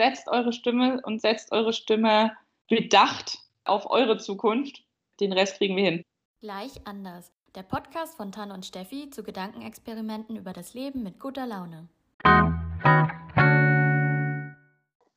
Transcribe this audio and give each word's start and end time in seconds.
setzt 0.00 0.28
eure 0.28 0.54
Stimme 0.54 1.02
und 1.02 1.20
setzt 1.20 1.52
eure 1.52 1.74
Stimme 1.74 2.34
bedacht 2.70 3.36
auf 3.64 3.84
eure 3.90 4.16
Zukunft. 4.16 4.82
Den 5.20 5.30
Rest 5.30 5.58
kriegen 5.58 5.76
wir 5.76 5.84
hin. 5.84 6.04
Gleich 6.40 6.86
anders. 6.86 7.30
Der 7.54 7.64
Podcast 7.64 8.16
von 8.16 8.32
Tan 8.32 8.50
und 8.50 8.64
Steffi 8.64 9.10
zu 9.10 9.22
Gedankenexperimenten 9.22 10.36
über 10.36 10.54
das 10.54 10.72
Leben 10.72 11.02
mit 11.02 11.20
guter 11.20 11.46
Laune. 11.46 11.86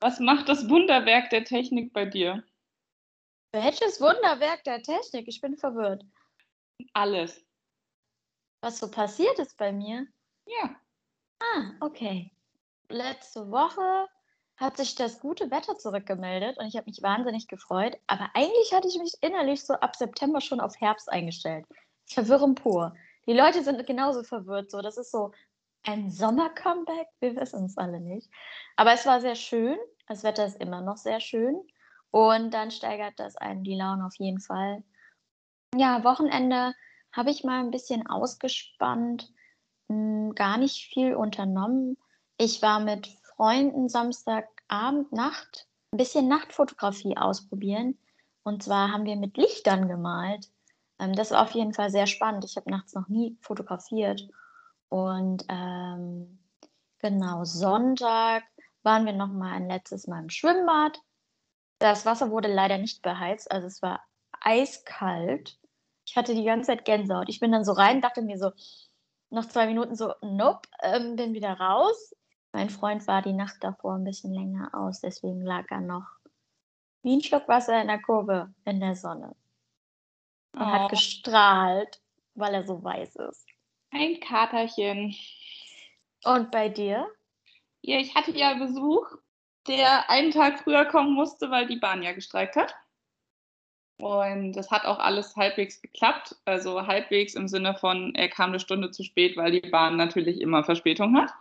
Was 0.02 0.20
macht 0.20 0.50
das 0.50 0.68
Wunderwerk 0.68 1.30
der 1.30 1.46
Technik 1.46 1.94
bei 1.94 2.04
dir? 2.04 2.44
Welches 3.54 4.02
Wunderwerk 4.02 4.66
der 4.66 4.84
Technik? 4.84 5.30
Ich 5.30 5.40
bin 5.40 5.56
verwirrt. 5.56 6.04
Alles. 6.92 7.42
Was 8.60 8.80
so 8.80 8.92
passiert 8.92 9.40
ist 9.40 9.56
bei 9.56 9.72
mir? 9.72 10.08
Ja. 10.46 10.76
Ah, 11.40 11.72
okay. 11.80 12.34
Letzte 12.90 13.50
Woche 13.50 14.10
hat 14.64 14.78
sich 14.78 14.96
das 14.96 15.20
gute 15.20 15.52
Wetter 15.52 15.78
zurückgemeldet 15.78 16.58
und 16.58 16.66
ich 16.66 16.76
habe 16.76 16.90
mich 16.90 17.04
wahnsinnig 17.04 17.48
gefreut. 17.48 17.98
Aber 18.08 18.30
eigentlich 18.34 18.74
hatte 18.74 18.88
ich 18.88 18.98
mich 18.98 19.14
innerlich 19.22 19.64
so 19.64 19.74
ab 19.74 19.96
September 19.96 20.42
schon 20.42 20.60
auf 20.60 20.80
Herbst 20.80 21.12
eingestellt. 21.12 21.66
Verwirrung 22.06 22.56
pur. 22.56 22.96
Die 23.28 23.34
Leute 23.34 23.64
sind 23.64 23.86
genauso 23.86 24.24
verwirrt. 24.24 24.72
So, 24.72 24.82
das 24.82 24.98
ist 24.98 25.12
so 25.12 25.32
ein 25.84 26.10
Sommer-Comeback. 26.10 27.08
Wir 27.20 27.36
wissen 27.36 27.66
es 27.66 27.78
alle 27.78 28.00
nicht. 28.00 28.30
Aber 28.76 28.94
es 28.94 29.06
war 29.06 29.22
sehr 29.22 29.36
schön. 29.36 29.78
Das 30.08 30.24
Wetter 30.24 30.46
ist 30.46 30.60
immer 30.60 30.82
noch 30.82 30.98
sehr 30.98 31.20
schön. 31.20 31.62
Und 32.12 32.54
dann 32.54 32.72
steigert 32.72 33.14
das 33.18 33.36
einen 33.38 33.64
die 33.64 33.76
Laune 33.76 34.06
auf 34.06 34.16
jeden 34.18 34.40
Fall. 34.40 34.84
Ja, 35.76 36.04
Wochenende 36.04 36.74
habe 37.12 37.32
ich 37.32 37.44
mal 37.44 37.60
ein 37.60 37.72
bisschen 37.72 38.08
ausgespannt, 38.08 39.32
hm, 39.90 40.34
gar 40.36 40.58
nicht 40.58 40.94
viel 40.94 41.16
unternommen. 41.16 41.98
Ich 42.38 42.62
war 42.62 42.80
mit 42.80 43.08
Freunden 43.36 43.90
Samstagabend, 44.70 45.12
Nacht, 45.12 45.68
ein 45.92 45.98
bisschen 45.98 46.28
Nachtfotografie 46.28 47.18
ausprobieren. 47.18 47.98
Und 48.44 48.64
zwar 48.64 48.92
haben 48.92 49.06
wir 49.06 49.16
mit 49.16 49.38
Lichtern 49.38 49.88
gemalt. 49.88 50.50
Ähm, 51.00 51.14
das 51.14 51.32
war 51.32 51.44
auf 51.44 51.52
jeden 51.52 51.74
Fall 51.74 51.90
sehr 51.90 52.08
spannend. 52.08 52.46
Ich 52.46 52.58
habe 52.58 52.70
nachts 52.70 52.94
noch 52.94 53.08
nie 53.08 53.38
fotografiert. 53.42 54.28
Und 54.90 55.46
ähm, 55.50 56.40
genau, 57.00 57.46
Sonntag 57.46 58.44
waren 58.84 59.06
wir 59.06 59.14
noch 59.14 59.30
mal 59.30 59.54
ein 59.54 59.68
letztes 59.68 60.08
Mal 60.08 60.22
im 60.22 60.30
Schwimmbad. 60.30 61.00
Das 61.80 62.06
Wasser 62.06 62.32
wurde 62.32 62.54
leider 62.54 62.78
nicht 62.78 63.02
beheizt, 63.02 63.52
also 63.52 63.68
es 63.68 63.82
war 63.82 64.02
eiskalt. 64.40 65.58
Ich 66.06 66.16
hatte 66.16 66.36
die 66.36 66.44
ganze 66.44 66.68
Zeit 66.68 66.86
Gänsehaut. 66.86 67.30
Ich 67.30 67.40
bin 67.40 67.52
dann 67.52 67.66
so 67.66 67.72
rein, 67.72 68.02
dachte 68.02 68.22
mir 68.22 68.38
so, 68.38 68.52
nach 69.30 69.48
zwei 69.48 69.68
Minuten 69.68 69.96
so, 69.96 70.14
nope, 70.22 70.68
ähm, 70.82 71.16
bin 71.16 71.34
wieder 71.34 71.54
raus. 71.54 72.14
Mein 72.54 72.70
Freund 72.70 73.06
war 73.08 73.24
die 73.24 73.34
Nacht 73.34 73.58
davor 73.62 73.96
ein 73.96 74.04
bisschen 74.04 74.32
länger 74.32 74.70
aus, 74.74 75.02
deswegen 75.02 75.42
lag 75.42 75.66
er 75.70 75.82
noch 75.82 76.06
wie 77.02 77.18
ein 77.18 77.22
Schluck 77.22 77.48
Wasser 77.48 77.82
in 77.82 77.88
der 77.88 78.02
Kurve 78.02 78.54
in 78.64 78.80
der 78.80 78.96
Sonne. 78.96 79.36
Und 80.54 80.62
oh. 80.62 80.66
hat 80.66 80.92
gestrahlt, 80.92 82.00
weil 82.36 82.54
er 82.54 82.66
so 82.66 82.82
weiß 82.84 83.16
ist. 83.16 83.48
Ein 83.90 84.20
Katerchen. 84.20 85.16
Und 86.24 86.52
bei 86.52 86.70
dir? 86.70 87.08
Ja, 87.82 87.98
ich 87.98 88.16
hatte 88.16 88.32
ja 88.32 88.54
Besuch, 88.54 89.08
der 89.68 90.10
einen 90.10 90.32
Tag 90.32 90.60
früher 90.60 90.86
kommen 90.86 91.14
musste, 91.14 91.50
weil 91.50 91.68
die 91.68 91.80
Bahn 91.80 92.04
ja 92.04 92.14
gestreikt 92.14 92.56
hat. 92.56 92.74
Und 93.98 94.54
das 94.54 94.70
hat 94.70 94.86
auch 94.86 95.00
alles 95.00 95.36
halbwegs 95.36 95.82
geklappt. 95.82 96.36
Also 96.46 96.86
halbwegs 96.86 97.34
im 97.34 97.48
Sinne 97.48 97.76
von, 97.76 98.14
er 98.14 98.30
kam 98.30 98.52
eine 98.52 98.60
Stunde 98.60 98.92
zu 98.92 99.04
spät, 99.04 99.38
weil 99.38 99.52
die 99.52 99.70
Bahn 99.70 99.98
natürlich 99.98 100.40
immer 100.40 100.64
Verspätung 100.64 101.18
hat. 101.18 101.32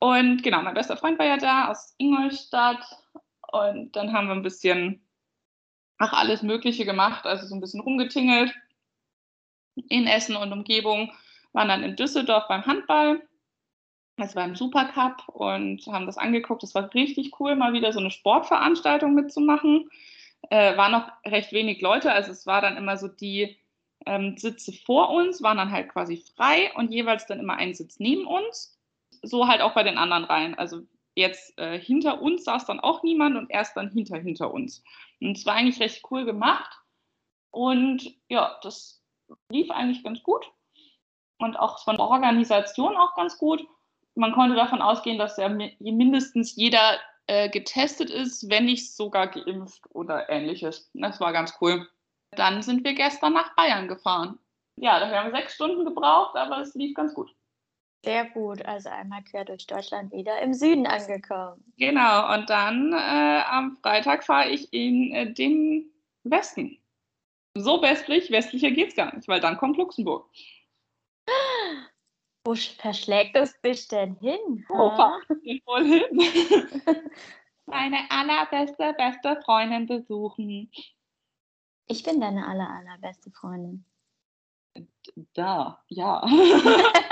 Und 0.00 0.42
genau, 0.42 0.62
mein 0.62 0.74
bester 0.74 0.96
Freund 0.96 1.18
war 1.18 1.26
ja 1.26 1.36
da 1.36 1.68
aus 1.68 1.94
Ingolstadt. 1.98 2.84
Und 3.52 3.96
dann 3.96 4.12
haben 4.12 4.28
wir 4.28 4.34
ein 4.34 4.42
bisschen 4.42 5.02
ach, 5.98 6.12
alles 6.12 6.42
Mögliche 6.42 6.84
gemacht, 6.84 7.26
also 7.26 7.46
so 7.46 7.54
ein 7.54 7.60
bisschen 7.60 7.80
rumgetingelt 7.80 8.54
in 9.88 10.06
Essen 10.06 10.36
und 10.36 10.52
Umgebung, 10.52 11.12
waren 11.52 11.68
dann 11.68 11.82
in 11.82 11.96
Düsseldorf 11.96 12.48
beim 12.48 12.66
Handball. 12.66 13.22
Das 14.16 14.34
war 14.34 14.44
im 14.44 14.56
Supercup 14.56 15.28
und 15.28 15.86
haben 15.86 16.06
das 16.06 16.18
angeguckt. 16.18 16.62
Das 16.62 16.74
war 16.74 16.92
richtig 16.94 17.38
cool, 17.38 17.54
mal 17.54 17.72
wieder 17.72 17.92
so 17.92 18.00
eine 18.00 18.10
Sportveranstaltung 18.10 19.14
mitzumachen. 19.14 19.88
Äh, 20.50 20.76
waren 20.76 20.92
noch 20.92 21.10
recht 21.24 21.52
wenig 21.52 21.80
Leute, 21.80 22.12
also 22.12 22.30
es 22.30 22.46
war 22.46 22.60
dann 22.60 22.76
immer 22.76 22.96
so 22.96 23.08
die 23.08 23.56
ähm, 24.06 24.36
Sitze 24.36 24.72
vor 24.72 25.10
uns, 25.10 25.42
waren 25.42 25.56
dann 25.56 25.72
halt 25.72 25.88
quasi 25.88 26.22
frei 26.36 26.72
und 26.76 26.92
jeweils 26.92 27.26
dann 27.26 27.40
immer 27.40 27.56
ein 27.56 27.74
Sitz 27.74 27.98
neben 27.98 28.26
uns. 28.26 28.77
So 29.22 29.48
halt 29.48 29.60
auch 29.60 29.74
bei 29.74 29.82
den 29.82 29.98
anderen 29.98 30.24
Reihen. 30.24 30.54
Also 30.54 30.82
jetzt 31.14 31.58
äh, 31.58 31.78
hinter 31.78 32.22
uns 32.22 32.44
saß 32.44 32.66
dann 32.66 32.80
auch 32.80 33.02
niemand 33.02 33.36
und 33.36 33.50
erst 33.50 33.76
dann 33.76 33.90
hinter 33.90 34.18
hinter 34.18 34.52
uns. 34.52 34.82
Und 35.20 35.36
es 35.36 35.46
war 35.46 35.54
eigentlich 35.54 35.80
recht 35.80 36.02
cool 36.10 36.24
gemacht. 36.24 36.70
Und 37.50 38.14
ja, 38.28 38.58
das 38.62 39.02
lief 39.50 39.70
eigentlich 39.70 40.04
ganz 40.04 40.22
gut. 40.22 40.50
Und 41.38 41.56
auch 41.56 41.84
von 41.84 41.96
der 41.96 42.06
Organisation 42.06 42.96
auch 42.96 43.14
ganz 43.14 43.38
gut. 43.38 43.64
Man 44.14 44.32
konnte 44.32 44.56
davon 44.56 44.82
ausgehen, 44.82 45.18
dass 45.18 45.36
ja 45.36 45.48
mindestens 45.48 46.56
jeder 46.56 46.98
äh, 47.26 47.48
getestet 47.48 48.10
ist, 48.10 48.48
wenn 48.48 48.64
nicht 48.64 48.94
sogar 48.96 49.28
geimpft 49.28 49.82
oder 49.90 50.28
ähnliches. 50.28 50.90
Das 50.94 51.20
war 51.20 51.32
ganz 51.32 51.54
cool. 51.60 51.86
Dann 52.32 52.62
sind 52.62 52.84
wir 52.84 52.94
gestern 52.94 53.34
nach 53.34 53.54
Bayern 53.54 53.88
gefahren. 53.88 54.38
Ja, 54.76 55.00
da 55.00 55.10
haben 55.10 55.32
wir 55.32 55.40
sechs 55.40 55.54
Stunden 55.54 55.84
gebraucht, 55.84 56.36
aber 56.36 56.60
es 56.60 56.74
lief 56.74 56.94
ganz 56.94 57.14
gut. 57.14 57.34
Sehr 58.04 58.26
gut, 58.30 58.64
also 58.64 58.88
einmal 58.88 59.22
quer 59.24 59.44
durch 59.44 59.66
Deutschland 59.66 60.12
wieder 60.12 60.40
im 60.40 60.54
Süden 60.54 60.86
angekommen. 60.86 61.64
Genau, 61.78 62.32
und 62.34 62.48
dann 62.48 62.92
äh, 62.92 63.42
am 63.46 63.76
Freitag 63.82 64.24
fahre 64.24 64.50
ich 64.50 64.72
in 64.72 65.12
äh, 65.12 65.32
den 65.32 65.90
Westen. 66.22 66.78
So 67.54 67.82
westlich, 67.82 68.30
westlicher 68.30 68.70
geht's 68.70 68.94
gar 68.94 69.14
nicht, 69.14 69.26
weil 69.26 69.40
dann 69.40 69.56
kommt 69.56 69.76
Luxemburg. 69.76 70.30
Wo 72.44 72.54
verschlägt 72.54 73.36
es 73.36 73.60
dich 73.60 73.88
denn 73.88 74.14
hin? 74.20 74.64
Wo 74.68 74.90
fahre 74.90 75.20
ich 75.42 75.66
wohl 75.66 75.84
hin? 75.84 76.80
Meine 77.66 77.98
allerbeste, 78.10 78.94
beste 78.96 79.42
Freundin 79.44 79.86
besuchen. 79.86 80.70
Ich 81.86 82.02
bin 82.02 82.20
deine 82.20 82.46
aller, 82.46 82.70
allerbeste 82.70 83.30
Freundin. 83.32 83.84
Da, 85.34 85.82
ja. 85.88 86.22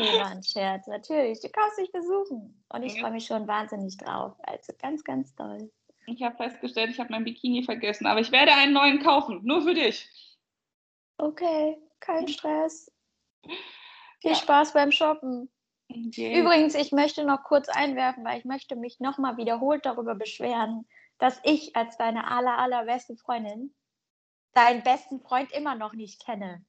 nee, 0.00 0.18
war 0.18 0.30
ein 0.30 0.42
Scherz, 0.42 0.86
natürlich. 0.86 1.40
Du 1.40 1.48
kannst 1.48 1.78
mich 1.78 1.92
besuchen. 1.92 2.64
Und 2.68 2.82
ich 2.82 3.00
freue 3.00 3.12
mich 3.12 3.26
schon 3.26 3.46
wahnsinnig 3.46 3.96
drauf. 3.96 4.34
Also 4.42 4.72
ganz, 4.80 5.04
ganz 5.04 5.34
toll. 5.34 5.70
Ich 6.06 6.22
habe 6.22 6.36
festgestellt, 6.36 6.90
ich 6.90 6.98
habe 6.98 7.10
mein 7.12 7.24
Bikini 7.24 7.62
vergessen, 7.62 8.06
aber 8.06 8.20
ich 8.20 8.32
werde 8.32 8.52
einen 8.52 8.72
neuen 8.72 9.02
kaufen, 9.02 9.40
nur 9.44 9.62
für 9.62 9.74
dich. 9.74 10.08
Okay, 11.18 11.78
kein 12.00 12.26
Stress. 12.26 12.90
Viel 14.20 14.32
ja. 14.32 14.34
Spaß 14.34 14.72
beim 14.72 14.90
Shoppen. 14.90 15.50
Okay. 15.88 16.38
Übrigens, 16.38 16.74
ich 16.74 16.92
möchte 16.92 17.24
noch 17.24 17.42
kurz 17.42 17.68
einwerfen, 17.68 18.24
weil 18.24 18.38
ich 18.38 18.44
möchte 18.44 18.76
mich 18.76 19.00
nochmal 19.00 19.36
wiederholt 19.36 19.84
darüber 19.84 20.14
beschweren, 20.14 20.86
dass 21.18 21.40
ich 21.44 21.76
als 21.76 21.96
deine 21.96 22.30
aller, 22.30 22.58
allerbeste 22.58 23.16
Freundin 23.16 23.74
deinen 24.52 24.82
besten 24.82 25.20
Freund 25.20 25.52
immer 25.52 25.74
noch 25.74 25.92
nicht 25.92 26.24
kenne. 26.24 26.64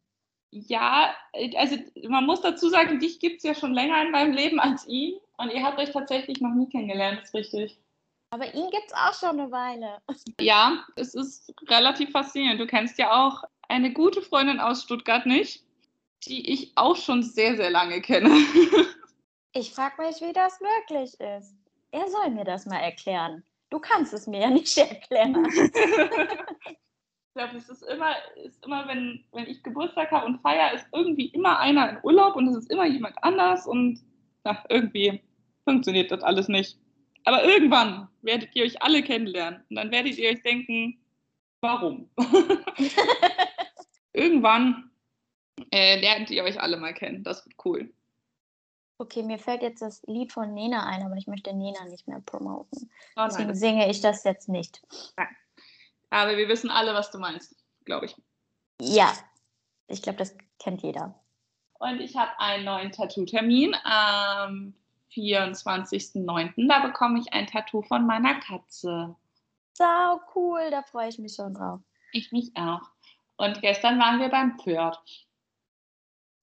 Ja, 0.52 1.16
also 1.56 1.78
man 2.08 2.26
muss 2.26 2.42
dazu 2.42 2.70
sagen, 2.70 3.00
dich 3.00 3.20
gibt 3.20 3.38
es 3.38 3.44
ja 3.44 3.56
schon 3.56 3.74
länger 3.74 4.02
in 4.02 4.12
meinem 4.12 4.34
Leben 4.34 4.60
als 4.60 4.86
ihn 4.86 5.18
und 5.38 5.50
ihr 5.52 5.64
habt 5.64 5.80
euch 5.80 5.92
tatsächlich 5.92 6.42
noch 6.42 6.54
nie 6.54 6.68
kennengelernt, 6.68 7.22
ist 7.24 7.34
richtig. 7.34 7.78
Aber 8.32 8.54
ihn 8.54 8.70
gibt 8.70 8.88
es 8.88 8.94
auch 8.94 9.14
schon 9.14 9.40
eine 9.40 9.52
Weile. 9.52 10.02
Ja, 10.40 10.86
es 10.96 11.16
ist 11.16 11.54
relativ 11.70 12.12
faszinierend. 12.12 12.60
Du 12.60 12.68
kennst 12.68 12.98
ja 12.98 13.12
auch 13.12 13.44
eine 13.70 13.94
gute 13.94 14.22
Freundin 14.22 14.60
aus 14.60 14.84
Stuttgart 14.84 15.26
nicht, 15.26 15.64
die 16.26 16.52
ich 16.52 16.72
auch 16.76 16.96
schon 16.96 17.24
sehr, 17.24 17.56
sehr 17.56 17.70
lange 17.70 18.02
kenne. 18.02 18.30
Ich 19.54 19.74
frage 19.74 20.02
mich, 20.02 20.22
wie 20.22 20.32
das 20.32 20.62
möglich 20.62 21.20
ist. 21.20 21.54
Er 21.92 22.08
soll 22.08 22.30
mir 22.30 22.46
das 22.46 22.66
mal 22.66 22.78
erklären. 22.78 23.44
Du 23.70 23.80
kannst 23.80 24.14
es 24.14 24.26
mir 24.26 24.40
ja 24.40 24.50
nicht 24.50 24.78
erklären. 24.78 25.46
Ich 27.34 27.42
glaube, 27.42 27.56
es 27.56 27.70
ist 27.70 27.84
immer, 27.84 28.14
ist 28.44 28.62
immer 28.66 28.86
wenn, 28.90 29.24
wenn 29.32 29.48
ich 29.48 29.64
Geburtstag 29.64 30.12
habe 30.12 30.26
und 30.26 30.42
feiere, 30.42 30.74
ist 30.74 30.86
irgendwie 30.92 31.28
immer 31.28 31.60
einer 31.60 31.92
in 31.92 31.98
Urlaub 32.04 32.36
und 32.36 32.50
es 32.50 32.58
ist 32.58 32.72
immer 32.72 32.86
jemand 32.86 33.16
anders 33.24 33.66
und 33.66 34.02
na, 34.44 34.62
irgendwie 34.68 35.22
funktioniert 35.64 36.12
das 36.12 36.24
alles 36.24 36.50
nicht. 36.50 36.78
Aber 37.24 37.46
irgendwann 37.46 38.10
werdet 38.22 38.54
ihr 38.54 38.66
euch 38.66 38.82
alle 38.82 39.02
kennenlernen 39.02 39.64
und 39.70 39.78
dann 39.78 39.92
werdet 39.92 40.18
ihr 40.18 40.30
euch 40.30 40.42
denken, 40.42 41.00
warum? 41.62 42.10
irgendwann 44.14 44.92
äh, 45.72 46.02
lernt 46.02 46.32
ihr 46.32 46.44
euch 46.44 46.60
alle 46.60 46.76
mal 46.76 46.94
kennen. 46.94 47.24
Das 47.24 47.46
wird 47.46 47.56
cool. 47.64 47.94
Okay, 48.98 49.24
mir 49.24 49.40
fällt 49.40 49.62
jetzt 49.62 49.82
das 49.82 50.04
Lied 50.04 50.34
von 50.34 50.54
Nena 50.54 50.86
ein, 50.86 51.02
aber 51.04 51.16
ich 51.16 51.28
möchte 51.28 51.54
Nena 51.54 51.86
nicht 51.86 52.10
mehr 52.10 52.20
promoten. 52.20 52.92
Oh 53.16 53.24
Deswegen 53.26 53.56
singe 53.56 53.90
ich 53.90 54.02
das 54.02 54.26
jetzt 54.26 54.50
nicht. 54.50 54.82
Nein. 55.16 55.30
Aber 56.12 56.38
wir 56.38 56.48
wissen 56.48 56.70
alle, 56.70 56.94
was 56.94 57.10
du 57.10 57.18
meinst, 57.18 57.56
glaube 57.86 58.06
ich. 58.06 58.16
Ja, 58.80 59.12
ich 59.88 60.04
glaube, 60.04 60.20
das 60.20 60.36
kennt 60.60 60.84
jeder. 60.84 61.16
Und 61.80 62.00
ich 62.00 62.16
habe 62.16 62.32
einen 62.38 62.66
neuen 62.66 62.92
Tattoo-Termin 62.92 63.76
am 63.84 64.76
24.09. 65.14 66.68
Da 66.68 66.80
bekomme 66.86 67.20
ich 67.20 67.34
ein 67.34 67.48
Tattoo 67.48 67.82
von 67.82 68.06
meiner 68.06 68.40
Katze. 68.40 69.16
Sau 69.74 70.20
cool, 70.36 70.70
da 70.70 70.84
freue 70.84 71.10
ich 71.10 71.18
mich 71.18 71.34
schon 71.34 71.54
drauf. 71.54 71.80
Ich 72.12 72.32
mich 72.32 72.52
auch. 72.56 72.82
Und 73.38 73.62
gestern 73.62 73.98
waren 73.98 74.20
wir 74.20 74.30
beim 74.30 74.60
Pferd. 74.60 75.02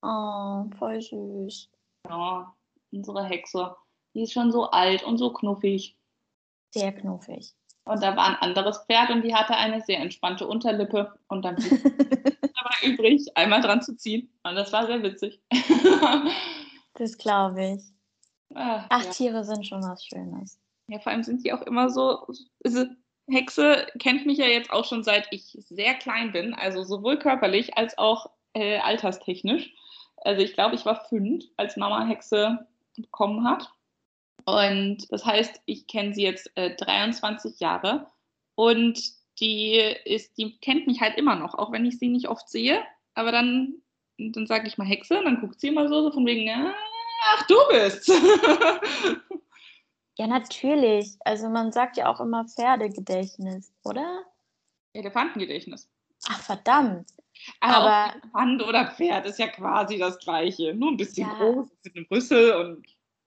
Oh, 0.02 0.64
voll 0.78 1.00
süß. 1.00 1.68
Ja, 2.08 2.54
unsere 2.90 3.24
Hexe. 3.24 3.76
Die 4.14 4.22
ist 4.22 4.32
schon 4.32 4.50
so 4.50 4.70
alt 4.70 5.02
und 5.02 5.18
so 5.18 5.32
knuffig. 5.32 5.96
Sehr 6.70 6.92
knuffig. 6.92 7.54
Und 7.88 8.02
da 8.02 8.14
war 8.16 8.26
ein 8.26 8.36
anderes 8.36 8.84
Pferd 8.86 9.08
und 9.08 9.22
die 9.22 9.34
hatte 9.34 9.56
eine 9.56 9.80
sehr 9.80 9.98
entspannte 9.98 10.46
Unterlippe. 10.46 11.18
Und 11.28 11.42
dann 11.42 11.56
blieb 11.56 11.82
dabei 12.42 12.76
übrig, 12.86 13.26
einmal 13.34 13.62
dran 13.62 13.80
zu 13.80 13.96
ziehen. 13.96 14.30
Und 14.42 14.56
das 14.56 14.72
war 14.74 14.86
sehr 14.86 15.02
witzig. 15.02 15.40
das 16.94 17.16
glaube 17.16 17.76
ich. 17.76 17.82
Ach, 18.54 18.84
Ach, 18.90 19.04
ja. 19.04 19.10
Tiere 19.10 19.44
sind 19.44 19.66
schon 19.66 19.82
was 19.82 20.04
Schönes. 20.04 20.60
ja, 20.88 20.98
vor 20.98 21.12
allem 21.12 21.22
sind 21.22 21.44
die 21.44 21.52
auch 21.52 21.62
immer 21.62 21.88
so. 21.88 22.26
Hexe 23.30 23.86
kennt 23.98 24.26
mich 24.26 24.38
ja 24.38 24.46
jetzt 24.46 24.70
auch 24.70 24.84
schon 24.84 25.02
seit 25.02 25.28
ich 25.30 25.56
sehr 25.68 25.94
klein 25.94 26.32
bin, 26.32 26.54
also 26.54 26.82
sowohl 26.82 27.18
körperlich 27.18 27.76
als 27.76 27.96
auch 27.96 28.30
äh, 28.52 28.78
alterstechnisch. 28.78 29.72
Also 30.18 30.42
ich 30.42 30.52
glaube, 30.52 30.74
ich 30.74 30.84
war 30.84 31.06
fünf, 31.08 31.44
als 31.56 31.76
Mama 31.76 32.06
Hexe 32.06 32.66
bekommen 32.96 33.44
hat. 33.44 33.70
Und 34.48 35.10
das 35.12 35.24
heißt, 35.26 35.60
ich 35.66 35.86
kenne 35.86 36.14
sie 36.14 36.22
jetzt 36.22 36.50
äh, 36.56 36.74
23 36.76 37.60
Jahre 37.60 38.06
und 38.54 38.98
die 39.40 39.74
ist, 40.04 40.36
die 40.38 40.58
kennt 40.60 40.86
mich 40.86 41.00
halt 41.00 41.16
immer 41.18 41.34
noch, 41.36 41.54
auch 41.54 41.70
wenn 41.72 41.84
ich 41.84 41.98
sie 41.98 42.08
nicht 42.08 42.28
oft 42.28 42.48
sehe. 42.48 42.82
Aber 43.14 43.30
dann, 43.32 43.74
dann 44.18 44.46
sage 44.46 44.66
ich 44.66 44.78
mal 44.78 44.86
Hexe 44.86 45.18
und 45.18 45.24
dann 45.26 45.40
guckt 45.40 45.60
sie 45.60 45.68
immer 45.68 45.88
so, 45.88 46.02
so 46.02 46.12
von 46.12 46.24
wegen, 46.26 46.48
"Ah, 46.50 46.74
ach, 47.34 47.46
du 47.46 47.54
bist. 47.70 48.10
Ja, 50.20 50.26
natürlich. 50.26 51.12
Also 51.24 51.48
man 51.48 51.70
sagt 51.70 51.96
ja 51.96 52.08
auch 52.12 52.18
immer 52.20 52.44
Pferdegedächtnis, 52.44 53.72
oder? 53.84 54.24
Elefantengedächtnis. 54.92 55.88
Ach, 56.28 56.40
verdammt. 56.42 57.08
Aber, 57.60 57.76
Aber- 57.76 58.14
Elefant 58.20 58.62
oder 58.64 58.90
Pferd 58.90 59.26
ist 59.26 59.38
ja 59.38 59.46
quasi 59.46 59.96
das 59.96 60.18
Gleiche. 60.18 60.74
Nur 60.74 60.90
ein 60.90 60.96
bisschen 60.96 61.28
Ja. 61.28 61.34
groß 61.34 61.68
mit 61.84 61.94
einem 61.96 62.06
Rüssel 62.10 62.52
und 62.52 62.84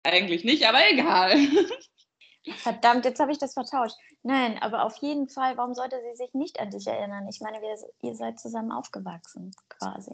eigentlich 0.05 0.45
nicht, 0.45 0.67
aber 0.67 0.81
egal. 0.91 1.37
Verdammt, 2.57 3.07
jetzt 3.07 3.21
habe 3.21 3.33
ich 3.33 3.39
das 3.39 3.55
vertauscht. 3.55 3.97
Nein, 4.23 4.59
aber 4.61 4.85
auf 4.85 4.97
jeden 4.99 5.29
Fall, 5.29 5.57
warum 5.57 5.75
sollte 5.75 5.97
sie 6.01 6.17
sich 6.17 6.35
nicht 6.35 6.61
an 6.61 6.71
dich 6.71 6.87
erinnern? 6.87 7.27
Ich 7.29 7.41
meine, 7.41 7.61
wir, 7.63 7.75
ihr 8.03 8.15
seid 8.15 8.39
zusammen 8.39 8.71
aufgewachsen, 8.71 9.53
quasi. 9.69 10.13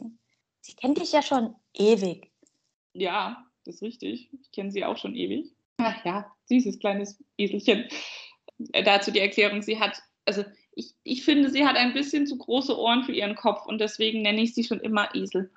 Sie 0.61 0.75
kennt 0.75 0.99
dich 0.99 1.11
ja 1.11 1.21
schon 1.21 1.55
ewig. 1.73 2.31
ja, 2.93 3.45
das 3.65 3.75
ist 3.75 3.81
richtig. 3.81 4.29
Ich 4.41 4.51
kenne 4.51 4.71
sie 4.71 4.85
auch 4.85 4.97
schon 4.97 5.15
ewig. 5.15 5.53
Ach 5.77 6.05
ja, 6.05 6.31
süßes 6.45 6.79
kleines 6.79 7.21
Eselchen. 7.37 7.87
Äh, 8.73 8.83
dazu 8.83 9.11
die 9.11 9.19
Erklärung, 9.19 9.61
sie 9.61 9.79
hat, 9.79 10.01
also 10.25 10.43
ich, 10.73 10.95
ich 11.03 11.25
finde, 11.25 11.49
sie 11.49 11.65
hat 11.65 11.75
ein 11.75 11.93
bisschen 11.93 12.27
zu 12.27 12.37
große 12.37 12.77
Ohren 12.77 13.03
für 13.03 13.13
ihren 13.13 13.35
Kopf 13.35 13.65
und 13.65 13.79
deswegen 13.79 14.21
nenne 14.21 14.41
ich 14.41 14.53
sie 14.53 14.63
schon 14.63 14.79
immer 14.79 15.13
Esel. 15.15 15.51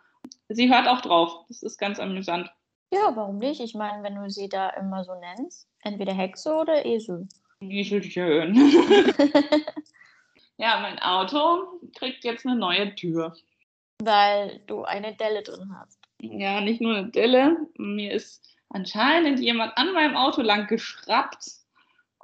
Sie 0.48 0.72
hört 0.72 0.88
auch 0.88 1.00
drauf. 1.00 1.44
Das 1.48 1.62
ist 1.62 1.78
ganz 1.78 1.98
amüsant. 1.98 2.50
Ja, 2.92 3.14
warum 3.14 3.38
nicht? 3.38 3.60
Ich 3.60 3.74
meine, 3.74 4.02
wenn 4.02 4.14
du 4.14 4.30
sie 4.30 4.48
da 4.48 4.70
immer 4.70 5.04
so 5.04 5.14
nennst, 5.14 5.68
entweder 5.82 6.12
Hexe 6.12 6.54
oder 6.54 6.84
Esel. 6.84 7.28
Eselchen. 7.60 8.54
ja, 10.56 10.80
mein 10.80 10.98
Auto 11.00 11.80
kriegt 11.96 12.24
jetzt 12.24 12.46
eine 12.46 12.56
neue 12.56 12.94
Tür. 12.94 13.34
Weil 14.02 14.60
du 14.66 14.84
eine 14.84 15.14
Delle 15.14 15.42
drin 15.42 15.74
hast. 15.78 15.98
Ja, 16.20 16.60
nicht 16.60 16.80
nur 16.80 16.96
eine 16.96 17.10
Delle. 17.10 17.56
Mir 17.76 18.12
ist 18.12 18.42
anscheinend 18.68 19.40
jemand 19.40 19.76
an 19.76 19.92
meinem 19.92 20.16
Auto 20.16 20.42
lang 20.42 20.66
geschraubt. 20.66 21.44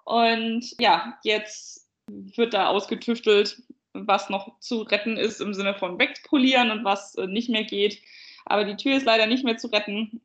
Und 0.05 0.75
ja, 0.79 1.19
jetzt 1.23 1.89
wird 2.09 2.55
da 2.55 2.69
ausgetüftelt, 2.69 3.63
was 3.93 4.31
noch 4.31 4.59
zu 4.61 4.83
retten 4.83 5.17
ist 5.17 5.41
im 5.41 5.55
Sinne 5.55 5.75
von 5.75 5.99
wegpolieren 5.99 6.71
und 6.71 6.85
was 6.85 7.15
äh, 7.17 7.27
nicht 7.27 7.49
mehr 7.49 7.65
geht. 7.65 8.03
Aber 8.47 8.65
die 8.65 8.77
Tür 8.77 8.97
ist 8.97 9.07
leider 9.07 9.27
nicht 9.27 9.45
mehr 9.45 9.59
zu 9.59 9.69
retten. 9.69 10.21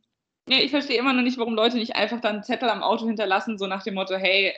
Ja, 0.48 0.60
ich 0.60 0.72
verstehe 0.72 1.00
immer 1.00 1.14
noch 1.14 1.24
nicht, 1.24 1.38
warum 1.38 1.56
Leute 1.56 1.78
nicht 1.78 1.96
einfach 1.96 2.22
dann 2.22 2.36
einen 2.36 2.44
Zettel 2.44 2.70
am 2.70 2.84
Auto 2.84 3.08
hinterlassen, 3.08 3.58
so 3.58 3.66
nach 3.66 3.84
dem 3.84 3.96
Motto, 3.96 4.16
hey, 4.16 4.54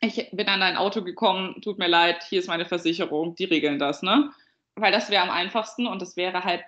ich 0.00 0.30
bin 0.32 0.48
an 0.48 0.60
dein 0.60 0.76
Auto 0.76 1.02
gekommen, 1.02 1.60
tut 1.62 1.78
mir 1.78 1.88
leid, 1.88 2.22
hier 2.28 2.38
ist 2.38 2.48
meine 2.48 2.66
Versicherung, 2.66 3.34
die 3.34 3.44
regeln 3.44 3.78
das, 3.78 4.02
ne? 4.02 4.30
Weil 4.76 4.92
das 4.92 5.10
wäre 5.10 5.22
am 5.22 5.30
einfachsten 5.30 5.86
und 5.86 6.00
das 6.00 6.16
wäre 6.16 6.44
halt, 6.44 6.64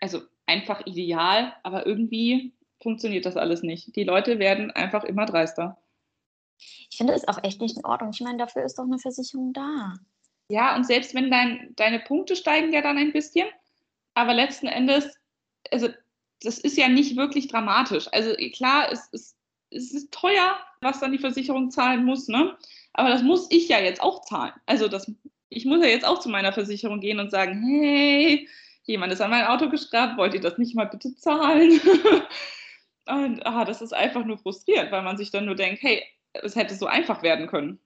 also 0.00 0.22
einfach 0.46 0.84
ideal, 0.86 1.54
aber 1.62 1.86
irgendwie 1.86 2.52
funktioniert 2.82 3.24
das 3.24 3.36
alles 3.36 3.62
nicht. 3.62 3.94
Die 3.96 4.04
Leute 4.04 4.38
werden 4.38 4.70
einfach 4.72 5.04
immer 5.04 5.24
dreister. 5.24 5.78
Ich 6.90 6.98
finde 6.98 7.14
es 7.14 7.26
auch 7.26 7.42
echt 7.42 7.60
nicht 7.60 7.76
in 7.76 7.86
Ordnung. 7.86 8.10
Ich 8.12 8.20
meine, 8.20 8.38
dafür 8.38 8.64
ist 8.64 8.78
doch 8.78 8.84
eine 8.84 8.98
Versicherung 8.98 9.52
da. 9.52 9.94
Ja, 10.48 10.76
und 10.76 10.84
selbst 10.84 11.14
wenn 11.14 11.30
dein, 11.30 11.72
deine 11.76 12.00
Punkte 12.00 12.36
steigen 12.36 12.72
ja 12.72 12.82
dann 12.82 12.98
ein 12.98 13.12
bisschen, 13.12 13.48
aber 14.14 14.34
letzten 14.34 14.66
Endes, 14.66 15.18
also 15.70 15.88
das 16.42 16.58
ist 16.58 16.76
ja 16.76 16.88
nicht 16.88 17.16
wirklich 17.16 17.48
dramatisch. 17.48 18.08
Also 18.12 18.34
klar, 18.52 18.90
es 18.90 19.06
ist, 19.08 19.36
es 19.70 19.92
ist 19.92 20.12
teuer, 20.12 20.56
was 20.80 21.00
dann 21.00 21.12
die 21.12 21.18
Versicherung 21.18 21.70
zahlen 21.70 22.04
muss, 22.04 22.28
ne? 22.28 22.56
Aber 22.92 23.08
das 23.08 23.22
muss 23.22 23.46
ich 23.50 23.68
ja 23.68 23.78
jetzt 23.78 24.02
auch 24.02 24.24
zahlen. 24.24 24.52
Also 24.66 24.88
das, 24.88 25.10
ich 25.48 25.64
muss 25.64 25.82
ja 25.82 25.88
jetzt 25.88 26.04
auch 26.04 26.18
zu 26.18 26.28
meiner 26.28 26.52
Versicherung 26.52 27.00
gehen 27.00 27.20
und 27.20 27.30
sagen, 27.30 27.62
hey, 27.62 28.48
jemand 28.84 29.12
ist 29.12 29.20
an 29.20 29.30
mein 29.30 29.46
Auto 29.46 29.68
geschraubt, 29.68 30.16
wollt 30.16 30.34
ihr 30.34 30.40
das 30.40 30.58
nicht 30.58 30.74
mal 30.74 30.86
bitte 30.86 31.14
zahlen? 31.14 31.80
und 33.08 33.46
ah, 33.46 33.64
das 33.64 33.80
ist 33.80 33.94
einfach 33.94 34.24
nur 34.24 34.38
frustrierend, 34.38 34.92
weil 34.92 35.02
man 35.02 35.16
sich 35.16 35.30
dann 35.30 35.46
nur 35.46 35.54
denkt, 35.54 35.82
hey, 35.82 36.02
es 36.34 36.56
hätte 36.56 36.74
so 36.74 36.86
einfach 36.86 37.22
werden 37.22 37.46
können. 37.46 37.78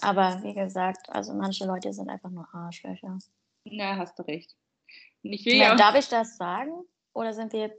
Aber 0.00 0.40
wie 0.42 0.54
gesagt, 0.54 1.08
also 1.08 1.32
manche 1.32 1.66
Leute 1.66 1.92
sind 1.92 2.10
einfach 2.10 2.30
nur 2.30 2.48
Arschlöcher. 2.52 3.18
Ja, 3.64 3.96
hast 3.96 4.18
du 4.18 4.22
recht. 4.24 4.54
Ich 5.22 5.46
will 5.46 5.54
ja 5.54 5.72
auch, 5.72 5.76
darf 5.76 5.94
ich 5.94 6.08
das 6.08 6.36
sagen? 6.36 6.72
Oder 7.14 7.32
sind 7.32 7.52
wir 7.52 7.72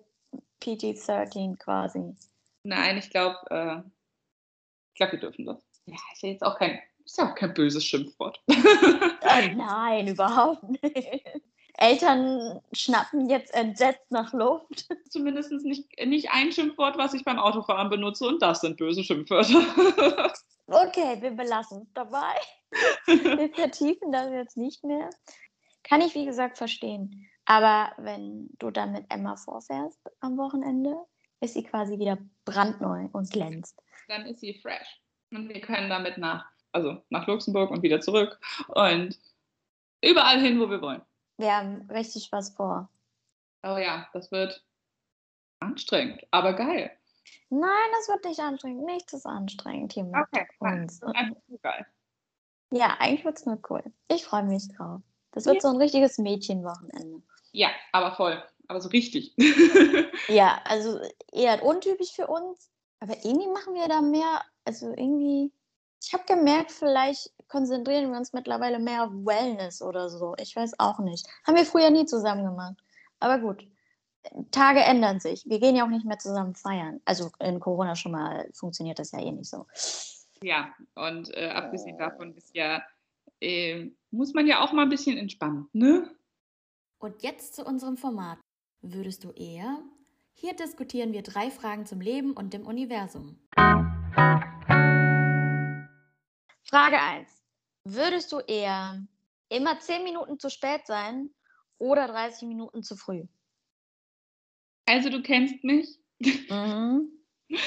PG-13 0.62 1.58
quasi? 1.58 2.16
nein, 2.64 2.98
ich 2.98 3.10
glaube, 3.10 3.38
äh, 3.50 3.78
ich 4.90 4.96
glaube, 4.96 5.14
wir 5.14 5.20
dürfen 5.20 5.46
das. 5.46 5.58
Ja, 5.86 5.96
ist 6.14 6.24
ja 6.24 6.30
jetzt 6.30 6.44
auch 6.44 6.58
kein, 6.58 6.80
ist 7.04 7.18
ja 7.18 7.30
auch 7.30 7.36
kein 7.36 7.54
böses 7.54 7.86
Schimpfwort. 7.86 8.42
Äh, 9.28 9.56
nein, 9.56 10.08
überhaupt 10.08 10.64
nicht. 10.70 11.24
Eltern 11.78 12.62
schnappen 12.74 13.30
jetzt 13.30 13.54
entsetzt 13.54 14.10
nach 14.12 14.32
Luft. 14.34 14.88
Zumindest 15.10 15.52
nicht, 15.52 15.90
nicht 16.06 16.30
ein 16.32 16.52
Schimpfwort, 16.52 16.98
was 16.98 17.14
ich 17.14 17.26
beim 17.26 17.40
Autofahren 17.40 17.90
benutze 17.90 18.28
und 18.28 18.42
das 18.42 18.62
sind 18.62 18.78
böse 18.78 19.04
Schimpfwörter. 19.04 20.34
Okay, 20.68 21.22
wir 21.22 21.30
belassen 21.30 21.84
es 21.84 21.94
dabei. 21.94 22.34
Wir 23.06 23.54
vertiefen 23.54 24.12
das 24.12 24.32
jetzt 24.32 24.58
nicht 24.58 24.84
mehr. 24.84 25.12
Kann 25.84 26.02
ich, 26.02 26.16
wie 26.16 26.26
gesagt, 26.26 26.58
verstehen. 26.58 27.30
Aber 27.46 27.92
wenn 27.98 28.50
du 28.60 28.72
dann 28.72 28.92
mit 28.92 29.06
Emma 29.10 29.36
vorfährst 29.36 30.00
am 30.20 30.38
Wochenende, 30.38 30.96
ist 31.42 31.54
sie 31.54 31.64
quasi 31.64 32.00
wieder 32.00 32.18
brandneu 32.46 33.08
und 33.14 33.30
glänzt. 33.32 33.82
Dann 34.08 34.26
ist 34.26 34.40
sie 34.40 34.60
fresh. 34.62 35.02
Und 35.32 35.50
wir 35.50 35.62
können 35.62 35.90
damit 35.90 36.18
nach, 36.18 36.46
also 36.72 37.04
nach 37.10 37.28
Luxemburg 37.28 37.72
und 37.72 37.84
wieder 37.84 38.02
zurück 38.02 38.40
und 38.70 39.20
überall 40.04 40.40
hin, 40.40 40.60
wo 40.60 40.70
wir 40.70 40.82
wollen. 40.82 41.02
Wir 41.38 41.56
haben 41.58 41.88
richtig 41.92 42.32
was 42.32 42.52
vor. 42.52 42.90
Oh 43.64 43.78
ja, 43.78 44.08
das 44.14 44.32
wird 44.32 44.64
anstrengend, 45.60 46.26
aber 46.32 46.54
geil. 46.54 46.92
Nein, 47.50 47.90
das 47.98 48.08
wird 48.08 48.26
nicht 48.26 48.40
anstrengend. 48.40 48.86
Nichts 48.86 49.14
ist 49.14 49.26
anstrengend 49.26 49.94
hier 49.94 50.04
mit 50.06 50.16
Okay, 50.16 50.48
uns. 50.60 51.02
einfach 51.04 51.42
geil. 51.62 51.86
Ja, 52.72 52.96
eigentlich 53.00 53.26
wird 53.26 53.38
es 53.38 53.46
nur 53.46 53.60
cool. 53.70 53.84
Ich 54.08 54.26
freue 54.26 54.44
mich 54.44 54.68
drauf. 54.70 55.02
Das 55.32 55.46
wird 55.46 55.56
Ja. 55.56 55.62
so 55.62 55.70
ein 55.70 55.78
richtiges 55.78 56.18
Mädchenwochenende. 56.18 57.22
Ja, 57.56 57.70
aber 57.94 58.12
voll. 58.16 58.44
Aber 58.68 58.82
so 58.82 58.90
richtig. 58.90 59.34
Ja, 60.28 60.60
also 60.66 61.00
eher 61.32 61.64
untypisch 61.64 62.14
für 62.14 62.28
uns. 62.28 62.70
Aber 63.00 63.14
irgendwie 63.24 63.48
machen 63.48 63.76
wir 63.76 63.88
da 63.88 64.02
mehr, 64.02 64.42
also 64.64 64.90
irgendwie, 64.90 65.52
ich 66.02 66.14
habe 66.14 66.24
gemerkt, 66.26 66.72
vielleicht 66.72 67.32
konzentrieren 67.48 68.12
wir 68.12 68.18
uns 68.18 68.34
mittlerweile 68.34 68.80
mehr 68.80 69.04
auf 69.04 69.12
Wellness 69.12 69.82
oder 69.82 70.10
so. 70.10 70.36
Ich 70.40 70.56
weiß 70.56 70.80
auch 70.80 71.00
nicht. 71.00 71.28
Haben 71.46 71.58
wir 71.58 71.66
früher 71.66 71.92
nie 71.92 72.06
zusammen 72.06 72.44
gemacht. 72.44 72.76
Aber 73.20 73.38
gut, 73.38 73.68
Tage 74.52 74.80
ändern 74.80 75.20
sich. 75.20 75.46
Wir 75.46 75.60
gehen 75.60 75.76
ja 75.76 75.86
auch 75.86 75.90
nicht 75.90 76.06
mehr 76.06 76.18
zusammen 76.18 76.56
feiern. 76.56 77.02
Also 77.06 77.30
in 77.40 77.60
Corona 77.60 77.96
schon 77.96 78.14
mal 78.14 78.50
funktioniert 78.54 78.98
das 79.00 79.12
ja 79.12 79.20
eh 79.20 79.32
nicht 79.32 79.50
so. 79.50 79.68
Ja, 80.42 80.74
und 80.96 81.36
äh, 81.38 81.50
abgesehen 81.50 81.98
davon 81.98 82.34
ist 82.36 82.56
ja, 82.56 82.82
äh, 83.40 83.92
muss 84.12 84.34
man 84.34 84.48
ja 84.48 84.64
auch 84.64 84.74
mal 84.74 84.84
ein 84.84 84.90
bisschen 84.90 85.18
entspannen, 85.18 85.70
ne? 85.74 86.10
Und 87.06 87.22
jetzt 87.22 87.54
zu 87.54 87.64
unserem 87.64 87.98
Format. 87.98 88.40
Würdest 88.82 89.24
du 89.24 89.30
eher? 89.30 89.84
Hier 90.34 90.56
diskutieren 90.56 91.14
wir 91.14 91.22
drei 91.22 91.52
Fragen 91.52 91.86
zum 91.86 92.02
Leben 92.02 92.34
und 92.34 92.52
dem 92.52 92.66
Universum. 92.66 93.38
Frage 96.64 97.00
1. 97.00 97.30
Würdest 97.84 98.32
du 98.32 98.40
eher 98.40 99.06
immer 99.50 99.80
10 99.80 100.04
Minuten 100.04 100.40
zu 100.40 100.50
spät 100.50 100.88
sein 100.88 101.30
oder 101.78 102.08
30 102.08 102.48
Minuten 102.48 102.82
zu 102.82 102.96
früh? 102.96 103.26
Also 104.88 105.12
du 105.12 105.22
kennst 105.22 105.64
mich. 105.64 106.00
Mhm. 106.50 107.12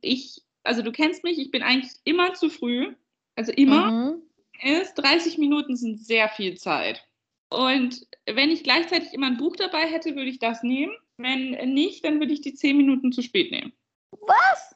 ich, 0.00 0.42
also 0.64 0.82
du 0.82 0.90
kennst 0.90 1.22
mich, 1.22 1.38
ich 1.38 1.52
bin 1.52 1.62
eigentlich 1.62 1.92
immer 2.02 2.34
zu 2.34 2.50
früh. 2.50 2.96
Also 3.36 3.52
immer. 3.52 3.92
Mhm. 3.92 4.22
Ist 4.60 4.94
30 4.94 5.38
Minuten 5.38 5.76
sind 5.76 6.04
sehr 6.04 6.28
viel 6.28 6.58
Zeit. 6.58 7.06
Und 7.50 8.06
wenn 8.26 8.50
ich 8.50 8.62
gleichzeitig 8.62 9.12
immer 9.12 9.26
ein 9.26 9.36
Buch 9.36 9.56
dabei 9.56 9.86
hätte, 9.86 10.14
würde 10.14 10.30
ich 10.30 10.38
das 10.38 10.62
nehmen. 10.62 10.96
Wenn 11.16 11.50
nicht, 11.74 12.04
dann 12.04 12.20
würde 12.20 12.32
ich 12.32 12.40
die 12.40 12.54
10 12.54 12.76
Minuten 12.76 13.12
zu 13.12 13.22
spät 13.22 13.50
nehmen. 13.50 13.72
Was? 14.12 14.74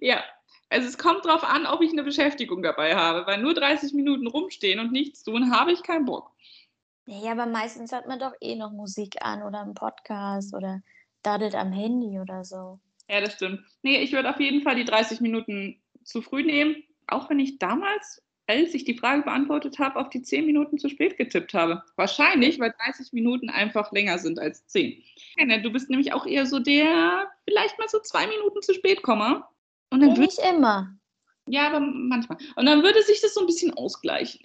Ja, 0.00 0.24
also 0.70 0.88
es 0.88 0.98
kommt 0.98 1.24
darauf 1.24 1.44
an, 1.44 1.66
ob 1.66 1.82
ich 1.82 1.92
eine 1.92 2.02
Beschäftigung 2.02 2.62
dabei 2.62 2.96
habe, 2.96 3.26
weil 3.26 3.40
nur 3.40 3.54
30 3.54 3.92
Minuten 3.92 4.26
rumstehen 4.26 4.80
und 4.80 4.92
nichts 4.92 5.22
tun, 5.22 5.52
habe 5.52 5.72
ich 5.72 5.82
keinen 5.82 6.04
Bock. 6.04 6.32
Ja, 7.06 7.32
aber 7.32 7.46
meistens 7.46 7.92
hat 7.92 8.06
man 8.06 8.18
doch 8.18 8.32
eh 8.40 8.54
noch 8.54 8.70
Musik 8.70 9.16
an 9.20 9.42
oder 9.42 9.62
einen 9.62 9.74
Podcast 9.74 10.54
oder 10.54 10.82
daddelt 11.22 11.54
am 11.54 11.72
Handy 11.72 12.20
oder 12.20 12.44
so. 12.44 12.80
Ja, 13.08 13.20
das 13.20 13.34
stimmt. 13.34 13.60
Nee, 13.82 13.98
ich 14.02 14.12
würde 14.12 14.28
auf 14.28 14.40
jeden 14.40 14.62
Fall 14.62 14.74
die 14.74 14.84
30 14.84 15.20
Minuten 15.20 15.80
zu 16.04 16.20
früh 16.20 16.42
nehmen, 16.42 16.76
auch 17.06 17.30
wenn 17.30 17.40
ich 17.40 17.58
damals, 17.58 18.22
als 18.48 18.72
ich 18.72 18.84
die 18.84 18.96
Frage 18.96 19.22
beantwortet 19.22 19.78
habe, 19.78 20.00
auf 20.00 20.08
die 20.08 20.22
10 20.22 20.46
Minuten 20.46 20.78
zu 20.78 20.88
spät 20.88 21.18
getippt 21.18 21.52
habe. 21.52 21.84
Wahrscheinlich, 21.96 22.58
weil 22.58 22.74
30 22.84 23.12
Minuten 23.12 23.50
einfach 23.50 23.92
länger 23.92 24.18
sind 24.18 24.38
als 24.38 24.66
10. 24.68 25.02
Ja, 25.36 25.58
du 25.58 25.70
bist 25.70 25.90
nämlich 25.90 26.14
auch 26.14 26.26
eher 26.26 26.46
so 26.46 26.58
der, 26.58 27.30
vielleicht 27.44 27.78
mal 27.78 27.88
so 27.88 28.00
zwei 28.00 28.26
Minuten 28.26 28.62
zu 28.62 28.72
spät 28.72 29.02
komme. 29.02 29.44
Und 29.90 30.00
dann 30.00 30.14
nicht 30.14 30.38
immer. 30.38 30.94
ja, 31.46 31.68
aber 31.68 31.80
manchmal. 31.80 32.38
Und 32.56 32.64
dann 32.66 32.82
würde 32.82 33.02
sich 33.02 33.20
das 33.20 33.34
so 33.34 33.40
ein 33.40 33.46
bisschen 33.46 33.74
ausgleichen. 33.76 34.40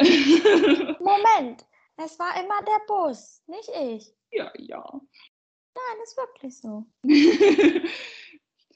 Moment, 0.99 1.65
es 1.97 2.19
war 2.19 2.35
immer 2.43 2.61
der 2.65 2.81
Bus, 2.87 3.41
nicht 3.47 3.69
ich. 3.69 4.13
ja, 4.31 4.51
ja. 4.57 5.01
Nein, 5.75 6.03
ist 6.03 6.17
wirklich 6.17 6.59
so. 6.59 6.85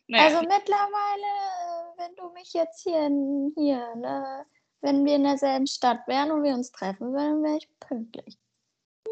naja, 0.08 0.24
Also 0.24 0.40
mittlerweile, 0.40 1.94
wenn 1.98 2.16
du 2.16 2.32
mich 2.34 2.54
jetzt 2.54 2.82
hier, 2.82 3.10
hier 3.56 3.96
ne, 3.96 4.46
wenn 4.82 5.06
wir 5.06 5.16
in 5.16 5.24
derselben 5.24 5.68
Stadt 5.68 6.08
wären 6.08 6.32
und 6.32 6.44
wir 6.44 6.54
uns 6.54 6.72
treffen 6.72 7.14
würden, 7.14 7.44
wäre 7.44 7.58
ich 7.58 7.68
pünktlich. 7.80 8.38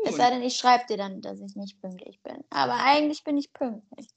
Es 0.03 0.11
gut. 0.11 0.19
sei 0.19 0.29
denn, 0.29 0.43
ich 0.43 0.55
schreibe 0.55 0.85
dir 0.87 0.97
dann, 0.97 1.21
dass 1.21 1.39
ich 1.41 1.55
nicht 1.55 1.81
pünktlich 1.81 2.21
bin. 2.21 2.43
Aber 2.49 2.75
eigentlich 2.75 3.23
bin 3.23 3.37
ich 3.37 3.51
pünktlich. 3.53 4.07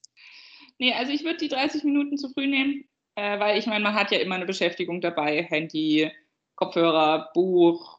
Nee, 0.79 0.95
also 0.95 1.13
ich 1.13 1.25
würde 1.25 1.39
die 1.39 1.49
30 1.49 1.85
Minuten 1.85 2.17
zu 2.17 2.29
früh 2.29 2.47
nehmen, 2.47 2.85
äh, 3.15 3.39
weil 3.39 3.59
ich 3.59 3.67
meine, 3.67 3.83
man 3.83 3.95
hat 3.95 4.11
ja 4.11 4.19
immer 4.19 4.35
eine 4.35 4.47
Beschäftigung 4.47 5.01
dabei, 5.01 5.43
Handy, 5.43 6.11
Kopfhörer, 6.55 7.31
Buch, 7.35 7.99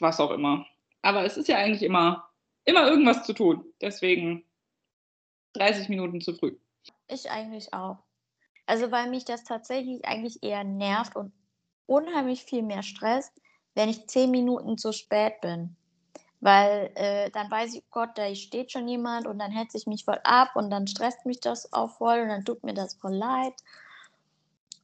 was 0.00 0.20
auch 0.20 0.30
immer. 0.30 0.66
Aber 1.02 1.24
es 1.24 1.36
ist 1.36 1.48
ja 1.48 1.56
eigentlich 1.56 1.82
immer, 1.82 2.28
immer 2.64 2.86
irgendwas 2.86 3.24
zu 3.24 3.32
tun. 3.32 3.64
Deswegen 3.80 4.44
30 5.54 5.88
Minuten 5.88 6.20
zu 6.20 6.34
früh. 6.34 6.56
Ich 7.08 7.30
eigentlich 7.30 7.72
auch. 7.72 7.98
Also 8.66 8.90
weil 8.90 9.08
mich 9.08 9.24
das 9.24 9.44
tatsächlich 9.44 10.04
eigentlich 10.04 10.42
eher 10.42 10.64
nervt 10.64 11.16
und 11.16 11.32
unheimlich 11.88 12.44
viel 12.44 12.62
mehr 12.62 12.82
Stress, 12.82 13.32
wenn 13.74 13.88
ich 13.88 14.08
zehn 14.08 14.30
Minuten 14.30 14.78
zu 14.78 14.92
spät 14.92 15.40
bin. 15.40 15.76
Weil 16.40 16.92
äh, 16.94 17.30
dann 17.30 17.50
weiß 17.50 17.74
ich, 17.74 17.82
oh 17.82 17.88
Gott, 17.90 18.10
da 18.16 18.32
steht 18.34 18.70
schon 18.70 18.86
jemand 18.86 19.26
und 19.26 19.38
dann 19.38 19.50
hetze 19.50 19.76
ich 19.76 19.86
mich 19.86 20.04
voll 20.04 20.20
ab 20.22 20.50
und 20.54 20.70
dann 20.70 20.86
stresst 20.86 21.26
mich 21.26 21.40
das 21.40 21.72
auch 21.72 21.90
voll 21.90 22.20
und 22.20 22.28
dann 22.28 22.44
tut 22.44 22.62
mir 22.62 22.74
das 22.74 22.94
voll 22.94 23.14
leid. 23.14 23.54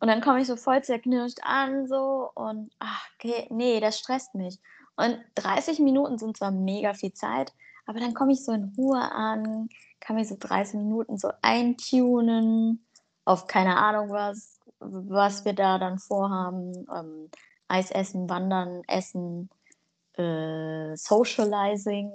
Und 0.01 0.09
dann 0.09 0.21
komme 0.21 0.41
ich 0.41 0.49
so 0.49 0.57
voll 0.57 0.83
zerknirscht 0.83 1.39
an 1.43 1.87
so 1.87 2.31
und 2.35 2.73
ach, 2.81 3.07
okay, 3.15 3.47
nee, 3.51 3.79
das 3.79 3.99
stresst 3.99 4.35
mich. 4.35 4.59
Und 4.97 5.19
30 5.37 5.79
Minuten 5.79 6.19
sind 6.19 6.37
zwar 6.37 6.51
mega 6.51 6.95
viel 6.95 7.13
Zeit, 7.13 7.53
aber 7.87 8.01
dann 8.01 8.15
komme 8.15 8.33
ich 8.33 8.45
so 8.45 8.53
in 8.53 8.73
Ruhe 8.77 9.01
an, 9.01 9.69
kann 10.01 10.17
mich 10.17 10.29
so 10.29 10.37
30 10.39 10.75
Minuten 10.75 11.19
so 11.19 11.31
eintunen 11.43 12.85
auf 13.25 13.47
keine 13.47 13.77
Ahnung 13.77 14.11
was, 14.11 14.54
was 14.81 15.45
wir 15.45 15.53
da 15.53 15.79
dann 15.79 15.99
vorhaben. 15.99 16.87
Ähm, 16.95 17.31
Eis 17.69 17.91
essen, 17.91 18.29
wandern, 18.29 18.83
essen, 18.87 19.49
äh, 20.17 20.97
Socializing. 20.97 22.11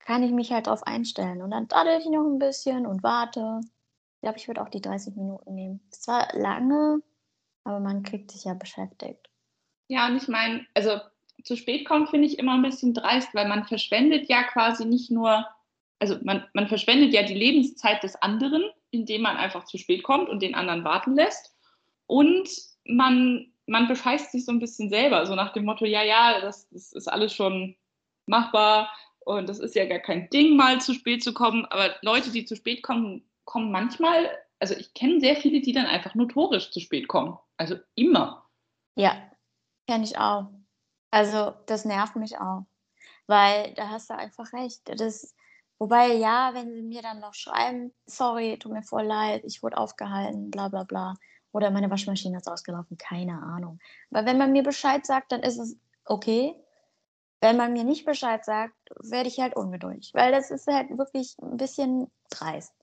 Kann 0.00 0.22
ich 0.22 0.32
mich 0.32 0.52
halt 0.52 0.66
drauf 0.66 0.82
einstellen. 0.82 1.42
Und 1.42 1.50
dann 1.50 1.68
daddel 1.68 1.98
ich 1.98 2.06
noch 2.06 2.24
ein 2.24 2.38
bisschen 2.38 2.86
und 2.86 3.02
warte. 3.02 3.60
Ich 4.16 4.20
glaube, 4.22 4.38
ich 4.38 4.48
würde 4.48 4.62
auch 4.62 4.68
die 4.68 4.80
30 4.80 5.16
Minuten 5.16 5.54
nehmen. 5.54 5.80
Ist 5.90 6.04
zwar 6.04 6.28
lange, 6.34 7.00
aber 7.64 7.80
man 7.80 8.02
kriegt 8.02 8.30
sich 8.30 8.44
ja 8.44 8.54
beschäftigt. 8.54 9.30
Ja, 9.88 10.08
und 10.08 10.16
ich 10.16 10.28
meine, 10.28 10.66
also 10.74 11.00
zu 11.44 11.56
spät 11.56 11.86
kommen 11.86 12.08
finde 12.08 12.26
ich 12.26 12.38
immer 12.38 12.54
ein 12.54 12.62
bisschen 12.62 12.94
dreist, 12.94 13.34
weil 13.34 13.48
man 13.48 13.64
verschwendet 13.64 14.28
ja 14.28 14.42
quasi 14.42 14.84
nicht 14.84 15.10
nur, 15.10 15.46
also 15.98 16.16
man, 16.22 16.44
man 16.54 16.66
verschwendet 16.68 17.12
ja 17.12 17.22
die 17.22 17.34
Lebenszeit 17.34 18.02
des 18.02 18.16
anderen, 18.16 18.64
indem 18.90 19.22
man 19.22 19.36
einfach 19.36 19.64
zu 19.64 19.78
spät 19.78 20.02
kommt 20.02 20.28
und 20.28 20.42
den 20.42 20.54
anderen 20.54 20.84
warten 20.84 21.14
lässt. 21.14 21.55
Und 22.06 22.48
man, 22.84 23.52
man 23.66 23.88
bescheißt 23.88 24.32
sich 24.32 24.44
so 24.44 24.52
ein 24.52 24.60
bisschen 24.60 24.88
selber, 24.88 25.26
so 25.26 25.34
nach 25.34 25.52
dem 25.52 25.64
Motto, 25.64 25.84
ja, 25.84 26.02
ja, 26.02 26.40
das, 26.40 26.68
das 26.70 26.92
ist 26.92 27.08
alles 27.08 27.34
schon 27.34 27.76
machbar 28.26 28.90
und 29.20 29.48
das 29.48 29.58
ist 29.58 29.74
ja 29.74 29.86
gar 29.86 29.98
kein 29.98 30.30
Ding, 30.30 30.56
mal 30.56 30.80
zu 30.80 30.94
spät 30.94 31.22
zu 31.22 31.34
kommen. 31.34 31.64
Aber 31.66 31.96
Leute, 32.02 32.30
die 32.30 32.44
zu 32.44 32.56
spät 32.56 32.82
kommen, 32.82 33.28
kommen 33.44 33.70
manchmal, 33.70 34.30
also 34.60 34.74
ich 34.74 34.94
kenne 34.94 35.20
sehr 35.20 35.36
viele, 35.36 35.60
die 35.60 35.72
dann 35.72 35.86
einfach 35.86 36.14
notorisch 36.14 36.70
zu 36.70 36.80
spät 36.80 37.08
kommen. 37.08 37.38
Also 37.56 37.76
immer. 37.94 38.46
Ja, 38.94 39.16
kenne 39.88 40.04
ich 40.04 40.18
auch. 40.18 40.48
Also, 41.10 41.54
das 41.66 41.84
nervt 41.84 42.16
mich 42.16 42.38
auch. 42.38 42.66
Weil 43.26 43.74
da 43.74 43.88
hast 43.88 44.10
du 44.10 44.14
einfach 44.14 44.52
recht. 44.52 44.82
Das, 44.84 45.34
wobei, 45.78 46.14
ja, 46.14 46.54
wenn 46.54 46.72
sie 46.72 46.82
mir 46.82 47.02
dann 47.02 47.20
noch 47.20 47.34
schreiben, 47.34 47.92
sorry, 48.06 48.58
tut 48.58 48.72
mir 48.72 48.82
voll 48.82 49.04
leid, 49.04 49.42
ich 49.44 49.62
wurde 49.62 49.78
aufgehalten, 49.78 50.50
bla 50.50 50.68
bla 50.68 50.84
bla. 50.84 51.14
Oder 51.56 51.70
meine 51.70 51.90
Waschmaschine 51.90 52.36
ist 52.36 52.50
ausgelaufen, 52.50 52.98
keine 52.98 53.42
Ahnung. 53.42 53.78
Aber 54.10 54.26
wenn 54.26 54.36
man 54.36 54.52
mir 54.52 54.62
Bescheid 54.62 55.06
sagt, 55.06 55.32
dann 55.32 55.42
ist 55.42 55.58
es 55.58 55.74
okay. 56.04 56.54
Wenn 57.40 57.56
man 57.56 57.72
mir 57.72 57.82
nicht 57.82 58.04
Bescheid 58.04 58.44
sagt, 58.44 58.74
werde 59.00 59.30
ich 59.30 59.40
halt 59.40 59.56
ungeduldig. 59.56 60.10
Weil 60.12 60.32
das 60.32 60.50
ist 60.50 60.66
halt 60.66 60.90
wirklich 60.98 61.34
ein 61.40 61.56
bisschen 61.56 62.10
dreist. 62.28 62.74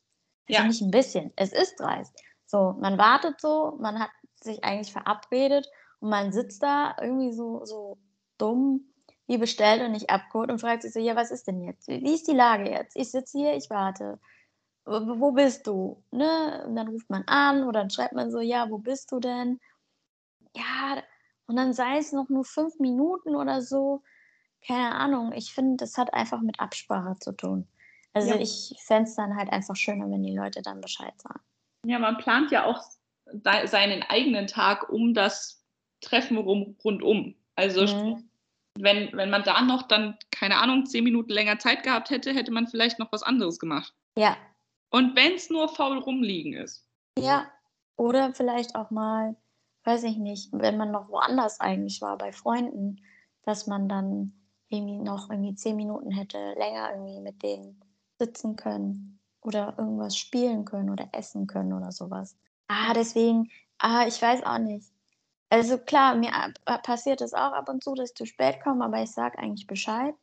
Also 0.50 0.62
Ja. 0.62 0.68
nicht 0.68 0.82
ein 0.82 0.90
bisschen, 0.90 1.32
es 1.36 1.54
ist 1.54 1.80
dreist. 1.80 2.20
So, 2.48 2.76
man 2.80 2.98
wartet 2.98 3.40
so, 3.40 3.78
man 3.80 4.00
hat 4.00 4.10
sich 4.42 4.64
eigentlich 4.64 4.92
verabredet 4.92 5.70
und 6.00 6.10
man 6.10 6.32
sitzt 6.32 6.64
da 6.64 6.96
irgendwie 7.00 7.32
so, 7.32 7.64
so 7.66 8.00
dumm, 8.40 8.92
wie 9.28 9.38
bestellt 9.38 9.84
und 9.84 9.92
nicht 9.92 10.10
abgeholt 10.10 10.50
und 10.50 10.60
fragt 10.60 10.82
sich 10.82 10.94
so, 10.94 11.00
ja, 11.00 11.16
was 11.16 11.30
ist 11.30 11.46
denn 11.48 11.62
jetzt? 11.62 11.88
Wie 11.88 12.16
ist 12.16 12.28
die 12.28 12.36
Lage 12.36 12.72
jetzt? 12.72 12.96
Ich 12.96 13.12
sitze 13.12 13.38
hier, 13.38 13.54
ich 13.54 13.70
warte. 13.70 14.20
Wo 14.86 15.32
bist 15.32 15.66
du? 15.68 16.04
Ne? 16.12 16.64
Und 16.68 16.76
dann 16.76 16.90
ruft 16.90 17.10
man 17.10 17.24
an 17.26 17.64
oder 17.64 17.82
dann 17.82 17.90
schreibt 17.90 18.14
man 18.14 18.32
so, 18.32 18.40
ja, 18.40 18.70
wo 18.70 18.78
bist 18.78 19.12
du 19.12 19.20
denn? 19.20 19.60
Ja, 20.56 21.02
und 21.48 21.56
dann 21.56 21.74
sei 21.74 21.98
es 21.98 22.12
noch 22.12 22.30
nur 22.30 22.44
fünf 22.44 22.80
Minuten 22.80 23.36
oder 23.36 23.62
so. 23.62 24.04
Keine 24.66 24.94
Ahnung. 24.96 25.32
Ich 25.34 25.54
finde, 25.54 25.78
das 25.78 25.98
hat 25.98 26.14
einfach 26.14 26.42
mit 26.42 26.60
Absprache 26.60 27.16
zu 27.20 27.32
tun. 27.32 27.68
Also 28.14 28.34
Ja. 28.34 28.40
ich 28.40 28.76
fände 28.86 29.10
es 29.10 29.16
dann 29.16 29.36
halt 29.36 29.52
einfach 29.52 29.76
schöner, 29.76 30.10
wenn 30.10 30.24
die 30.24 30.36
Leute 30.36 30.62
dann 30.62 30.82
Bescheid 30.82 31.14
sagen. 31.22 31.40
Ja, 31.86 32.00
man 32.00 32.18
plant 32.18 32.52
ja 32.52 32.66
auch 32.66 32.82
seinen 33.66 34.04
eigenen 34.04 34.48
Tag 34.48 34.90
um 34.90 35.14
das 35.14 35.64
Treffen 36.02 36.38
rum, 36.38 36.78
rundum. 36.84 37.36
Also 37.56 37.86
Mhm. 37.86 38.30
wenn, 38.78 39.12
wenn 39.14 39.30
man 39.30 39.44
da 39.44 39.62
noch 39.62 39.84
dann, 39.84 40.18
keine 40.32 40.58
Ahnung, 40.58 40.86
zehn 40.86 41.04
Minuten 41.04 41.32
länger 41.32 41.60
Zeit 41.60 41.84
gehabt 41.84 42.10
hätte, 42.10 42.34
hätte 42.34 42.52
man 42.52 42.68
vielleicht 42.68 43.00
noch 43.00 43.12
was 43.12 43.24
anderes 43.24 43.60
gemacht. 43.60 43.94
Ja, 44.18 44.38
Und 44.94 45.16
wenn 45.16 45.34
es 45.34 45.50
nur 45.50 45.70
faul 45.70 45.98
rumliegen 45.98 46.54
ist. 46.54 46.88
ja. 47.18 47.48
Oder 47.96 48.34
vielleicht 48.34 48.76
auch 48.76 48.90
mal, 48.90 49.36
weiß 49.84 50.04
ich 50.04 50.18
nicht, 50.18 50.50
wenn 50.52 50.78
man 50.78 50.92
noch 50.92 51.10
woanders 51.10 51.60
eigentlich 51.60 52.02
war, 52.02 52.18
bei 52.18 52.32
Freunden, 52.32 53.02
dass 53.44 53.68
man 53.68 53.88
dann 53.88 54.34
irgendwie 54.70 54.98
noch 54.98 55.30
irgendwie 55.30 55.54
zehn 55.54 55.76
Minuten 55.76 56.10
hätte 56.10 56.54
länger 56.58 56.92
irgendwie 56.92 57.20
mit 57.20 57.44
denen 57.44 57.80
sitzen 58.18 58.56
können 58.56 59.20
oder 59.42 59.76
irgendwas 59.78 60.18
spielen 60.18 60.66
können 60.66 60.90
oder 60.90 61.08
essen 61.12 61.46
können 61.46 61.74
oder 61.74 61.92
sowas. 61.92 62.36
Ah, 62.68 62.94
deswegen, 62.94 63.52
ah, 63.78 64.08
ich 64.08 64.20
weiß 64.20 64.44
auch 64.44 64.58
nicht. 64.58 64.92
Also 65.50 65.78
klar, 65.78 66.16
mir 66.16 66.32
passiert 66.82 67.22
es 67.22 67.36
auch 67.36 67.54
ab 67.54 67.70
und 67.70 67.84
zu, 67.84 67.94
dass 67.94 68.10
ich 68.10 68.16
zu 68.16 68.26
spät 68.26 68.60
komme, 68.64 68.86
aber 68.86 69.04
ich 69.04 69.12
sage 69.12 69.38
eigentlich 69.38 69.68
Bescheid 69.68 70.16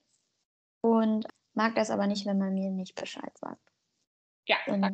und 0.81 1.29
mag 1.55 1.77
das 1.77 1.91
aber 1.91 2.09
nicht, 2.09 2.27
wenn 2.27 2.39
man 2.39 2.55
mir 2.55 2.71
nicht 2.71 2.97
Bescheid 2.97 3.37
sagt. 3.39 3.70
Ja, 4.47 4.57
da, 4.67 4.91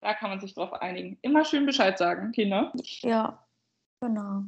da 0.00 0.14
kann 0.14 0.30
man 0.30 0.40
sich 0.40 0.54
drauf 0.54 0.72
einigen. 0.74 1.18
Immer 1.22 1.44
schön 1.44 1.66
Bescheid 1.66 1.98
sagen, 1.98 2.32
Kinder. 2.32 2.72
ja, 3.02 3.46
genau. 4.00 4.42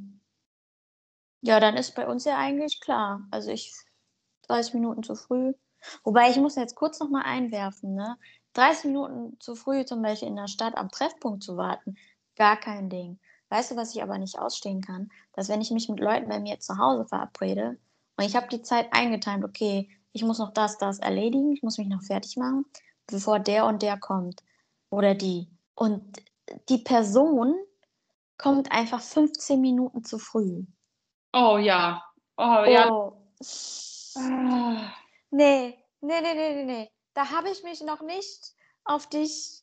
Ja, 1.42 1.58
dann 1.58 1.76
ist 1.76 1.94
bei 1.94 2.06
uns 2.06 2.25
ja 2.25 2.38
eigentlich 2.38 2.80
klar. 2.80 3.26
Also 3.30 3.50
ich 3.50 3.72
30 4.49 4.75
Minuten 4.75 5.02
zu 5.02 5.14
früh. 5.14 5.54
Wobei 6.04 6.30
ich 6.30 6.37
muss 6.37 6.56
jetzt 6.56 6.76
kurz 6.76 7.00
noch 7.00 7.08
mal 7.08 7.22
einwerfen, 7.22 7.94
ne? 7.94 8.16
30 8.54 8.84
Minuten 8.84 9.40
zu 9.40 9.54
früh 9.54 9.84
zum 9.84 10.02
Beispiel 10.02 10.28
in 10.28 10.37
der 10.37 10.46
Stadt 10.46 10.76
am 10.76 10.90
Treffpunkt 10.90 11.42
zu 11.42 11.56
warten, 11.56 11.96
gar 12.37 12.56
kein 12.56 12.90
Ding. 12.90 13.18
Weißt 13.49 13.70
du, 13.70 13.76
was 13.76 13.94
ich 13.94 14.02
aber 14.02 14.18
nicht 14.18 14.38
ausstehen 14.38 14.82
kann? 14.82 15.11
Dass 15.32 15.49
wenn 15.49 15.61
ich 15.61 15.70
mich 15.70 15.88
mit 15.88 16.00
Leuten 16.00 16.28
bei 16.28 16.38
mir 16.38 16.61
zu 16.61 16.78
Hause 16.78 17.06
verabrede 17.06 17.78
und 18.16 18.25
ich 18.25 18.37
habe 18.37 18.49
die 18.49 18.62
Zeit 18.62 18.88
eingetimt, 18.92 19.44
okay, 19.44 19.88
ich 20.12 20.22
muss 20.22 20.38
noch 20.38 20.52
das, 20.52 20.78
das 20.78 20.99
erledigen, 20.99 21.52
ich 21.52 21.62
muss 21.62 21.78
mich 21.78 21.88
noch 21.88 22.02
fertig 22.02 22.37
machen, 22.37 22.66
bevor 23.06 23.38
der 23.38 23.66
und 23.66 23.82
der 23.82 23.99
kommt 23.99 24.42
oder 24.90 25.14
die. 25.14 25.49
Und 25.75 26.23
die 26.68 26.78
Person 26.78 27.56
kommt 28.38 28.73
einfach 28.73 29.00
15 29.00 29.61
Minuten 29.61 30.04
zu 30.04 30.18
früh. 30.18 30.64
Oh 31.32 31.59
ja. 31.59 32.02
Oh 32.37 32.64
ja. 32.66 32.90
Oh. 32.90 33.12
Ah. 34.16 34.92
Nee, 35.30 35.78
nee, 36.00 36.21
nee, 36.21 36.35
nee, 36.35 36.54
nee, 36.54 36.64
nee. 36.64 36.90
Da 37.14 37.30
habe 37.30 37.50
ich 37.50 37.62
mich 37.62 37.80
noch 37.82 38.02
nicht 38.02 38.52
auf 38.85 39.09
dich 39.09 39.62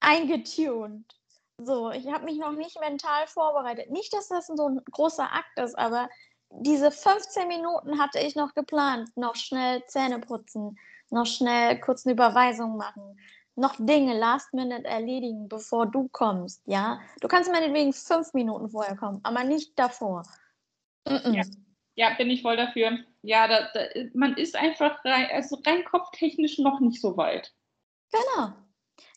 eingetunt. 0.00 1.14
So, 1.58 1.90
ich 1.90 2.06
habe 2.08 2.24
mich 2.24 2.38
noch 2.38 2.52
nicht 2.52 2.78
mental 2.80 3.26
vorbereitet. 3.26 3.90
Nicht, 3.90 4.12
dass 4.12 4.28
das 4.28 4.46
so 4.46 4.68
ein 4.68 4.80
großer 4.90 5.32
Akt 5.32 5.58
ist, 5.58 5.78
aber 5.78 6.08
diese 6.50 6.90
15 6.90 7.48
Minuten 7.48 7.98
hatte 7.98 8.18
ich 8.18 8.36
noch 8.36 8.54
geplant. 8.54 9.08
Noch 9.16 9.36
schnell 9.36 9.84
Zähne 9.86 10.18
putzen, 10.18 10.78
noch 11.10 11.26
schnell 11.26 11.80
kurz 11.80 12.06
eine 12.06 12.14
Überweisung 12.14 12.76
machen, 12.76 13.18
noch 13.54 13.74
Dinge 13.78 14.18
last 14.18 14.52
minute 14.52 14.84
erledigen, 14.84 15.48
bevor 15.48 15.86
du 15.86 16.08
kommst, 16.08 16.62
ja? 16.66 17.00
Du 17.20 17.28
kannst 17.28 17.50
meinetwegen 17.50 17.92
fünf 17.92 18.34
Minuten 18.34 18.68
vorher 18.68 18.96
kommen, 18.96 19.20
aber 19.22 19.44
nicht 19.44 19.78
davor. 19.78 20.24
Mm 21.06 21.12
-mm. 21.12 21.36
Ja. 21.36 21.42
Ja, 21.98 22.14
bin 22.14 22.28
ich 22.28 22.42
voll 22.42 22.58
dafür. 22.58 22.98
Ja, 23.22 23.48
da, 23.48 23.68
da, 23.72 23.80
man 24.12 24.36
ist 24.36 24.54
einfach 24.54 25.02
rein, 25.04 25.28
also 25.32 25.58
rein 25.66 25.82
kopftechnisch 25.84 26.58
noch 26.58 26.78
nicht 26.80 27.00
so 27.00 27.16
weit. 27.16 27.54
Genau. 28.12 28.52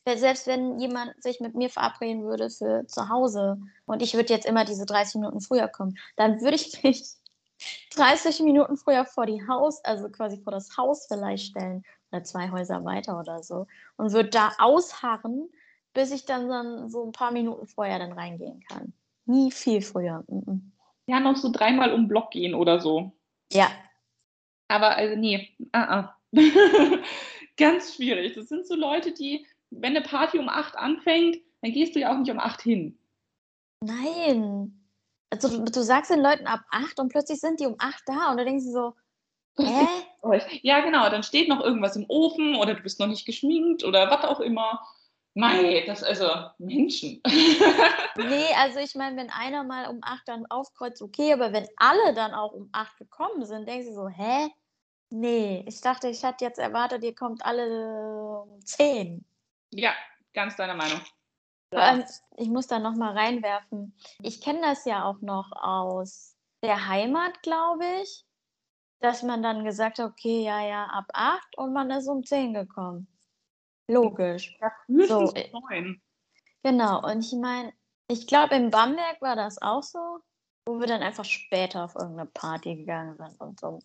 Weil 0.06 0.18
Selbst 0.18 0.48
wenn 0.48 0.80
jemand 0.80 1.22
sich 1.22 1.42
mit 1.42 1.56
mir 1.56 1.70
verabreden 1.70 2.24
würde 2.24 2.50
für 2.50 2.88
zu 2.88 3.10
Hause 3.10 3.58
und 3.86 4.02
ich 4.02 4.14
würde 4.14 4.34
jetzt 4.34 4.46
immer 4.46 4.64
diese 4.64 4.86
30 4.86 5.16
Minuten 5.16 5.42
früher 5.42 5.68
kommen, 5.68 5.98
dann 6.16 6.42
würde 6.42 6.56
ich 6.56 6.72
mich 6.84 7.04
30 7.96 8.42
Minuten 8.42 8.78
früher 8.78 9.06
vor 9.06 9.26
die 9.26 9.46
Haus, 9.48 9.84
also 9.84 10.10
quasi 10.10 10.38
vor 10.38 10.52
das 10.52 10.78
Haus 10.78 11.08
vielleicht 11.08 11.48
stellen 11.48 11.84
oder 12.12 12.24
zwei 12.24 12.52
Häuser 12.52 12.84
weiter 12.86 13.20
oder 13.20 13.44
so 13.44 13.68
und 13.98 14.14
würde 14.14 14.30
da 14.30 14.52
ausharren, 14.58 15.50
bis 15.94 16.12
ich 16.12 16.26
dann, 16.26 16.50
dann 16.50 16.90
so 16.90 17.06
ein 17.06 17.12
paar 17.12 17.32
Minuten 17.32 17.68
vorher 17.68 18.00
dann 18.00 18.14
reingehen 18.14 18.64
kann. 18.70 18.94
Nie 19.26 19.52
viel 19.52 19.82
früher. 19.82 20.24
Ja, 21.08 21.20
noch 21.20 21.36
so 21.36 21.52
dreimal 21.52 21.94
um 21.94 22.08
Block 22.08 22.32
gehen 22.32 22.54
oder 22.54 22.80
so. 22.80 23.12
Ja, 23.52 23.70
Aber 24.68 24.96
also 24.96 25.16
nee, 25.16 25.50
ah, 25.74 26.00
ah. 26.00 26.16
ganz 27.58 27.96
schwierig. 27.96 28.36
Das 28.36 28.48
sind 28.48 28.68
so 28.68 28.76
Leute, 28.76 29.12
die, 29.14 29.46
wenn 29.72 29.96
eine 29.96 30.06
Party 30.06 30.40
um 30.40 30.50
8 30.50 30.76
anfängt, 30.78 31.38
dann 31.62 31.74
gehst 31.74 31.96
du 31.96 32.00
ja 32.00 32.14
auch 32.14 32.18
nicht 32.18 32.32
um 32.32 32.40
8 32.40 32.62
hin. 32.62 32.98
nein. 33.82 34.79
Also 35.30 35.50
du, 35.50 35.66
du 35.66 35.84
sagst 35.84 36.12
den 36.12 36.22
Leuten 36.22 36.48
ab 36.48 36.62
8 36.72 37.00
und 37.00 37.10
plötzlich 37.10 37.40
sind 37.40 37.60
die 37.60 37.66
um 37.66 37.76
8 37.78 38.04
da 38.06 38.32
und 38.32 38.38
du 38.38 38.46
denkst 38.46 38.66
so, 38.66 38.94
hä? 39.58 39.88
Ja, 40.64 40.82
genau, 40.82 41.10
dann 41.10 41.24
steht 41.24 41.48
noch 41.48 41.64
irgendwas 41.64 41.96
im 41.96 42.06
Ofen 42.10 42.56
oder 42.56 42.74
du 42.74 42.82
bist 42.82 43.00
noch 43.00 43.08
nicht 43.08 43.26
geschminkt 43.26 43.84
oder 43.84 44.10
was 44.12 44.26
auch 44.26 44.42
immer. 44.42 44.82
Mei, 45.34 45.84
das 45.88 46.04
also 46.04 46.30
Menschen. 46.58 47.22
Nee, 48.18 48.48
also 48.58 48.80
ich 48.80 48.96
meine, 48.96 49.16
wenn 49.16 49.30
einer 49.30 49.64
mal 49.64 49.88
um 49.88 50.00
8 50.02 50.28
dann 50.28 50.46
aufkreuzt, 50.48 51.02
okay, 51.02 51.32
aber 51.32 51.54
wenn 51.54 51.68
alle 51.78 52.14
dann 52.14 52.34
auch 52.34 52.52
um 52.52 52.68
8 52.74 52.98
gekommen 52.98 53.46
sind, 53.46 53.68
denkst 53.68 53.88
du 53.88 53.94
so, 53.94 54.10
hä? 54.10 54.50
Nee, 55.12 55.64
ich 55.68 55.80
dachte, 55.82 56.10
ich 56.10 56.24
hatte 56.24 56.44
jetzt 56.44 56.60
erwartet, 56.60 57.04
ihr 57.04 57.16
kommt 57.16 57.46
alle 57.46 58.42
um 58.44 58.66
10. 58.66 59.24
ja, 59.72 59.94
ganz 60.34 60.56
deiner 60.58 60.76
Meinung. 60.76 61.00
Allem, 61.72 62.04
ich 62.38 62.50
muss 62.50 62.68
da 62.68 62.80
nochmal 62.80 63.18
reinwerfen. 63.18 63.94
Ich 64.22 64.42
kenne 64.42 64.62
das 64.62 64.86
ja 64.86 65.06
auch 65.06 65.22
noch 65.22 65.52
aus 65.52 66.36
der 66.64 66.88
Heimat, 66.88 67.42
glaube 67.44 67.86
ich, 68.02 68.26
dass 69.00 69.24
man 69.24 69.44
dann 69.44 69.64
gesagt 69.64 70.00
hat, 70.00 70.10
okay, 70.12 70.44
ja, 70.44 70.62
ja, 70.66 70.86
ab 70.86 71.06
8 71.14 71.58
und 71.58 71.74
man 71.74 71.92
ist 71.92 72.08
um 72.08 72.24
10 72.24 72.54
gekommen. 72.54 73.08
Logisch. 73.88 74.58
Ja, 74.60 74.72
So, 75.08 75.32
äh, 75.34 75.50
neun. 75.52 76.02
Genau, 76.64 77.02
und 77.04 77.24
ich 77.24 77.34
meine, 77.34 77.72
ich 78.08 78.28
glaube, 78.28 78.56
in 78.56 78.70
Bamberg 78.70 79.22
war 79.22 79.36
das 79.36 79.62
auch 79.62 79.84
so, 79.84 80.20
wo 80.66 80.80
wir 80.80 80.88
dann 80.88 81.02
einfach 81.02 81.26
später 81.26 81.86
auf 81.86 81.96
irgendeine 81.96 82.30
Party 82.30 82.76
gegangen 82.76 83.16
sind 83.18 83.40
und 83.40 83.60
so. 83.60 83.80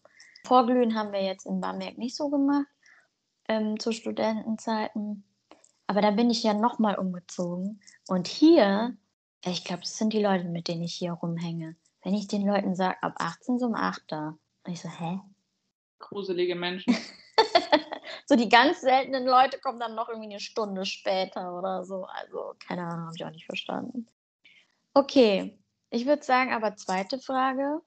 Vorglühen 0.46 0.94
haben 0.94 1.12
wir 1.12 1.22
jetzt 1.22 1.46
in 1.46 1.60
Bamberg 1.60 1.96
nicht 1.98 2.16
so 2.16 2.28
gemacht, 2.28 2.66
ähm, 3.48 3.78
zu 3.78 3.92
Studentenzeiten. 3.92 5.24
Aber 5.94 6.02
da 6.02 6.10
bin 6.10 6.28
ich 6.28 6.42
ja 6.42 6.54
nochmal 6.54 6.96
umgezogen. 6.96 7.80
Und 8.08 8.26
hier, 8.26 8.96
ich 9.44 9.62
glaube, 9.62 9.82
das 9.82 9.96
sind 9.96 10.12
die 10.12 10.20
Leute, 10.20 10.42
mit 10.42 10.66
denen 10.66 10.82
ich 10.82 10.92
hier 10.92 11.12
rumhänge. 11.12 11.76
Wenn 12.02 12.14
ich 12.14 12.26
den 12.26 12.44
Leuten 12.44 12.74
sage, 12.74 13.00
ab 13.00 13.14
18 13.18 13.60
so 13.60 13.66
um 13.66 13.76
8 13.76 14.02
da. 14.08 14.36
Und 14.64 14.72
ich 14.72 14.80
so, 14.80 14.88
hä? 14.88 15.20
Gruselige 16.00 16.56
Menschen. 16.56 16.96
So 18.26 18.36
die 18.36 18.48
ganz 18.48 18.80
seltenen 18.80 19.26
Leute 19.26 19.58
kommen 19.58 19.78
dann 19.78 19.94
noch 19.94 20.08
irgendwie 20.08 20.30
eine 20.30 20.40
Stunde 20.40 20.86
später 20.86 21.58
oder 21.58 21.84
so. 21.84 22.06
Also, 22.06 22.54
keine 22.66 22.82
Ahnung, 22.86 23.06
habe 23.06 23.16
ich 23.16 23.24
auch 23.24 23.30
nicht 23.30 23.44
verstanden. 23.44 24.08
Okay, 24.94 25.58
ich 25.90 26.06
würde 26.06 26.22
sagen, 26.22 26.54
aber 26.54 26.74
zweite 26.74 27.18
Frage. 27.18 27.82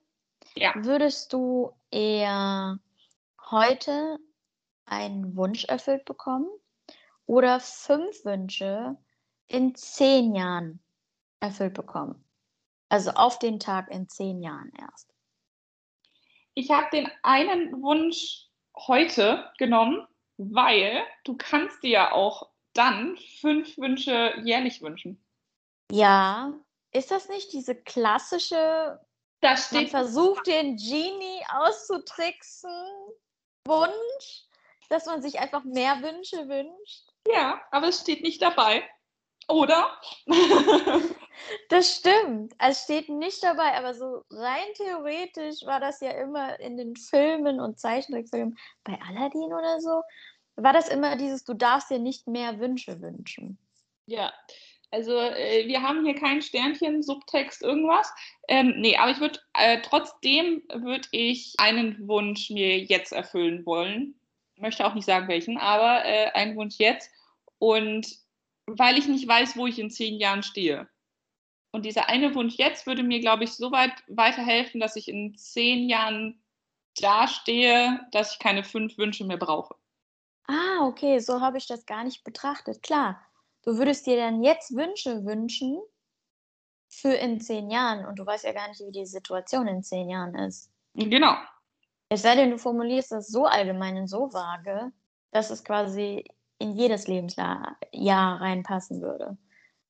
Ja. 0.54 0.74
Würdest 0.76 1.32
du 1.32 1.72
eher 1.90 2.78
heute 3.50 4.18
einen 4.86 5.36
Wunsch 5.36 5.64
erfüllt 5.64 6.04
bekommen 6.04 6.48
oder 7.28 7.60
fünf 7.60 8.24
Wünsche 8.24 8.96
in 9.46 9.74
zehn 9.74 10.34
Jahren 10.34 10.80
erfüllt 11.40 11.74
bekommen? 11.74 12.24
Also 12.88 13.10
auf 13.10 13.38
den 13.38 13.60
Tag 13.60 13.90
in 13.90 14.08
zehn 14.08 14.42
Jahren 14.42 14.72
erst. 14.76 15.14
Ich 16.54 16.70
habe 16.70 16.88
den 16.90 17.08
einen 17.22 17.82
Wunsch 17.82 18.48
heute 18.74 19.52
genommen, 19.58 20.08
weil 20.38 21.02
du 21.24 21.36
kannst 21.36 21.82
dir 21.82 21.90
ja 21.90 22.12
auch 22.12 22.48
dann 22.72 23.16
fünf 23.40 23.76
Wünsche 23.76 24.32
jährlich 24.42 24.80
wünschen. 24.80 25.22
Ja, 25.92 26.54
ist 26.92 27.10
das 27.10 27.28
nicht 27.28 27.52
diese 27.52 27.74
klassische, 27.74 28.98
Da 29.40 29.50
man 29.50 29.56
steht 29.58 29.90
versucht 29.90 30.46
den 30.46 30.76
Genie 30.76 31.42
auszutricksen, 31.52 32.70
Wunsch, 33.66 34.46
dass 34.88 35.04
man 35.04 35.20
sich 35.20 35.38
einfach 35.38 35.64
mehr 35.64 36.00
Wünsche 36.02 36.48
wünscht? 36.48 37.08
Ja, 37.26 37.60
aber 37.70 37.88
es 37.88 38.00
steht 38.00 38.22
nicht 38.22 38.42
dabei. 38.42 38.88
Oder? 39.48 39.98
Das 41.68 41.96
stimmt. 41.96 42.54
Es 42.58 42.82
steht 42.84 43.08
nicht 43.08 43.42
dabei, 43.42 43.76
aber 43.78 43.94
so 43.94 44.22
rein 44.30 44.66
theoretisch 44.74 45.64
war 45.64 45.80
das 45.80 46.00
ja 46.00 46.10
immer 46.10 46.58
in 46.60 46.76
den 46.76 46.96
Filmen 46.96 47.60
und 47.60 47.78
Zeichentrickfilmen 47.78 48.58
bei 48.84 48.98
Aladdin 49.08 49.52
oder 49.52 49.80
so, 49.80 50.02
war 50.56 50.72
das 50.72 50.88
immer 50.88 51.16
dieses, 51.16 51.44
du 51.44 51.54
darfst 51.54 51.90
dir 51.90 51.98
nicht 51.98 52.26
mehr 52.26 52.58
Wünsche 52.58 53.00
wünschen. 53.00 53.58
Ja, 54.06 54.32
also 54.90 55.18
äh, 55.18 55.66
wir 55.66 55.82
haben 55.82 56.04
hier 56.04 56.14
kein 56.14 56.42
Sternchen, 56.42 57.02
Subtext, 57.02 57.62
irgendwas. 57.62 58.12
Ähm, 58.48 58.74
nee, 58.78 58.96
aber 58.96 59.10
ich 59.10 59.20
würde 59.20 59.38
äh, 59.54 59.80
trotzdem 59.82 60.62
würde 60.72 61.06
ich 61.12 61.54
einen 61.58 62.08
Wunsch 62.08 62.50
mir 62.50 62.78
jetzt 62.78 63.12
erfüllen 63.12 63.64
wollen. 63.66 64.18
Möchte 64.60 64.86
auch 64.86 64.94
nicht 64.94 65.04
sagen 65.04 65.28
welchen, 65.28 65.58
aber 65.58 66.04
äh, 66.04 66.30
einen 66.32 66.56
Wunsch 66.56 66.76
jetzt. 66.78 67.10
Und 67.58 68.18
weil 68.66 68.98
ich 68.98 69.08
nicht 69.08 69.26
weiß, 69.26 69.56
wo 69.56 69.66
ich 69.66 69.78
in 69.78 69.90
zehn 69.90 70.16
Jahren 70.16 70.42
stehe. 70.42 70.88
Und 71.70 71.84
dieser 71.84 72.08
eine 72.08 72.34
Wunsch 72.34 72.56
jetzt 72.56 72.86
würde 72.86 73.02
mir, 73.02 73.20
glaube 73.20 73.44
ich, 73.44 73.52
so 73.52 73.72
weit 73.72 73.92
weiterhelfen, 74.08 74.80
dass 74.80 74.96
ich 74.96 75.08
in 75.08 75.36
zehn 75.36 75.88
Jahren 75.88 76.42
dastehe, 77.00 78.00
dass 78.12 78.32
ich 78.32 78.38
keine 78.38 78.64
fünf 78.64 78.98
Wünsche 78.98 79.24
mehr 79.24 79.36
brauche. 79.36 79.74
Ah, 80.46 80.86
okay, 80.86 81.18
so 81.18 81.40
habe 81.40 81.58
ich 81.58 81.66
das 81.66 81.84
gar 81.84 82.04
nicht 82.04 82.24
betrachtet. 82.24 82.82
Klar, 82.82 83.20
du 83.64 83.76
würdest 83.76 84.06
dir 84.06 84.16
dann 84.16 84.42
jetzt 84.42 84.74
Wünsche 84.74 85.24
wünschen 85.24 85.78
für 86.88 87.12
in 87.12 87.40
zehn 87.40 87.70
Jahren 87.70 88.06
und 88.06 88.18
du 88.18 88.24
weißt 88.24 88.44
ja 88.44 88.52
gar 88.52 88.68
nicht, 88.68 88.80
wie 88.80 88.92
die 88.92 89.06
Situation 89.06 89.68
in 89.68 89.82
zehn 89.82 90.08
Jahren 90.08 90.34
ist. 90.34 90.70
Genau. 90.94 91.36
Es 92.08 92.22
sei 92.22 92.36
denn, 92.36 92.50
du 92.50 92.58
formulierst 92.58 93.12
das 93.12 93.28
so 93.28 93.46
allgemein 93.46 93.96
und 93.96 94.06
so 94.06 94.32
vage, 94.32 94.92
dass 95.30 95.50
es 95.50 95.64
quasi 95.64 96.24
in 96.58 96.74
jedes 96.74 97.06
Lebensjahr 97.06 97.76
Jahr 97.92 98.40
reinpassen 98.40 99.02
würde. 99.02 99.36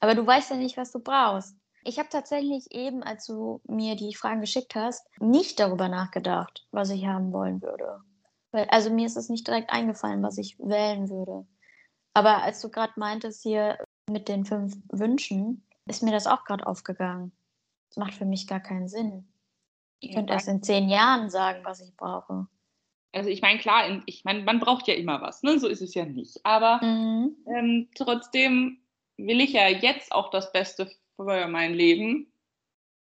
Aber 0.00 0.14
du 0.14 0.26
weißt 0.26 0.50
ja 0.50 0.56
nicht, 0.56 0.76
was 0.76 0.92
du 0.92 1.00
brauchst. 1.00 1.56
Ich 1.84 1.98
habe 1.98 2.08
tatsächlich 2.10 2.70
eben, 2.72 3.02
als 3.02 3.26
du 3.26 3.60
mir 3.66 3.96
die 3.96 4.14
Fragen 4.14 4.40
geschickt 4.40 4.74
hast, 4.74 5.06
nicht 5.20 5.58
darüber 5.60 5.88
nachgedacht, 5.88 6.66
was 6.70 6.90
ich 6.90 7.06
haben 7.06 7.32
wollen 7.32 7.62
würde. 7.62 8.00
Also 8.52 8.90
mir 8.90 9.06
ist 9.06 9.16
es 9.16 9.28
nicht 9.28 9.46
direkt 9.46 9.70
eingefallen, 9.70 10.22
was 10.22 10.38
ich 10.38 10.58
wählen 10.58 11.08
würde. 11.08 11.46
Aber 12.14 12.42
als 12.42 12.60
du 12.60 12.68
gerade 12.70 12.94
meintest 12.96 13.42
hier 13.42 13.78
mit 14.10 14.28
den 14.28 14.44
fünf 14.44 14.76
Wünschen, 14.90 15.66
ist 15.86 16.02
mir 16.02 16.12
das 16.12 16.26
auch 16.26 16.44
gerade 16.44 16.66
aufgegangen. 16.66 17.32
Das 17.88 17.96
macht 17.96 18.14
für 18.14 18.24
mich 18.24 18.46
gar 18.46 18.60
keinen 18.60 18.88
Sinn. 18.88 19.32
Ich 20.00 20.14
könnte 20.14 20.32
erst 20.32 20.48
in 20.48 20.62
zehn 20.62 20.88
Jahren 20.88 21.30
sagen, 21.30 21.64
was 21.64 21.80
ich 21.80 21.96
brauche. 21.96 22.46
Also 23.12 23.30
ich 23.30 23.42
meine, 23.42 23.58
klar, 23.58 24.02
ich 24.06 24.24
meine, 24.24 24.42
man 24.42 24.60
braucht 24.60 24.86
ja 24.86 24.94
immer 24.94 25.20
was, 25.22 25.42
ne? 25.42 25.58
So 25.58 25.66
ist 25.66 25.80
es 25.80 25.94
ja 25.94 26.04
nicht. 26.04 26.44
Aber 26.44 26.84
Mhm. 26.84 27.36
ähm, 27.46 27.88
trotzdem 27.94 28.80
will 29.16 29.40
ich 29.40 29.52
ja 29.52 29.68
jetzt 29.68 30.12
auch 30.12 30.30
das 30.30 30.52
Beste 30.52 30.90
für 31.16 31.48
mein 31.48 31.74
Leben. 31.74 32.32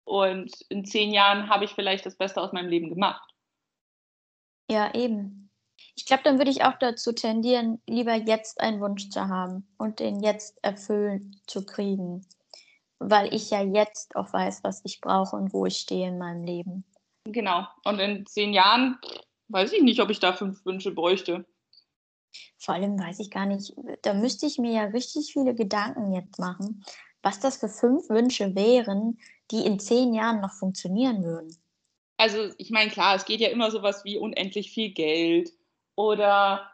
Und 0.04 0.54
in 0.70 0.86
zehn 0.86 1.12
Jahren 1.12 1.50
habe 1.50 1.66
ich 1.66 1.72
vielleicht 1.72 2.06
das 2.06 2.16
Beste 2.16 2.40
aus 2.42 2.54
meinem 2.54 2.70
Leben 2.70 2.90
gemacht. 2.90 3.34
Ja, 4.70 4.94
eben. 4.94 5.50
Ich 5.96 6.06
glaube, 6.06 6.24
dann 6.24 6.38
würde 6.38 6.52
ich 6.52 6.64
auch 6.64 6.78
dazu 6.78 7.14
tendieren, 7.14 7.82
lieber 7.88 8.14
jetzt 8.16 8.60
einen 8.60 8.82
Wunsch 8.82 9.10
zu 9.10 9.28
haben 9.28 9.68
und 9.78 10.00
den 10.00 10.22
jetzt 10.22 10.64
erfüllen 10.64 11.40
zu 11.48 11.66
kriegen. 11.66 12.26
Weil 13.10 13.34
ich 13.34 13.50
ja 13.52 13.62
jetzt 13.62 14.16
auch 14.16 14.32
weiß, 14.34 14.64
was 14.64 14.82
ich 14.84 15.02
brauche 15.02 15.36
und 15.36 15.54
wo 15.54 15.66
ich 15.66 15.78
stehe 15.78 16.08
in 16.08 16.18
meinem 16.18 16.44
Leben. 16.44 16.84
Genau. 17.26 17.66
Und 17.84 18.00
in 18.00 18.26
zehn 18.26 18.54
Jahren 18.54 18.98
weiß 19.50 19.74
ich 19.74 19.82
nicht, 19.82 20.00
ob 20.02 20.10
ich 20.10 20.20
da 20.20 20.34
fünf 20.34 20.66
Wünsche 20.66 20.92
bräuchte. 20.92 21.46
Vor 22.58 22.76
allem 22.76 23.00
weiß 23.00 23.20
ich 23.20 23.30
gar 23.30 23.46
nicht, 23.46 23.74
da 24.02 24.14
müsste 24.14 24.46
ich 24.46 24.58
mir 24.58 24.72
ja 24.72 24.84
richtig 24.86 25.32
viele 25.32 25.54
Gedanken 25.54 26.14
jetzt 26.14 26.40
machen, 26.40 26.84
was 27.22 27.40
das 27.40 27.58
für 27.58 27.70
fünf 27.70 28.10
Wünsche 28.10 28.56
wären, 28.56 29.20
die 29.52 29.66
in 29.66 29.80
zehn 29.80 30.14
Jahren 30.14 30.42
noch 30.42 30.54
funktionieren 30.54 31.24
würden. 31.24 31.56
Also 32.18 32.50
ich 32.58 32.72
meine, 32.72 32.90
klar, 32.90 33.16
es 33.16 33.26
geht 33.26 33.40
ja 33.40 33.50
immer 33.50 33.72
sowas 33.72 34.04
wie 34.04 34.18
unendlich 34.18 34.72
viel 34.72 34.92
Geld 34.92 35.52
oder 35.96 36.72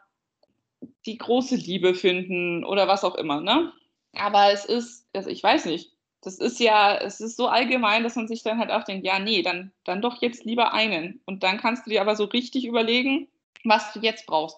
die 1.04 1.18
große 1.18 1.56
Liebe 1.56 1.94
finden 1.94 2.64
oder 2.64 2.88
was 2.88 3.04
auch 3.04 3.16
immer, 3.16 3.40
ne? 3.40 3.72
Aber 4.14 4.52
es 4.52 4.64
ist, 4.64 5.06
also 5.14 5.30
ich 5.30 5.42
weiß 5.42 5.66
nicht, 5.66 5.91
das 6.22 6.38
ist 6.38 6.60
ja, 6.60 6.96
es 6.96 7.20
ist 7.20 7.36
so 7.36 7.48
allgemein, 7.48 8.04
dass 8.04 8.16
man 8.16 8.28
sich 8.28 8.42
dann 8.42 8.58
halt 8.58 8.70
auch 8.70 8.84
denkt, 8.84 9.04
ja, 9.04 9.18
nee, 9.18 9.42
dann, 9.42 9.72
dann 9.84 10.00
doch 10.00 10.22
jetzt 10.22 10.44
lieber 10.44 10.72
einen. 10.72 11.20
Und 11.26 11.42
dann 11.42 11.58
kannst 11.58 11.84
du 11.84 11.90
dir 11.90 12.00
aber 12.00 12.14
so 12.14 12.24
richtig 12.24 12.64
überlegen, 12.64 13.28
was 13.64 13.92
du 13.92 13.98
jetzt 14.00 14.26
brauchst. 14.26 14.56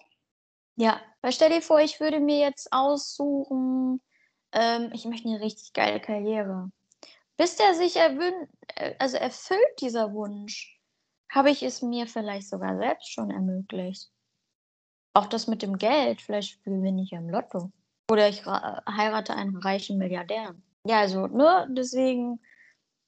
Ja, 0.75 1.01
weil 1.21 1.31
stell 1.31 1.49
dir 1.49 1.61
vor, 1.61 1.79
ich 1.79 1.99
würde 1.99 2.19
mir 2.19 2.37
jetzt 2.37 2.71
aussuchen, 2.71 3.99
ähm, 4.51 4.91
ich 4.93 5.05
möchte 5.05 5.27
eine 5.27 5.41
richtig 5.41 5.73
geile 5.73 5.99
Karriere. 5.99 6.71
Bis 7.37 7.55
der 7.55 7.73
sich 7.73 7.95
erwün 7.95 8.47
äh, 8.75 8.93
also 8.99 9.17
erfüllt, 9.17 9.81
dieser 9.81 10.13
Wunsch, 10.13 10.79
habe 11.31 11.49
ich 11.49 11.63
es 11.63 11.81
mir 11.81 12.05
vielleicht 12.05 12.47
sogar 12.47 12.77
selbst 12.77 13.11
schon 13.11 13.31
ermöglicht. 13.31 14.11
Auch 15.13 15.25
das 15.25 15.47
mit 15.47 15.63
dem 15.63 15.77
Geld, 15.77 16.21
vielleicht 16.21 16.63
gewinne 16.63 17.01
ich 17.01 17.11
im 17.11 17.29
Lotto. 17.29 17.71
Oder 18.11 18.29
ich 18.29 18.45
heirate 18.45 19.33
einen 19.33 19.55
reichen 19.55 19.97
Milliardär. 19.97 20.55
Ja, 20.85 20.99
also, 20.99 21.27
ne, 21.27 21.67
deswegen, 21.71 22.39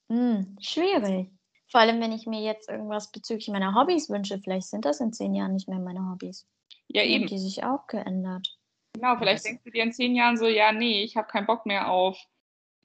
mh, 0.09 0.15
hm, 0.17 0.57
schwierig. 0.59 1.31
Vor 1.69 1.81
allem, 1.81 2.01
wenn 2.01 2.11
ich 2.11 2.25
mir 2.25 2.41
jetzt 2.41 2.69
irgendwas 2.69 3.11
bezüglich 3.11 3.49
meiner 3.49 3.75
Hobbys 3.75 4.09
wünsche, 4.09 4.39
vielleicht 4.39 4.67
sind 4.67 4.85
das 4.85 4.99
in 4.99 5.13
zehn 5.13 5.35
Jahren 5.35 5.53
nicht 5.53 5.67
mehr 5.67 5.79
meine 5.79 6.09
Hobbys. 6.09 6.47
Ja, 6.87 7.03
eben. 7.03 7.25
Haben 7.25 7.27
die 7.27 7.39
sich 7.39 7.63
auch 7.63 7.87
geändert. 7.87 8.57
Genau, 8.93 9.17
vielleicht 9.17 9.45
denkst 9.45 9.63
du 9.63 9.71
dir 9.71 9.83
in 9.83 9.91
zehn 9.91 10.15
Jahren 10.15 10.37
so, 10.37 10.47
ja, 10.47 10.71
nee, 10.71 11.03
ich 11.03 11.17
habe 11.17 11.27
keinen 11.27 11.45
Bock 11.45 11.65
mehr 11.65 11.91
auf 11.91 12.17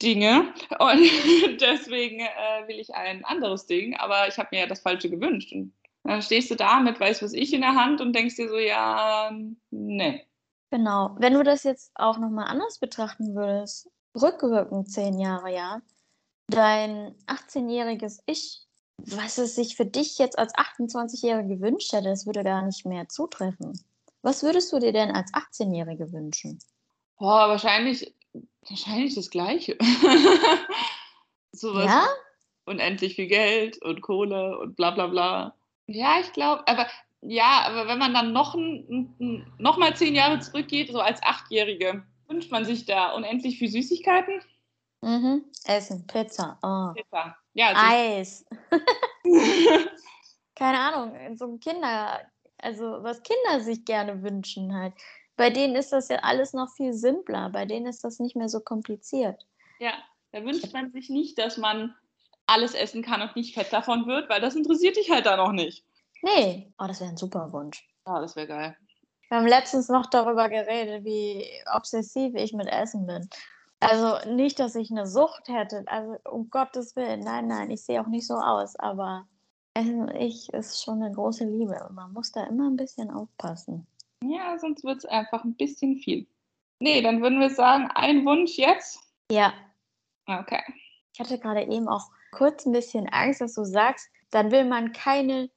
Dinge 0.01 0.53
und 0.79 1.01
deswegen 1.61 2.19
äh, 2.19 2.67
will 2.67 2.79
ich 2.79 2.93
ein 2.93 3.23
anderes 3.25 3.65
Ding, 3.65 3.95
aber 3.95 4.27
ich 4.27 4.37
habe 4.37 4.49
mir 4.51 4.61
ja 4.61 4.67
das 4.67 4.81
Falsche 4.81 5.09
gewünscht. 5.09 5.53
Und 5.53 5.73
dann 6.03 6.21
stehst 6.21 6.51
du 6.51 6.55
da 6.55 6.81
mit 6.81 6.99
weiß 6.99 7.23
was 7.23 7.33
ich 7.33 7.53
in 7.53 7.61
der 7.61 7.75
Hand 7.75 8.01
und 8.01 8.13
denkst 8.13 8.35
dir 8.35 8.49
so, 8.49 8.57
ja, 8.57 9.31
nee. 9.71 10.27
Genau. 10.69 11.15
Wenn 11.17 11.33
du 11.33 11.43
das 11.43 11.63
jetzt 11.63 11.91
auch 11.95 12.17
nochmal 12.17 12.47
anders 12.47 12.79
betrachten 12.79 13.35
würdest, 13.35 13.89
rückwirkend 14.15 14.91
zehn 14.91 15.19
Jahre, 15.19 15.53
ja, 15.53 15.81
dein 16.47 17.15
18-jähriges 17.27 18.19
Ich, 18.25 18.61
was 18.97 19.37
es 19.37 19.55
sich 19.55 19.75
für 19.75 19.85
dich 19.85 20.17
jetzt 20.17 20.37
als 20.37 20.53
28-Jährige 20.55 21.57
gewünscht 21.57 21.91
hätte, 21.93 22.09
das 22.09 22.25
würde 22.25 22.43
gar 22.43 22.61
nicht 22.61 22.85
mehr 22.85 23.09
zutreffen. 23.09 23.79
Was 24.21 24.43
würdest 24.43 24.71
du 24.71 24.79
dir 24.79 24.93
denn 24.93 25.11
als 25.11 25.33
18-Jährige 25.33 26.11
wünschen? 26.13 26.59
Boah, 27.17 27.49
wahrscheinlich, 27.49 28.13
wahrscheinlich 28.67 29.15
das 29.15 29.29
Gleiche. 29.29 29.77
Sowas 31.51 31.85
ja? 31.85 32.07
Unendlich 32.65 33.15
viel 33.15 33.27
Geld 33.27 33.81
und 33.81 34.01
Kohle 34.01 34.57
und 34.57 34.75
bla 34.75 34.91
bla 34.91 35.07
bla. 35.07 35.55
Ja, 35.87 36.19
ich 36.21 36.31
glaube, 36.31 36.65
aber 36.67 36.87
ja, 37.21 37.63
aber 37.65 37.87
wenn 37.87 37.99
man 37.99 38.13
dann 38.13 38.33
noch, 38.33 38.55
noch 39.57 39.77
mal 39.77 39.95
zehn 39.95 40.15
Jahre 40.15 40.39
zurückgeht, 40.39 40.91
so 40.91 40.99
als 40.99 41.21
Achtjährige, 41.23 42.03
wünscht 42.33 42.51
man 42.51 42.65
sich 42.65 42.85
da 42.85 43.13
unendlich 43.13 43.59
viel 43.59 43.69
Süßigkeiten? 43.69 44.41
Mhm. 45.01 45.45
Essen, 45.65 46.07
Pizza. 46.07 46.57
Oh. 46.63 46.93
Pizza. 46.93 47.35
Ja, 47.53 47.73
Eis. 47.75 48.45
Keine 50.55 50.79
Ahnung, 50.79 51.37
so 51.37 51.57
Kinder, 51.57 52.21
also 52.57 53.03
was 53.03 53.21
Kinder 53.23 53.59
sich 53.59 53.85
gerne 53.85 54.23
wünschen 54.23 54.73
halt. 54.75 54.93
Bei 55.35 55.49
denen 55.49 55.75
ist 55.75 55.91
das 55.91 56.09
ja 56.09 56.17
alles 56.17 56.53
noch 56.53 56.69
viel 56.75 56.93
simpler. 56.93 57.49
Bei 57.49 57.65
denen 57.65 57.87
ist 57.87 58.03
das 58.03 58.19
nicht 58.19 58.35
mehr 58.35 58.49
so 58.49 58.59
kompliziert. 58.59 59.45
Ja, 59.79 59.93
da 60.31 60.43
wünscht 60.43 60.71
man 60.73 60.91
sich 60.91 61.09
nicht, 61.09 61.37
dass 61.37 61.57
man 61.57 61.95
alles 62.45 62.73
essen 62.75 63.01
kann 63.01 63.21
und 63.21 63.35
nicht 63.35 63.55
fett 63.55 63.73
davon 63.73 64.05
wird, 64.05 64.29
weil 64.29 64.41
das 64.41 64.55
interessiert 64.55 64.95
dich 64.95 65.09
halt 65.09 65.25
da 65.25 65.37
noch 65.37 65.51
nicht. 65.51 65.85
Nee, 66.21 66.71
oh, 66.77 66.85
das 66.87 67.01
wäre 67.01 67.09
ein 67.09 67.17
super 67.17 67.51
Wunsch. 67.51 67.87
Ja, 68.05 68.21
das 68.21 68.35
wäre 68.35 68.47
geil. 68.47 68.77
Wir 69.33 69.39
haben 69.39 69.47
letztens 69.47 69.89
noch 69.89 70.05
darüber 70.05 70.47
geredet, 70.47 71.05
wie 71.05 71.43
obsessiv 71.75 72.35
ich 72.35 72.53
mit 72.53 72.67
Essen 72.67 73.07
bin. 73.07 73.27
Also 73.79 74.29
nicht, 74.29 74.59
dass 74.59 74.75
ich 74.75 74.91
eine 74.91 75.07
Sucht 75.07 75.47
hätte, 75.47 75.83
also 75.87 76.17
um 76.29 76.51
Gottes 76.51 76.95
Willen, 76.95 77.21
nein, 77.21 77.47
nein, 77.47 77.71
ich 77.71 77.81
sehe 77.81 77.99
auch 77.99 78.05
nicht 78.05 78.27
so 78.27 78.35
aus, 78.35 78.75
aber 78.75 79.25
Essen 79.73 80.07
ich 80.15 80.53
ist 80.53 80.83
schon 80.83 81.01
eine 81.01 81.11
große 81.11 81.45
Liebe 81.45 81.83
und 81.89 81.95
man 81.95 82.13
muss 82.13 82.31
da 82.31 82.43
immer 82.43 82.69
ein 82.69 82.75
bisschen 82.75 83.09
aufpassen. 83.09 83.87
Ja, 84.23 84.55
sonst 84.59 84.83
wird 84.83 84.97
es 84.97 85.05
einfach 85.05 85.43
ein 85.43 85.55
bisschen 85.55 85.97
viel. 85.97 86.27
Nee, 86.77 87.01
dann 87.01 87.23
würden 87.23 87.39
wir 87.39 87.49
sagen, 87.49 87.89
ein 87.95 88.23
Wunsch 88.27 88.59
jetzt? 88.59 88.99
Ja. 89.31 89.51
Okay. 90.27 90.61
Ich 91.11 91.19
hatte 91.19 91.39
gerade 91.39 91.63
eben 91.63 91.87
auch 91.87 92.11
kurz 92.33 92.67
ein 92.67 92.71
bisschen 92.71 93.09
Angst, 93.09 93.41
dass 93.41 93.55
du 93.55 93.63
sagst, 93.63 94.11
dann 94.29 94.51
will 94.51 94.65
man 94.65 94.91
keine 94.91 95.49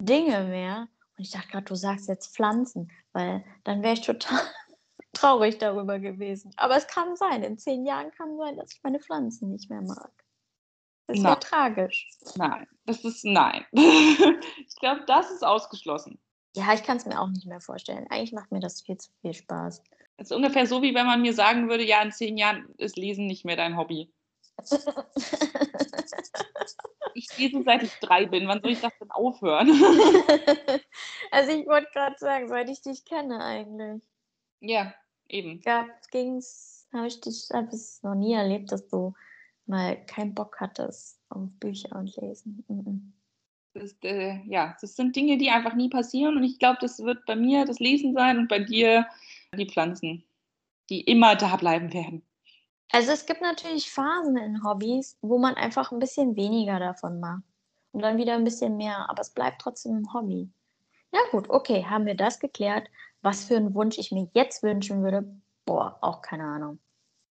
Dinge 0.00 0.42
mehr. 0.42 0.88
Und 1.22 1.26
ich 1.26 1.34
dachte 1.34 1.50
gerade, 1.50 1.66
du 1.66 1.76
sagst 1.76 2.08
jetzt 2.08 2.34
Pflanzen, 2.34 2.90
weil 3.12 3.44
dann 3.62 3.84
wäre 3.84 3.94
ich 3.94 4.00
total 4.00 4.40
traurig 5.12 5.56
darüber 5.58 6.00
gewesen. 6.00 6.50
Aber 6.56 6.76
es 6.76 6.88
kann 6.88 7.14
sein, 7.14 7.44
in 7.44 7.56
zehn 7.58 7.86
Jahren 7.86 8.10
kann 8.10 8.36
sein, 8.38 8.56
dass 8.56 8.72
ich 8.72 8.82
meine 8.82 8.98
Pflanzen 8.98 9.52
nicht 9.52 9.70
mehr 9.70 9.82
mag. 9.82 10.10
Das 11.06 11.22
wäre 11.22 11.38
tragisch. 11.38 12.08
Nein, 12.34 12.66
das 12.86 13.04
ist 13.04 13.24
nein. 13.24 13.64
ich 13.70 14.76
glaube, 14.80 15.04
das 15.06 15.30
ist 15.30 15.44
ausgeschlossen. 15.44 16.18
Ja, 16.56 16.74
ich 16.74 16.82
kann 16.82 16.96
es 16.96 17.06
mir 17.06 17.20
auch 17.20 17.28
nicht 17.28 17.46
mehr 17.46 17.60
vorstellen. 17.60 18.08
Eigentlich 18.10 18.32
macht 18.32 18.50
mir 18.50 18.58
das 18.58 18.82
viel 18.82 18.96
zu 18.96 19.12
viel 19.20 19.32
Spaß. 19.32 19.80
Das 20.16 20.28
ist 20.28 20.36
ungefähr 20.36 20.66
so, 20.66 20.82
wie 20.82 20.92
wenn 20.92 21.06
man 21.06 21.22
mir 21.22 21.34
sagen 21.34 21.68
würde, 21.68 21.84
ja, 21.84 22.02
in 22.02 22.10
zehn 22.10 22.36
Jahren 22.36 22.68
ist 22.78 22.96
Lesen 22.96 23.28
nicht 23.28 23.44
mehr 23.44 23.54
dein 23.54 23.76
Hobby. 23.76 24.12
Ich 27.14 27.38
lese 27.38 27.62
seit 27.64 27.82
ich 27.82 27.94
drei 28.00 28.26
bin. 28.26 28.48
Wann 28.48 28.60
soll 28.60 28.72
ich 28.72 28.80
das 28.80 28.92
denn 28.98 29.10
aufhören? 29.10 29.68
also 31.30 31.52
ich 31.52 31.66
wollte 31.66 31.88
gerade 31.92 32.16
sagen, 32.18 32.48
seit 32.48 32.68
ich 32.68 32.82
dich 32.82 33.04
kenne 33.04 33.42
eigentlich. 33.42 34.02
Ja, 34.60 34.94
eben. 35.28 35.60
Ja, 35.64 35.86
ging's, 36.10 36.88
habe 36.92 37.06
ich 37.06 37.20
dich 37.20 37.48
hab 37.52 37.72
es 37.72 38.02
noch 38.02 38.14
nie 38.14 38.34
erlebt, 38.34 38.72
dass 38.72 38.88
du 38.88 39.14
mal 39.66 39.96
keinen 40.06 40.34
Bock 40.34 40.56
hattest 40.60 41.20
auf 41.28 41.48
Bücher 41.58 41.96
und 41.96 42.14
Lesen. 42.16 42.64
Mhm. 42.68 43.12
Das, 43.74 43.96
äh, 44.02 44.38
ja, 44.46 44.76
das 44.80 44.96
sind 44.96 45.16
Dinge, 45.16 45.38
die 45.38 45.48
einfach 45.50 45.74
nie 45.74 45.88
passieren 45.88 46.36
und 46.36 46.44
ich 46.44 46.58
glaube, 46.58 46.78
das 46.80 47.02
wird 47.02 47.24
bei 47.24 47.36
mir 47.36 47.64
das 47.64 47.78
Lesen 47.80 48.12
sein 48.12 48.38
und 48.38 48.48
bei 48.48 48.58
dir 48.58 49.06
die 49.56 49.66
Pflanzen, 49.66 50.24
die 50.90 51.00
immer 51.00 51.36
da 51.36 51.56
bleiben 51.56 51.92
werden. 51.94 52.22
Also 52.90 53.12
es 53.12 53.26
gibt 53.26 53.40
natürlich 53.40 53.90
Phasen 53.90 54.36
in 54.36 54.64
Hobbys, 54.64 55.16
wo 55.22 55.38
man 55.38 55.54
einfach 55.54 55.92
ein 55.92 55.98
bisschen 55.98 56.36
weniger 56.36 56.78
davon 56.78 57.20
macht 57.20 57.42
und 57.92 58.02
dann 58.02 58.18
wieder 58.18 58.34
ein 58.34 58.44
bisschen 58.44 58.76
mehr, 58.76 59.08
aber 59.08 59.20
es 59.20 59.30
bleibt 59.30 59.60
trotzdem 59.60 59.98
ein 60.02 60.12
Hobby. 60.12 60.50
Ja 61.12 61.20
gut, 61.30 61.48
okay, 61.50 61.84
haben 61.84 62.06
wir 62.06 62.16
das 62.16 62.38
geklärt. 62.38 62.88
Was 63.20 63.44
für 63.44 63.56
einen 63.56 63.74
Wunsch 63.74 63.98
ich 63.98 64.10
mir 64.10 64.28
jetzt 64.34 64.62
wünschen 64.62 65.02
würde, 65.02 65.24
boah, 65.64 65.98
auch 66.00 66.22
keine 66.22 66.44
Ahnung. 66.44 66.80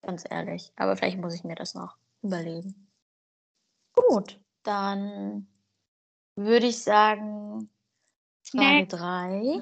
Ganz 0.02 0.24
ehrlich. 0.30 0.72
Aber 0.76 0.96
vielleicht 0.96 1.20
muss 1.20 1.36
ich 1.36 1.44
mir 1.44 1.56
das 1.56 1.76
noch 1.76 1.98
überlegen. 2.22 2.90
Gut, 3.94 4.40
dann 4.64 5.48
würde 6.36 6.68
ich 6.68 6.84
sagen, 6.84 7.70
Frage 8.44 8.88
3. 8.88 9.62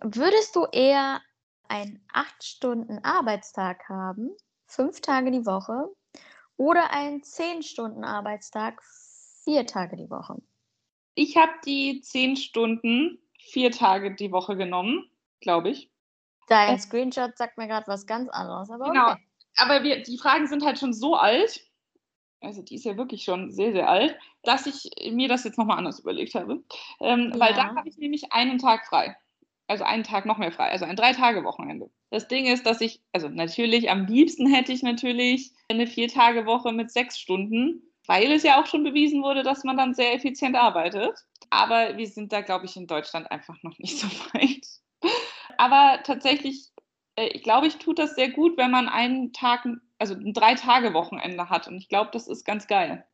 Würdest 0.00 0.56
du 0.56 0.66
eher 0.66 1.20
einen 1.68 2.04
8-Stunden-Arbeitstag 2.12 3.88
haben, 3.88 4.30
fünf 4.66 5.00
Tage 5.00 5.30
die 5.30 5.46
Woche, 5.46 5.88
oder 6.56 6.92
einen 6.92 7.22
10-Stunden-Arbeitstag, 7.22 8.82
vier 9.44 9.66
Tage 9.66 9.96
die 9.96 10.10
Woche? 10.10 10.36
Ich 11.14 11.36
habe 11.36 11.52
die 11.64 12.00
10 12.00 12.36
Stunden, 12.36 13.18
vier 13.38 13.70
Tage 13.70 14.14
die 14.14 14.32
Woche 14.32 14.56
genommen, 14.56 15.08
glaube 15.40 15.70
ich. 15.70 15.90
Dein 16.48 16.78
Screenshot 16.78 17.36
sagt 17.36 17.56
mir 17.56 17.68
gerade 17.68 17.86
was 17.86 18.06
ganz 18.06 18.28
anderes, 18.28 18.70
aber 18.70 18.90
genau. 18.90 19.12
Okay. 19.12 19.22
Aber 19.56 19.82
wir, 19.82 20.02
die 20.02 20.18
Fragen 20.18 20.46
sind 20.46 20.64
halt 20.64 20.78
schon 20.78 20.92
so 20.92 21.14
alt, 21.14 21.64
also 22.40 22.60
die 22.62 22.74
ist 22.74 22.84
ja 22.84 22.96
wirklich 22.96 23.24
schon 23.24 23.52
sehr, 23.52 23.72
sehr 23.72 23.88
alt, 23.88 24.18
dass 24.42 24.66
ich 24.66 24.90
mir 25.12 25.28
das 25.28 25.44
jetzt 25.44 25.58
nochmal 25.58 25.78
anders 25.78 26.00
überlegt 26.00 26.34
habe. 26.34 26.62
Ähm, 27.00 27.30
ja. 27.32 27.40
Weil 27.40 27.54
da 27.54 27.74
habe 27.74 27.88
ich 27.88 27.96
nämlich 27.96 28.32
einen 28.32 28.58
Tag 28.58 28.86
frei 28.86 29.16
also 29.66 29.84
einen 29.84 30.04
Tag 30.04 30.26
noch 30.26 30.38
mehr 30.38 30.52
frei, 30.52 30.70
also 30.70 30.84
ein 30.84 30.96
Drei-Tage-Wochenende. 30.96 31.90
Das 32.10 32.28
Ding 32.28 32.46
ist, 32.46 32.66
dass 32.66 32.80
ich, 32.80 33.02
also 33.12 33.28
natürlich, 33.28 33.90
am 33.90 34.06
liebsten 34.06 34.46
hätte 34.46 34.72
ich 34.72 34.82
natürlich 34.82 35.52
eine 35.68 35.86
Vier-Tage-Woche 35.86 36.72
mit 36.72 36.90
sechs 36.90 37.18
Stunden, 37.18 37.82
weil 38.06 38.32
es 38.32 38.42
ja 38.42 38.60
auch 38.60 38.66
schon 38.66 38.84
bewiesen 38.84 39.22
wurde, 39.22 39.42
dass 39.42 39.64
man 39.64 39.76
dann 39.76 39.94
sehr 39.94 40.14
effizient 40.14 40.56
arbeitet. 40.56 41.18
Aber 41.50 41.96
wir 41.96 42.06
sind 42.06 42.32
da, 42.32 42.42
glaube 42.42 42.66
ich, 42.66 42.76
in 42.76 42.86
Deutschland 42.86 43.30
einfach 43.30 43.56
noch 43.62 43.78
nicht 43.78 43.98
so 43.98 44.08
weit. 44.34 44.66
Aber 45.56 46.02
tatsächlich, 46.02 46.70
äh, 47.16 47.28
ich 47.28 47.42
glaube, 47.42 47.66
ich 47.66 47.76
tut 47.76 47.98
das 47.98 48.14
sehr 48.14 48.30
gut, 48.30 48.56
wenn 48.58 48.70
man 48.70 48.88
einen 48.88 49.32
Tag, 49.32 49.66
also 49.98 50.14
ein 50.14 50.34
Drei-Tage-Wochenende 50.34 51.48
hat. 51.48 51.68
Und 51.68 51.78
ich 51.78 51.88
glaube, 51.88 52.10
das 52.12 52.28
ist 52.28 52.44
ganz 52.44 52.66
geil. 52.66 53.06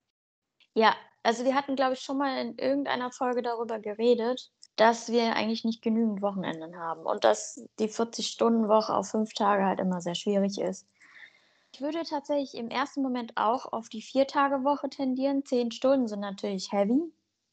Ja, 0.74 0.94
also 1.22 1.44
wir 1.44 1.54
hatten, 1.54 1.76
glaube 1.76 1.94
ich, 1.94 2.00
schon 2.00 2.18
mal 2.18 2.38
in 2.38 2.58
irgendeiner 2.58 3.12
Folge 3.12 3.42
darüber 3.42 3.78
geredet, 3.78 4.50
dass 4.80 5.12
wir 5.12 5.36
eigentlich 5.36 5.62
nicht 5.62 5.82
genügend 5.82 6.22
Wochenenden 6.22 6.78
haben 6.78 7.02
und 7.02 7.22
dass 7.22 7.62
die 7.78 7.88
40-Stunden-Woche 7.88 8.94
auf 8.94 9.10
fünf 9.10 9.34
Tage 9.34 9.66
halt 9.66 9.78
immer 9.78 10.00
sehr 10.00 10.14
schwierig 10.14 10.58
ist. 10.58 10.86
Ich 11.74 11.82
würde 11.82 12.02
tatsächlich 12.02 12.54
im 12.54 12.70
ersten 12.70 13.02
Moment 13.02 13.36
auch 13.36 13.70
auf 13.74 13.90
die 13.90 14.00
Vier-Tage-Woche 14.00 14.88
tendieren. 14.88 15.44
Zehn 15.44 15.70
Stunden 15.70 16.08
sind 16.08 16.20
natürlich 16.20 16.72
heavy. 16.72 16.98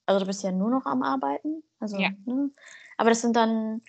Also 0.06 0.22
du 0.22 0.26
bist 0.26 0.42
ja 0.42 0.54
nur 0.54 0.70
noch 0.70 0.86
am 0.86 1.04
Arbeiten. 1.04 1.64
Also, 1.82 1.98
ja. 1.98 2.12
ne? 2.26 2.50
Aber 2.96 3.10
das 3.10 3.20
sind 3.20 3.36
dann. 3.36 3.82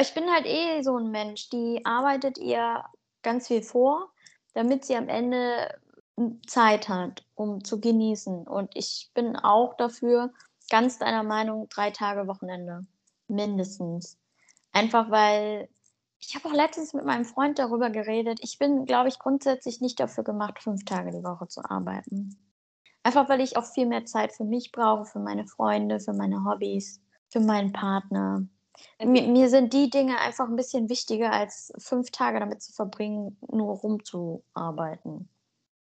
ich 0.00 0.14
bin 0.14 0.24
halt 0.30 0.46
eh 0.46 0.80
so 0.80 0.96
ein 0.96 1.10
Mensch, 1.10 1.50
die 1.50 1.82
arbeitet 1.84 2.38
ihr 2.38 2.82
ganz 3.22 3.48
viel 3.48 3.60
vor, 3.60 4.10
damit 4.54 4.86
sie 4.86 4.96
am 4.96 5.10
Ende 5.10 5.68
Zeit 6.46 6.88
hat, 6.88 7.26
um 7.34 7.62
zu 7.62 7.78
genießen. 7.78 8.46
Und 8.48 8.70
ich 8.74 9.10
bin 9.12 9.36
auch 9.36 9.76
dafür, 9.76 10.32
ganz 10.70 10.98
deiner 10.98 11.22
Meinung, 11.22 11.68
drei 11.68 11.90
Tage 11.90 12.26
Wochenende. 12.26 12.86
Mindestens. 13.28 14.18
Einfach 14.72 15.10
weil 15.10 15.68
ich 16.18 16.34
habe 16.34 16.48
auch 16.48 16.52
letztens 16.52 16.94
mit 16.94 17.04
meinem 17.04 17.24
Freund 17.24 17.58
darüber 17.58 17.90
geredet. 17.90 18.38
Ich 18.42 18.58
bin, 18.58 18.84
glaube 18.84 19.08
ich, 19.08 19.18
grundsätzlich 19.18 19.80
nicht 19.80 20.00
dafür 20.00 20.24
gemacht, 20.24 20.62
fünf 20.62 20.84
Tage 20.84 21.10
die 21.10 21.24
Woche 21.24 21.46
zu 21.48 21.62
arbeiten. 21.64 22.36
Einfach 23.02 23.28
weil 23.28 23.40
ich 23.40 23.56
auch 23.56 23.64
viel 23.64 23.86
mehr 23.86 24.04
Zeit 24.04 24.32
für 24.32 24.44
mich 24.44 24.72
brauche, 24.72 25.04
für 25.04 25.20
meine 25.20 25.46
Freunde, 25.46 26.00
für 26.00 26.12
meine 26.12 26.44
Hobbys, 26.44 27.00
für 27.28 27.40
meinen 27.40 27.72
Partner. 27.72 28.46
Mir, 29.02 29.28
mir, 29.28 29.48
sind 29.48 29.72
die 29.72 29.90
Dinge 29.90 30.18
einfach 30.18 30.48
ein 30.48 30.56
bisschen 30.56 30.88
wichtiger, 30.88 31.32
als 31.32 31.72
fünf 31.78 32.10
Tage 32.10 32.40
damit 32.40 32.62
zu 32.62 32.72
verbringen, 32.72 33.38
nur 33.48 33.76
rumzuarbeiten. 33.76 35.28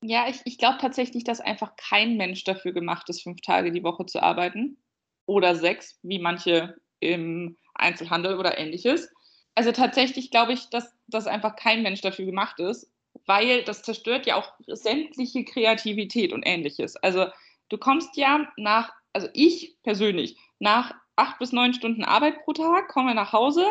Ja, 0.01 0.27
ich, 0.29 0.39
ich 0.45 0.57
glaube 0.57 0.77
tatsächlich, 0.79 1.23
dass 1.25 1.41
einfach 1.41 1.75
kein 1.75 2.15
Mensch 2.15 2.43
dafür 2.45 2.71
gemacht 2.71 3.09
ist, 3.09 3.21
fünf 3.21 3.41
Tage 3.41 3.71
die 3.71 3.83
Woche 3.83 4.05
zu 4.05 4.21
arbeiten. 4.23 4.77
Oder 5.25 5.55
sechs, 5.55 5.99
wie 6.03 6.19
manche 6.19 6.75
im 6.99 7.57
Einzelhandel 7.75 8.37
oder 8.39 8.57
ähnliches. 8.57 9.09
Also 9.55 9.71
tatsächlich 9.71 10.31
glaube 10.31 10.53
ich, 10.53 10.69
dass 10.69 10.95
das 11.07 11.27
einfach 11.27 11.55
kein 11.55 11.83
Mensch 11.83 12.01
dafür 12.01 12.25
gemacht 12.25 12.59
ist, 12.59 12.91
weil 13.25 13.63
das 13.63 13.83
zerstört 13.83 14.25
ja 14.25 14.35
auch 14.37 14.53
sämtliche 14.67 15.43
Kreativität 15.43 16.31
und 16.33 16.43
ähnliches. 16.43 16.95
Also 16.95 17.27
du 17.69 17.77
kommst 17.77 18.15
ja 18.15 18.51
nach, 18.57 18.91
also 19.13 19.27
ich 19.33 19.75
persönlich, 19.83 20.37
nach 20.59 20.93
acht 21.15 21.39
bis 21.39 21.51
neun 21.51 21.73
Stunden 21.73 22.03
Arbeit 22.05 22.43
pro 22.43 22.53
Tag, 22.53 22.87
komme 22.87 23.13
nach 23.13 23.33
Hause 23.33 23.65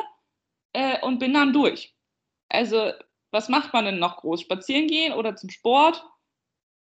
äh, 0.75 1.01
und 1.03 1.19
bin 1.19 1.35
dann 1.35 1.53
durch. 1.53 1.95
Also 2.49 2.93
was 3.33 3.49
macht 3.49 3.73
man 3.75 3.87
denn 3.87 3.99
noch 3.99 4.19
groß? 4.19 4.43
Spazieren 4.43 4.89
gehen 4.89 5.13
oder 5.15 5.37
zum 5.37 5.51
Sport? 5.51 6.05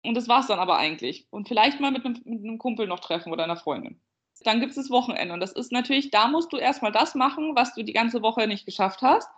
Und 0.05 0.15
das 0.15 0.29
war 0.29 0.41
es 0.41 0.47
dann 0.47 0.59
aber 0.59 0.79
eigentlich. 0.79 1.27
Und 1.31 1.49
vielleicht 1.49 1.81
mal 1.81 1.91
mit 1.91 2.05
einem, 2.05 2.21
mit 2.25 2.43
einem 2.43 2.59
Kumpel 2.59 2.87
noch 2.87 3.01
treffen 3.01 3.33
oder 3.33 3.45
einer 3.45 3.57
Freundin. 3.57 4.01
Dann 4.45 4.61
gibt 4.61 4.71
es 4.71 4.77
das 4.77 4.91
Wochenende. 4.91 5.33
Und 5.35 5.41
das 5.41 5.53
ist 5.53 5.71
natürlich, 5.71 6.11
da 6.11 6.29
musst 6.29 6.53
du 6.53 6.57
erstmal 6.57 6.91
das 6.91 7.15
machen, 7.15 7.55
was 7.55 7.75
du 7.75 7.85
die 7.85 7.93
ganze 7.93 8.23
Woche 8.23 8.49
nicht 8.49 8.67
geschafft 8.67 9.03
hast. 9.03 9.29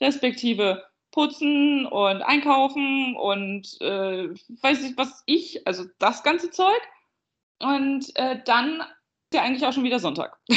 Respektive 0.00 0.84
putzen 1.12 1.86
und 1.86 2.22
einkaufen 2.22 3.16
und 3.16 3.80
äh, 3.80 4.28
weiß 4.62 4.84
ich 4.84 4.96
was 4.96 5.22
ich, 5.26 5.66
also 5.66 5.84
das 5.98 6.22
ganze 6.22 6.50
Zeug. 6.50 6.80
Und 7.58 8.16
äh, 8.16 8.40
dann 8.44 8.80
ist 8.80 9.34
ja 9.34 9.42
eigentlich 9.42 9.66
auch 9.66 9.72
schon 9.72 9.84
wieder 9.84 9.98
Sonntag. 9.98 10.38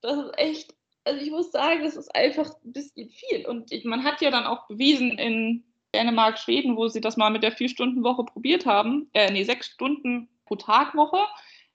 das 0.00 0.16
ist 0.18 0.38
echt, 0.38 0.74
also 1.04 1.20
ich 1.20 1.30
muss 1.30 1.50
sagen, 1.50 1.82
das 1.82 1.96
ist 1.96 2.14
einfach 2.14 2.50
ein 2.64 2.72
bisschen 2.72 3.08
viel. 3.08 3.46
Und 3.46 3.72
ich, 3.72 3.84
man 3.84 4.04
hat 4.04 4.20
ja 4.20 4.30
dann 4.30 4.44
auch 4.44 4.66
bewiesen 4.68 5.18
in 5.18 5.64
Dänemark, 5.94 6.38
Schweden, 6.38 6.76
wo 6.76 6.88
sie 6.88 7.00
das 7.00 7.16
mal 7.16 7.30
mit 7.30 7.42
der 7.42 7.52
Vier-Stunden-Woche 7.52 8.24
probiert 8.24 8.66
haben, 8.66 9.10
äh, 9.12 9.30
nee, 9.30 9.44
sechs 9.44 9.66
Stunden 9.66 10.28
pro 10.46 10.56
Tag 10.56 10.94
Woche, 10.94 11.18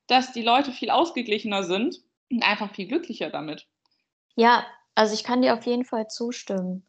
dass 0.08 0.34
die 0.34 0.42
Leute 0.42 0.72
viel 0.72 0.90
ausgeglichener 0.90 1.64
sind 1.64 2.02
und 2.32 2.44
einfach 2.44 2.74
viel 2.74 2.88
glücklicher 2.88 3.30
damit. 3.30 3.68
Ja, 4.36 4.66
also 4.96 5.14
ich 5.14 5.24
kann 5.24 5.42
dir 5.42 5.54
auf 5.54 5.66
jeden 5.66 5.86
Fall 5.86 6.08
zustimmen. 6.08 6.86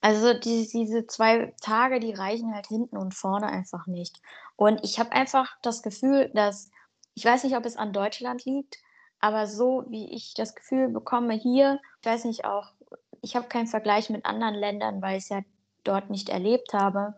Also 0.00 0.32
die, 0.32 0.66
diese 0.72 1.06
zwei 1.06 1.52
Tage, 1.60 2.00
die 2.00 2.12
reichen 2.12 2.54
halt 2.54 2.66
hinten 2.66 2.96
und 2.96 3.14
vorne 3.14 3.48
einfach 3.48 3.86
nicht. 3.86 4.20
Und 4.56 4.80
ich 4.82 4.98
habe 4.98 5.12
einfach 5.12 5.56
das 5.62 5.82
Gefühl, 5.82 6.30
dass, 6.34 6.70
ich 7.14 7.24
weiß 7.24 7.44
nicht, 7.44 7.56
ob 7.56 7.66
es 7.66 7.76
an 7.76 7.92
Deutschland 7.92 8.44
liegt, 8.44 8.78
aber 9.18 9.46
so 9.46 9.84
wie 9.88 10.10
ich 10.14 10.32
das 10.34 10.54
Gefühl 10.54 10.88
bekomme 10.88 11.34
hier, 11.34 11.80
ich 12.00 12.06
weiß 12.06 12.24
nicht 12.24 12.44
auch, 12.46 12.72
ich 13.20 13.36
habe 13.36 13.48
keinen 13.48 13.66
Vergleich 13.66 14.08
mit 14.08 14.24
anderen 14.24 14.54
Ländern, 14.54 15.02
weil 15.02 15.18
es 15.18 15.28
ja 15.28 15.42
dort 15.84 16.10
nicht 16.10 16.28
erlebt 16.28 16.72
habe, 16.72 17.14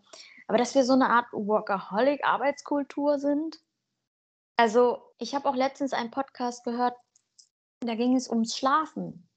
aber 0.49 0.59
dass 0.59 0.75
wir 0.75 0.85
so 0.85 0.93
eine 0.93 1.09
Art 1.09 1.27
Workaholic-Arbeitskultur 1.33 3.19
sind. 3.19 3.61
Also 4.57 5.03
ich 5.19 5.35
habe 5.35 5.49
auch 5.49 5.57
letztens 5.57 5.93
einen 5.93 6.11
Podcast 6.11 6.65
gehört, 6.65 6.95
da 7.81 7.95
ging 7.95 8.15
es 8.17 8.29
ums 8.29 8.57
Schlafen. 8.57 9.29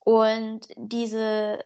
Und 0.00 0.68
diese, 0.76 1.64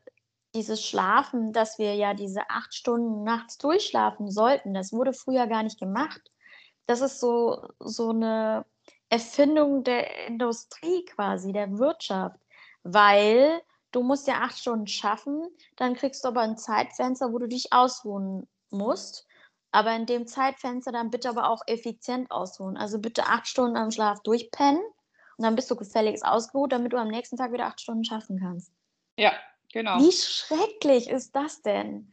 dieses 0.55 0.85
Schlafen, 0.85 1.53
dass 1.53 1.79
wir 1.79 1.95
ja 1.95 2.15
diese 2.15 2.49
acht 2.51 2.75
Stunden 2.75 3.25
nachts 3.25 3.59
durchschlafen 3.59 4.31
sollten, 4.31 4.75
das 4.75 4.93
wurde 4.93 5.13
früher 5.13 5.47
gar 5.47 5.63
nicht 5.63 5.79
gemacht. 5.79 6.31
Das 6.87 7.01
ist 7.01 7.21
so, 7.21 7.69
so 7.81 8.11
eine 8.11 8.65
Erfindung 9.09 9.85
der 9.85 10.27
Industrie 10.27 11.05
quasi, 11.05 11.53
der 11.53 11.79
Wirtschaft, 11.79 12.39
weil 12.83 13.63
du 13.95 14.03
musst 14.03 14.27
ja 14.27 14.41
acht 14.41 14.59
Stunden 14.59 14.87
schaffen, 14.87 15.49
dann 15.77 15.95
kriegst 15.95 16.25
du 16.25 16.29
aber 16.29 16.41
ein 16.41 16.57
Zeitfenster, 16.57 17.33
wo 17.33 17.39
du 17.39 17.49
dich 17.49 17.73
ausruhen 17.73 18.49
musst. 18.71 19.27
Aber 19.71 19.95
in 19.95 20.07
dem 20.07 20.27
Zeitfenster 20.27 20.93
dann 20.93 21.11
bitte 21.11 21.29
aber 21.29 21.49
auch 21.49 21.63
effizient 21.67 22.31
ausruhen. 22.31 22.77
Also 22.77 22.99
bitte 22.99 23.25
acht 23.27 23.49
Stunden 23.49 23.77
am 23.77 23.91
Schlaf 23.91 24.21
durchpennen 24.23 24.83
und 25.37 25.45
dann 25.45 25.57
bist 25.57 25.71
du 25.71 25.77
gefälligst 25.77 26.25
ausgeruht, 26.25 26.73
damit 26.73 26.93
du 26.93 26.97
am 26.97 27.09
nächsten 27.09 27.37
Tag 27.37 27.53
wieder 27.53 27.67
acht 27.67 27.81
Stunden 27.81 28.05
schaffen 28.05 28.39
kannst. 28.39 28.73
Ja, 29.17 29.33
genau. 29.73 29.99
Wie 29.99 30.13
schrecklich 30.13 31.09
ist 31.09 31.35
das 31.35 31.63
denn? 31.63 32.13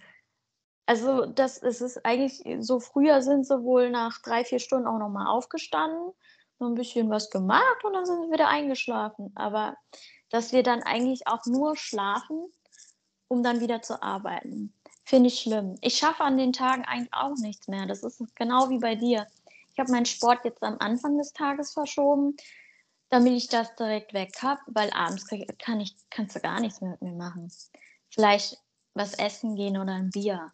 Also, 0.87 1.27
das, 1.27 1.61
es 1.61 1.81
ist 1.81 2.03
eigentlich 2.05 2.43
so, 2.59 2.79
früher 2.79 3.21
sind 3.21 3.45
sie 3.45 3.63
wohl 3.63 3.91
nach 3.91 4.21
drei, 4.23 4.43
vier 4.43 4.59
Stunden 4.59 4.87
auch 4.87 4.97
nochmal 4.97 5.27
aufgestanden, 5.27 6.11
so 6.59 6.65
ein 6.65 6.75
bisschen 6.75 7.09
was 7.09 7.29
gemacht 7.29 7.83
und 7.83 7.93
dann 7.93 8.05
sind 8.05 8.23
sie 8.23 8.31
wieder 8.31 8.47
eingeschlafen. 8.47 9.31
Aber 9.35 9.77
dass 10.31 10.51
wir 10.51 10.63
dann 10.63 10.81
eigentlich 10.81 11.27
auch 11.27 11.45
nur 11.45 11.75
schlafen, 11.75 12.51
um 13.27 13.43
dann 13.43 13.59
wieder 13.59 13.81
zu 13.81 14.01
arbeiten. 14.01 14.73
Finde 15.05 15.27
ich 15.27 15.39
schlimm. 15.39 15.77
Ich 15.81 15.97
schaffe 15.97 16.23
an 16.23 16.37
den 16.37 16.53
Tagen 16.53 16.83
eigentlich 16.85 17.13
auch 17.13 17.35
nichts 17.35 17.67
mehr. 17.67 17.85
Das 17.85 18.03
ist 18.03 18.23
genau 18.35 18.69
wie 18.69 18.79
bei 18.79 18.95
dir. 18.95 19.27
Ich 19.73 19.79
habe 19.79 19.91
meinen 19.91 20.05
Sport 20.05 20.43
jetzt 20.45 20.63
am 20.63 20.77
Anfang 20.79 21.17
des 21.17 21.33
Tages 21.33 21.73
verschoben, 21.73 22.35
damit 23.09 23.33
ich 23.33 23.49
das 23.49 23.75
direkt 23.75 24.13
weg 24.13 24.33
habe, 24.41 24.61
weil 24.67 24.89
abends 24.91 25.27
kann 25.59 25.79
ich, 25.79 25.95
kannst 26.09 26.35
du 26.35 26.39
gar 26.39 26.59
nichts 26.59 26.81
mehr 26.81 26.91
mit 26.91 27.01
mir 27.01 27.13
machen. 27.13 27.51
Vielleicht 28.09 28.57
was 28.93 29.13
essen 29.13 29.55
gehen 29.55 29.77
oder 29.77 29.93
ein 29.93 30.11
Bier. 30.11 30.51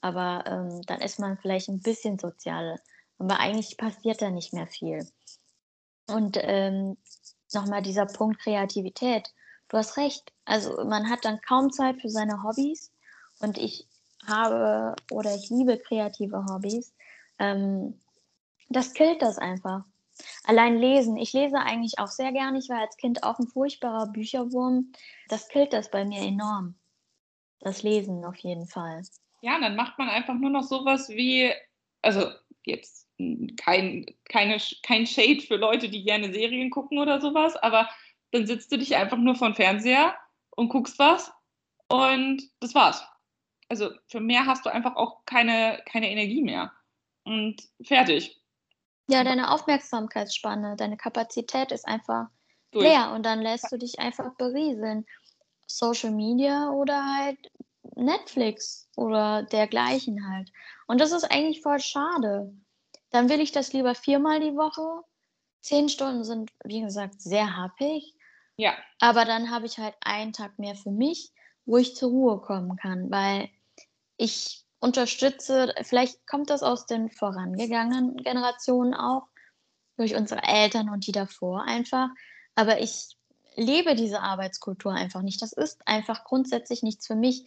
Aber 0.00 0.44
ähm, 0.46 0.82
dann 0.86 1.00
ist 1.00 1.18
man 1.18 1.38
vielleicht 1.38 1.68
ein 1.68 1.80
bisschen 1.80 2.18
sozial. 2.18 2.80
Aber 3.18 3.40
eigentlich 3.40 3.76
passiert 3.76 4.22
da 4.22 4.30
nicht 4.30 4.52
mehr 4.52 4.66
viel. 4.66 5.08
Und 6.08 6.38
ähm, 6.40 6.96
nochmal 7.54 7.82
dieser 7.82 8.06
Punkt 8.06 8.40
Kreativität. 8.40 9.32
Du 9.68 9.76
hast 9.76 9.96
recht. 9.96 10.32
Also 10.44 10.84
man 10.84 11.10
hat 11.10 11.24
dann 11.24 11.40
kaum 11.40 11.70
Zeit 11.72 12.00
für 12.00 12.08
seine 12.08 12.42
Hobbys. 12.42 12.92
Und 13.40 13.58
ich 13.58 13.86
habe 14.26 14.94
oder 15.10 15.34
ich 15.34 15.50
liebe 15.50 15.78
kreative 15.78 16.44
Hobbys. 16.46 16.94
Ähm, 17.38 18.00
das 18.68 18.94
killt 18.94 19.22
das 19.22 19.38
einfach. 19.38 19.84
Allein 20.44 20.78
lesen. 20.78 21.16
Ich 21.16 21.32
lese 21.32 21.58
eigentlich 21.58 21.98
auch 21.98 22.08
sehr 22.08 22.32
gerne. 22.32 22.58
Ich 22.58 22.68
war 22.68 22.80
als 22.80 22.96
Kind 22.96 23.22
auch 23.22 23.38
ein 23.38 23.48
furchtbarer 23.48 24.06
Bücherwurm. 24.06 24.92
Das 25.28 25.48
killt 25.48 25.72
das 25.72 25.90
bei 25.90 26.04
mir 26.04 26.22
enorm. 26.22 26.74
Das 27.60 27.82
Lesen 27.82 28.24
auf 28.24 28.36
jeden 28.36 28.66
Fall. 28.66 29.02
Ja, 29.42 29.58
dann 29.60 29.76
macht 29.76 29.98
man 29.98 30.08
einfach 30.08 30.34
nur 30.34 30.50
noch 30.50 30.62
sowas 30.62 31.08
wie, 31.08 31.52
also 32.02 32.30
jetzt 32.64 33.05
kein, 33.56 34.06
keine, 34.28 34.58
kein 34.82 35.06
Shade 35.06 35.40
für 35.40 35.56
Leute, 35.56 35.88
die 35.88 36.04
gerne 36.04 36.32
Serien 36.32 36.70
gucken 36.70 36.98
oder 36.98 37.20
sowas, 37.20 37.56
aber 37.56 37.88
dann 38.32 38.46
sitzt 38.46 38.70
du 38.72 38.78
dich 38.78 38.96
einfach 38.96 39.16
nur 39.16 39.34
vor 39.34 39.54
Fernseher 39.54 40.14
und 40.50 40.68
guckst 40.68 40.98
was 40.98 41.32
und 41.88 42.42
das 42.60 42.74
war's. 42.74 43.06
Also 43.68 43.90
für 44.08 44.20
mehr 44.20 44.46
hast 44.46 44.64
du 44.66 44.72
einfach 44.72 44.96
auch 44.96 45.24
keine, 45.24 45.82
keine 45.86 46.10
Energie 46.10 46.42
mehr. 46.42 46.72
Und 47.24 47.62
fertig. 47.82 48.40
Ja, 49.08 49.24
deine 49.24 49.52
Aufmerksamkeitsspanne, 49.52 50.76
deine 50.76 50.96
Kapazität 50.96 51.72
ist 51.72 51.86
einfach 51.86 52.26
Durch. 52.70 52.84
leer 52.84 53.12
und 53.12 53.24
dann 53.24 53.40
lässt 53.40 53.70
du 53.70 53.76
dich 53.76 53.98
einfach 53.98 54.34
berieseln. 54.36 55.06
Social 55.66 56.12
Media 56.12 56.70
oder 56.70 57.04
halt 57.16 57.38
Netflix 57.96 58.88
oder 58.96 59.42
dergleichen 59.44 60.28
halt. 60.28 60.50
Und 60.86 61.00
das 61.00 61.12
ist 61.12 61.24
eigentlich 61.24 61.62
voll 61.62 61.80
schade. 61.80 62.52
Dann 63.16 63.30
will 63.30 63.40
ich 63.40 63.50
das 63.50 63.72
lieber 63.72 63.94
viermal 63.94 64.40
die 64.40 64.56
Woche. 64.56 65.02
Zehn 65.62 65.88
Stunden 65.88 66.22
sind, 66.22 66.52
wie 66.64 66.82
gesagt, 66.82 67.22
sehr 67.22 67.56
happig. 67.56 68.12
Ja. 68.58 68.74
Aber 69.00 69.24
dann 69.24 69.50
habe 69.50 69.64
ich 69.64 69.78
halt 69.78 69.94
einen 70.02 70.34
Tag 70.34 70.58
mehr 70.58 70.74
für 70.74 70.90
mich, 70.90 71.32
wo 71.64 71.78
ich 71.78 71.96
zur 71.96 72.10
Ruhe 72.10 72.42
kommen 72.42 72.76
kann, 72.76 73.10
weil 73.10 73.48
ich 74.18 74.66
unterstütze, 74.80 75.74
vielleicht 75.80 76.26
kommt 76.26 76.50
das 76.50 76.62
aus 76.62 76.84
den 76.84 77.08
vorangegangenen 77.08 78.18
Generationen 78.18 78.92
auch, 78.92 79.28
durch 79.96 80.14
unsere 80.14 80.42
Eltern 80.42 80.90
und 80.90 81.06
die 81.06 81.12
davor 81.12 81.62
einfach. 81.62 82.10
Aber 82.54 82.82
ich 82.82 83.16
lebe 83.54 83.94
diese 83.94 84.20
Arbeitskultur 84.20 84.92
einfach 84.92 85.22
nicht. 85.22 85.40
Das 85.40 85.54
ist 85.54 85.88
einfach 85.88 86.24
grundsätzlich 86.24 86.82
nichts 86.82 87.06
für 87.06 87.16
mich. 87.16 87.46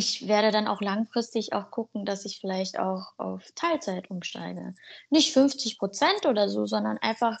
Ich 0.00 0.28
werde 0.28 0.50
dann 0.50 0.66
auch 0.66 0.80
langfristig 0.80 1.52
auch 1.52 1.70
gucken, 1.70 2.06
dass 2.06 2.24
ich 2.24 2.38
vielleicht 2.40 2.78
auch 2.78 3.12
auf 3.18 3.52
Teilzeit 3.54 4.08
umsteige. 4.08 4.74
Nicht 5.10 5.34
50 5.34 5.76
Prozent 5.78 6.24
oder 6.24 6.48
so, 6.48 6.64
sondern 6.64 6.96
einfach 6.96 7.36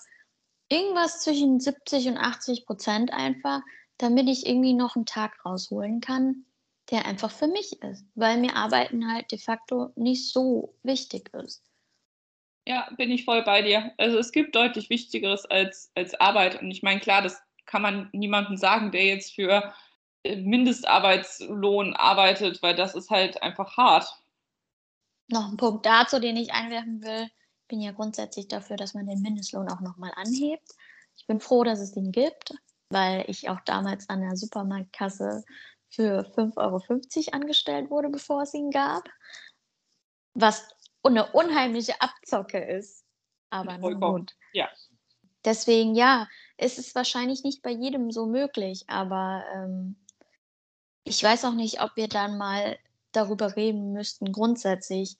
irgendwas 0.68 1.22
zwischen 1.22 1.58
70 1.58 2.08
und 2.08 2.18
80 2.18 2.66
Prozent 2.66 3.14
einfach, 3.14 3.62
damit 3.96 4.28
ich 4.28 4.46
irgendwie 4.46 4.74
noch 4.74 4.94
einen 4.94 5.06
Tag 5.06 5.42
rausholen 5.42 6.02
kann, 6.02 6.44
der 6.90 7.06
einfach 7.06 7.30
für 7.30 7.46
mich 7.46 7.80
ist, 7.80 8.04
weil 8.14 8.36
mir 8.36 8.54
Arbeiten 8.54 9.10
halt 9.10 9.32
de 9.32 9.38
facto 9.38 9.92
nicht 9.96 10.30
so 10.30 10.74
wichtig 10.82 11.32
ist. 11.32 11.62
Ja, 12.68 12.90
bin 12.98 13.10
ich 13.10 13.24
voll 13.24 13.42
bei 13.42 13.62
dir. 13.62 13.94
Also 13.96 14.18
es 14.18 14.32
gibt 14.32 14.54
deutlich 14.54 14.90
Wichtigeres 14.90 15.46
als, 15.46 15.90
als 15.94 16.12
Arbeit. 16.20 16.60
Und 16.60 16.70
ich 16.70 16.82
meine, 16.82 17.00
klar, 17.00 17.22
das 17.22 17.40
kann 17.64 17.80
man 17.80 18.10
niemandem 18.12 18.58
sagen, 18.58 18.90
der 18.90 19.06
jetzt 19.06 19.34
für 19.34 19.72
Mindestarbeitslohn 20.24 21.94
arbeitet, 21.94 22.62
weil 22.62 22.74
das 22.74 22.94
ist 22.94 23.10
halt 23.10 23.42
einfach 23.42 23.76
hart. 23.76 24.06
Noch 25.28 25.50
ein 25.50 25.56
Punkt 25.56 25.86
dazu, 25.86 26.18
den 26.18 26.36
ich 26.36 26.52
einwerfen 26.52 27.02
will. 27.02 27.24
Ich 27.62 27.68
bin 27.68 27.80
ja 27.80 27.92
grundsätzlich 27.92 28.48
dafür, 28.48 28.76
dass 28.76 28.94
man 28.94 29.06
den 29.06 29.22
Mindestlohn 29.22 29.68
auch 29.68 29.80
nochmal 29.80 30.12
anhebt. 30.16 30.68
Ich 31.16 31.26
bin 31.26 31.40
froh, 31.40 31.64
dass 31.64 31.80
es 31.80 31.92
den 31.92 32.12
gibt, 32.12 32.54
weil 32.90 33.24
ich 33.28 33.48
auch 33.48 33.60
damals 33.60 34.08
an 34.08 34.20
der 34.20 34.36
Supermarktkasse 34.36 35.44
für 35.88 36.22
5,50 36.36 36.56
Euro 36.56 37.36
angestellt 37.36 37.90
wurde, 37.90 38.08
bevor 38.08 38.42
es 38.42 38.54
ihn 38.54 38.70
gab. 38.70 39.08
Was 40.34 40.68
eine 41.02 41.30
unheimliche 41.32 42.00
Abzocke 42.00 42.58
ist. 42.58 43.04
Aber 43.50 43.78
nun 43.78 44.26
Ja. 44.52 44.68
Deswegen, 45.44 45.94
ja, 45.94 46.28
ist 46.58 46.78
es 46.78 46.94
wahrscheinlich 46.94 47.42
nicht 47.42 47.62
bei 47.62 47.70
jedem 47.70 48.10
so 48.10 48.26
möglich, 48.26 48.84
aber 48.88 49.44
ähm, 49.54 49.96
ich 51.04 51.22
weiß 51.22 51.44
auch 51.44 51.54
nicht, 51.54 51.82
ob 51.82 51.96
wir 51.96 52.08
dann 52.08 52.38
mal 52.38 52.78
darüber 53.12 53.56
reden 53.56 53.92
müssten, 53.92 54.32
grundsätzlich, 54.32 55.16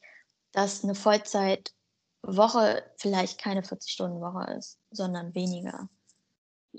dass 0.52 0.84
eine 0.84 0.94
Vollzeitwoche 0.94 2.82
vielleicht 2.96 3.40
keine 3.40 3.62
40-Stunden-Woche 3.62 4.52
ist, 4.54 4.78
sondern 4.90 5.34
weniger. 5.34 5.88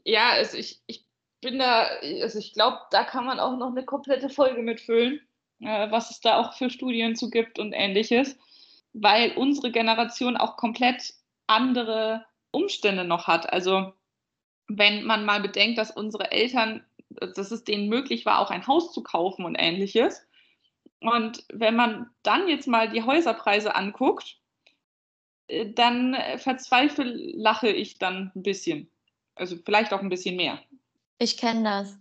Ja, 0.05 0.29
also 0.31 0.57
ich, 0.57 0.81
ich 0.87 1.05
bin 1.41 1.59
da, 1.59 1.87
also 2.21 2.39
ich 2.39 2.53
glaube, 2.53 2.79
da 2.91 3.03
kann 3.03 3.25
man 3.25 3.39
auch 3.39 3.57
noch 3.57 3.71
eine 3.71 3.83
komplette 3.83 4.29
Folge 4.29 4.61
mitfüllen, 4.61 5.19
äh, 5.59 5.91
was 5.91 6.11
es 6.11 6.21
da 6.21 6.39
auch 6.39 6.53
für 6.53 6.69
Studien 6.69 7.15
zu 7.15 7.29
gibt 7.29 7.59
und 7.59 7.73
ähnliches, 7.73 8.37
weil 8.93 9.35
unsere 9.35 9.71
Generation 9.71 10.37
auch 10.37 10.55
komplett 10.55 11.13
andere 11.47 12.25
Umstände 12.51 13.03
noch 13.03 13.27
hat. 13.27 13.51
Also 13.51 13.93
wenn 14.67 15.03
man 15.03 15.25
mal 15.25 15.41
bedenkt, 15.41 15.77
dass 15.77 15.91
unsere 15.91 16.31
Eltern, 16.31 16.85
dass 17.35 17.51
es 17.51 17.63
denen 17.63 17.89
möglich 17.89 18.25
war, 18.25 18.39
auch 18.39 18.51
ein 18.51 18.67
Haus 18.67 18.93
zu 18.93 19.03
kaufen 19.03 19.45
und 19.45 19.55
ähnliches. 19.55 20.25
Und 20.99 21.43
wenn 21.51 21.75
man 21.75 22.09
dann 22.23 22.47
jetzt 22.47 22.67
mal 22.67 22.89
die 22.89 23.03
Häuserpreise 23.03 23.75
anguckt, 23.75 24.37
äh, 25.47 25.71
dann 25.71 26.15
verzweifle 26.37 27.03
lache 27.03 27.69
ich 27.69 27.97
dann 27.97 28.31
ein 28.35 28.43
bisschen. 28.43 28.89
Also 29.35 29.57
vielleicht 29.57 29.93
auch 29.93 30.01
ein 30.01 30.09
bisschen 30.09 30.35
mehr. 30.35 30.59
Ich 31.17 31.37
kenne 31.37 31.63
das. 31.63 31.97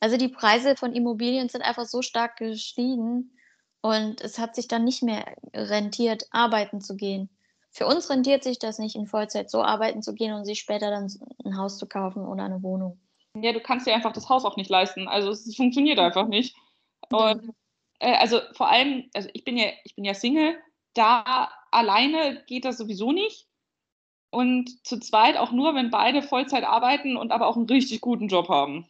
Also 0.00 0.16
die 0.16 0.28
Preise 0.28 0.76
von 0.76 0.94
Immobilien 0.94 1.48
sind 1.48 1.62
einfach 1.62 1.84
so 1.84 2.00
stark 2.00 2.38
gestiegen 2.38 3.36
und 3.82 4.20
es 4.22 4.38
hat 4.38 4.54
sich 4.54 4.68
dann 4.68 4.84
nicht 4.84 5.02
mehr 5.02 5.36
rentiert, 5.54 6.24
arbeiten 6.30 6.80
zu 6.80 6.96
gehen 6.96 7.28
für 7.70 7.86
uns 7.86 8.10
rentiert 8.10 8.42
sich 8.42 8.58
das 8.58 8.78
nicht, 8.78 8.96
in 8.96 9.06
Vollzeit 9.06 9.48
so 9.48 9.62
arbeiten 9.62 10.02
zu 10.02 10.12
gehen 10.12 10.34
und 10.34 10.44
sich 10.44 10.58
später 10.58 10.90
dann 10.90 11.12
ein 11.44 11.56
Haus 11.56 11.78
zu 11.78 11.86
kaufen 11.86 12.26
oder 12.26 12.44
eine 12.44 12.62
Wohnung. 12.62 12.98
Ja, 13.36 13.52
du 13.52 13.60
kannst 13.60 13.86
dir 13.86 13.94
einfach 13.94 14.12
das 14.12 14.28
Haus 14.28 14.44
auch 14.44 14.56
nicht 14.56 14.70
leisten. 14.70 15.08
Also 15.08 15.30
es 15.30 15.54
funktioniert 15.54 15.98
einfach 15.98 16.26
nicht. 16.26 16.56
Und 17.10 17.54
äh, 18.00 18.14
also 18.16 18.40
vor 18.52 18.68
allem, 18.68 19.08
also 19.14 19.28
ich 19.32 19.44
bin 19.44 19.56
ja, 19.56 19.66
ich 19.84 19.94
bin 19.94 20.04
ja 20.04 20.14
Single, 20.14 20.58
da 20.94 21.50
alleine 21.70 22.42
geht 22.46 22.64
das 22.64 22.78
sowieso 22.78 23.12
nicht. 23.12 23.46
Und 24.30 24.86
zu 24.86 24.98
zweit 25.00 25.36
auch 25.36 25.50
nur, 25.50 25.74
wenn 25.74 25.90
beide 25.90 26.22
Vollzeit 26.22 26.64
arbeiten 26.64 27.16
und 27.16 27.32
aber 27.32 27.48
auch 27.48 27.56
einen 27.56 27.66
richtig 27.66 28.00
guten 28.00 28.28
Job 28.28 28.48
haben. 28.48 28.88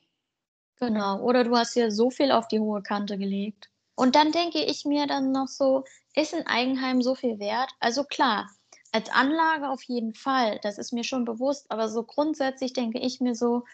Genau. 0.77 1.21
Oder 1.21 1.45
du 1.45 1.57
hast 1.57 1.75
ja 1.77 1.91
so 1.91 2.11
viel 2.11 2.33
auf 2.33 2.49
die 2.49 2.61
hohe 2.61 2.83
Kante 2.83 3.19
gelegt. 3.19 3.71
Und 3.95 4.17
dann 4.17 4.33
denke 4.33 4.65
ich 4.65 4.85
mir 4.85 5.07
dann 5.07 5.31
noch 5.31 5.49
so, 5.49 5.85
ist 6.15 6.35
ein 6.35 6.47
Eigenheim 6.47 7.03
so 7.03 7.15
viel 7.15 7.39
wert? 7.39 7.71
Also 7.81 8.05
klar, 8.05 8.51
als 8.93 9.11
Anlage 9.11 9.69
auf 9.69 9.83
jeden 9.83 10.15
Fall, 10.15 10.59
das 10.63 10.79
ist 10.79 10.93
mir 10.93 11.05
schon 11.05 11.25
bewusst, 11.25 11.71
aber 11.71 11.89
so 11.89 12.03
grundsätzlich 12.03 12.73
denke 12.73 12.99
ich 12.99 13.21
mir 13.21 13.35
so, 13.35 13.65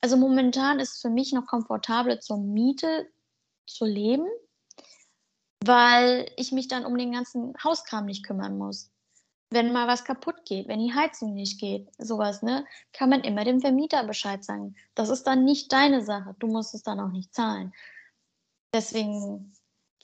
also 0.00 0.16
momentan 0.16 0.80
ist 0.80 0.94
es 0.94 1.00
für 1.00 1.10
mich 1.10 1.32
noch 1.32 1.46
komfortabel 1.46 2.20
zur 2.20 2.38
Miete 2.38 3.06
zu 3.66 3.84
leben, 3.84 4.26
weil 5.64 6.30
ich 6.36 6.52
mich 6.52 6.68
dann 6.68 6.86
um 6.86 6.96
den 6.96 7.12
ganzen 7.12 7.54
Hauskram 7.62 8.06
nicht 8.06 8.24
kümmern 8.24 8.56
muss. 8.56 8.90
Wenn 9.50 9.72
mal 9.72 9.88
was 9.88 10.04
kaputt 10.04 10.44
geht, 10.44 10.68
wenn 10.68 10.78
die 10.78 10.94
Heizung 10.94 11.34
nicht 11.34 11.60
geht, 11.60 11.88
sowas, 11.98 12.40
ne, 12.42 12.64
kann 12.92 13.10
man 13.10 13.22
immer 13.22 13.44
dem 13.44 13.60
Vermieter 13.60 14.04
Bescheid 14.04 14.44
sagen. 14.44 14.76
Das 14.94 15.08
ist 15.08 15.24
dann 15.26 15.44
nicht 15.44 15.72
deine 15.72 16.04
Sache. 16.04 16.36
Du 16.38 16.46
musst 16.46 16.74
es 16.74 16.82
dann 16.82 17.00
auch 17.00 17.10
nicht 17.10 17.34
zahlen. 17.34 17.72
Deswegen 18.72 19.52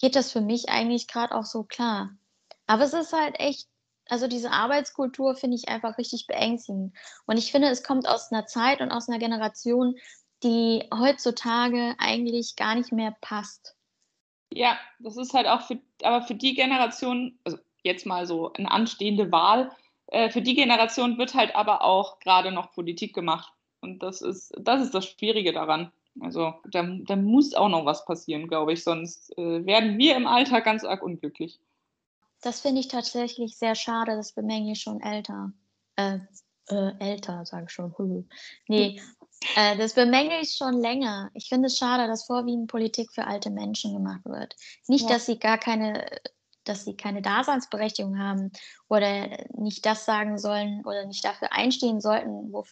geht 0.00 0.16
das 0.16 0.32
für 0.32 0.40
mich 0.40 0.68
eigentlich 0.68 1.06
gerade 1.06 1.35
auch 1.35 1.44
so 1.44 1.62
klar. 1.62 2.11
Aber 2.66 2.82
es 2.82 2.92
ist 2.92 3.12
halt 3.12 3.38
echt 3.38 3.68
also 4.08 4.28
diese 4.28 4.50
Arbeitskultur 4.50 5.34
finde 5.34 5.56
ich 5.56 5.68
einfach 5.68 5.98
richtig 5.98 6.26
beängstigend. 6.26 6.94
Und 7.26 7.38
ich 7.38 7.50
finde, 7.50 7.68
es 7.68 7.82
kommt 7.82 8.08
aus 8.08 8.32
einer 8.32 8.46
Zeit 8.46 8.80
und 8.80 8.90
aus 8.90 9.08
einer 9.08 9.18
Generation, 9.18 9.96
die 10.42 10.84
heutzutage 10.94 11.94
eigentlich 11.98 12.56
gar 12.56 12.74
nicht 12.74 12.92
mehr 12.92 13.16
passt. 13.20 13.76
Ja, 14.52 14.78
das 15.00 15.16
ist 15.16 15.34
halt 15.34 15.46
auch 15.46 15.62
für, 15.62 15.78
aber 16.02 16.22
für 16.22 16.34
die 16.34 16.54
Generation, 16.54 17.38
also 17.44 17.58
jetzt 17.82 18.06
mal 18.06 18.26
so 18.26 18.52
eine 18.52 18.70
anstehende 18.70 19.32
Wahl, 19.32 19.70
äh, 20.08 20.30
für 20.30 20.42
die 20.42 20.54
Generation 20.54 21.18
wird 21.18 21.34
halt 21.34 21.54
aber 21.56 21.82
auch 21.82 22.20
gerade 22.20 22.52
noch 22.52 22.72
Politik 22.72 23.14
gemacht. 23.14 23.52
Und 23.80 24.02
das 24.02 24.22
ist, 24.22 24.52
das 24.58 24.82
ist 24.82 24.94
das 24.94 25.06
Schwierige 25.06 25.52
daran. 25.52 25.92
Also 26.20 26.54
da, 26.70 26.82
da 26.82 27.16
muss 27.16 27.54
auch 27.54 27.68
noch 27.68 27.84
was 27.84 28.04
passieren, 28.04 28.48
glaube 28.48 28.72
ich, 28.72 28.82
sonst 28.82 29.36
äh, 29.36 29.66
werden 29.66 29.98
wir 29.98 30.16
im 30.16 30.26
Alltag 30.26 30.64
ganz 30.64 30.84
arg 30.84 31.02
unglücklich. 31.02 31.58
Das 32.42 32.61
finde 32.61 32.81
ich 32.81 32.88
tatsächlich 32.88 33.57
sehr 33.57 33.75
schade. 33.75 34.16
Das 34.16 34.33
bemängle 34.33 34.72
ich 34.72 34.81
schon 34.81 35.01
älter. 35.01 35.53
Äh, 35.96 36.18
äh, 36.68 36.92
älter, 36.99 37.44
sage 37.44 37.66
ich 37.68 37.72
schon. 37.72 37.94
nee, 38.68 39.01
äh, 39.55 39.77
das 39.77 39.94
bemängle 39.94 40.40
ich 40.40 40.55
schon 40.55 40.81
länger. 40.81 41.31
Ich 41.35 41.49
finde 41.49 41.66
es 41.66 41.79
schade, 41.79 42.07
dass 42.07 42.27
vorwiegend 42.27 42.70
Politik 42.70 43.12
für 43.12 43.27
alte 43.27 43.51
Menschen 43.51 43.92
gemacht 43.92 44.25
wird. 44.25 44.57
Nicht, 44.88 45.09
ja. 45.09 45.14
dass 45.14 45.27
sie 45.27 45.38
gar 45.38 45.59
keine, 45.59 46.07
dass 46.64 46.85
sie 46.85 46.96
keine 46.96 47.22
Daseinsberechtigung 47.22 48.18
haben 48.18 48.51
oder 48.88 49.29
nicht 49.55 49.87
das 49.87 50.05
sagen 50.05 50.38
sollen 50.38 50.85
oder 50.85 51.07
nicht 51.07 51.25
dafür 51.25 51.53
einstehen 51.53 52.01
sollten, 52.01 52.53
wo, 52.53 52.64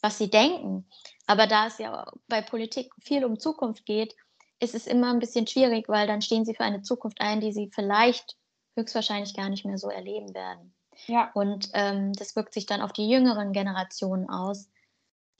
was 0.00 0.18
sie 0.18 0.30
denken. 0.30 0.88
Aber 1.26 1.46
da 1.46 1.66
es 1.66 1.78
ja 1.78 2.10
bei 2.28 2.42
Politik 2.42 2.92
viel 3.00 3.24
um 3.24 3.38
Zukunft 3.38 3.86
geht, 3.86 4.16
ist 4.58 4.74
es 4.74 4.86
immer 4.86 5.10
ein 5.10 5.20
bisschen 5.20 5.46
schwierig, 5.46 5.88
weil 5.88 6.06
dann 6.06 6.20
stehen 6.20 6.44
sie 6.44 6.54
für 6.54 6.64
eine 6.64 6.82
Zukunft 6.82 7.20
ein, 7.20 7.40
die 7.40 7.52
sie 7.52 7.70
vielleicht 7.72 8.36
höchstwahrscheinlich 8.76 9.34
gar 9.34 9.48
nicht 9.48 9.64
mehr 9.64 9.78
so 9.78 9.88
erleben 9.88 10.34
werden. 10.34 10.74
Ja. 11.06 11.30
Und 11.34 11.70
ähm, 11.74 12.12
das 12.12 12.36
wirkt 12.36 12.54
sich 12.54 12.66
dann 12.66 12.82
auf 12.82 12.92
die 12.92 13.08
jüngeren 13.08 13.52
Generationen 13.52 14.28
aus, 14.28 14.68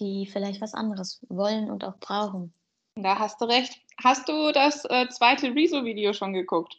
die 0.00 0.26
vielleicht 0.26 0.60
was 0.60 0.74
anderes 0.74 1.24
wollen 1.28 1.70
und 1.70 1.84
auch 1.84 1.98
brauchen. 1.98 2.54
Da 2.94 3.18
hast 3.18 3.40
du 3.40 3.44
recht. 3.44 3.80
Hast 4.02 4.28
du 4.28 4.52
das 4.52 4.84
äh, 4.86 5.08
zweite 5.08 5.54
Rezo-Video 5.54 6.12
schon 6.12 6.32
geguckt? 6.32 6.76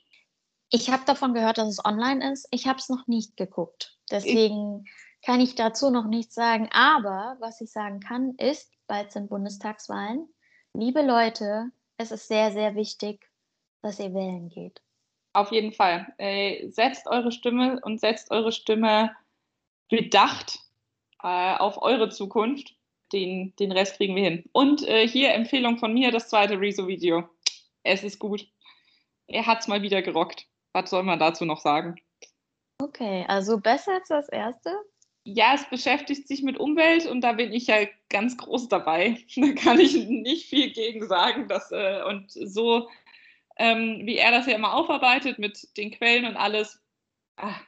Ich 0.69 0.89
habe 0.89 1.03
davon 1.05 1.33
gehört, 1.33 1.57
dass 1.57 1.67
es 1.67 1.83
online 1.83 2.31
ist. 2.31 2.47
Ich 2.51 2.67
habe 2.67 2.79
es 2.79 2.89
noch 2.89 3.07
nicht 3.07 3.37
geguckt. 3.37 3.97
Deswegen 4.09 4.85
ich 4.85 4.91
kann 5.21 5.39
ich 5.39 5.55
dazu 5.55 5.89
noch 5.89 6.05
nichts 6.05 6.33
sagen. 6.33 6.69
Aber 6.71 7.37
was 7.39 7.61
ich 7.61 7.71
sagen 7.71 7.99
kann, 7.99 8.35
ist, 8.35 8.71
bald 8.87 9.11
sind 9.11 9.29
Bundestagswahlen. 9.29 10.27
Liebe 10.73 11.01
Leute, 11.01 11.71
es 11.97 12.11
ist 12.11 12.27
sehr, 12.27 12.51
sehr 12.51 12.75
wichtig, 12.75 13.29
dass 13.81 13.99
ihr 13.99 14.13
wählen 14.13 14.49
geht. 14.49 14.81
Auf 15.33 15.51
jeden 15.51 15.71
Fall. 15.71 16.13
Äh, 16.17 16.67
setzt 16.69 17.07
eure 17.07 17.31
Stimme 17.31 17.79
und 17.83 17.99
setzt 17.99 18.31
eure 18.31 18.51
Stimme 18.51 19.15
bedacht 19.89 20.59
äh, 21.23 21.55
auf 21.55 21.81
eure 21.81 22.09
Zukunft. 22.09 22.75
Den, 23.13 23.53
den 23.57 23.71
Rest 23.71 23.97
kriegen 23.97 24.15
wir 24.15 24.23
hin. 24.23 24.45
Und 24.53 24.87
äh, 24.87 25.07
hier 25.07 25.33
Empfehlung 25.33 25.77
von 25.77 25.93
mir, 25.93 26.11
das 26.11 26.29
zweite 26.29 26.59
Rezo-Video. 26.59 27.27
Es 27.83 28.03
ist 28.03 28.19
gut. 28.19 28.47
Er 29.27 29.45
hat 29.45 29.61
es 29.61 29.67
mal 29.67 29.81
wieder 29.81 30.01
gerockt. 30.01 30.47
Was 30.73 30.89
soll 30.89 31.03
man 31.03 31.19
dazu 31.19 31.45
noch 31.45 31.59
sagen? 31.59 31.95
Okay, 32.81 33.25
also 33.27 33.59
besser 33.59 33.93
als 33.93 34.07
das 34.07 34.29
erste? 34.29 34.73
Ja, 35.23 35.53
es 35.53 35.69
beschäftigt 35.69 36.27
sich 36.27 36.41
mit 36.41 36.57
Umwelt 36.57 37.05
und 37.05 37.21
da 37.21 37.33
bin 37.33 37.53
ich 37.53 37.67
ja 37.67 37.85
ganz 38.09 38.37
groß 38.37 38.69
dabei. 38.69 39.17
Da 39.35 39.51
kann 39.53 39.79
ich 39.79 39.93
nicht 40.07 40.47
viel 40.47 40.71
gegen 40.71 41.07
sagen. 41.07 41.47
Dass, 41.47 41.71
äh, 41.71 42.01
und 42.07 42.31
so 42.31 42.89
ähm, 43.61 44.07
wie 44.07 44.17
er 44.17 44.31
das 44.31 44.47
ja 44.47 44.55
immer 44.55 44.73
aufarbeitet 44.73 45.37
mit 45.37 45.77
den 45.77 45.91
Quellen 45.91 46.25
und 46.25 46.35
alles. 46.35 46.81
Ach, 47.35 47.61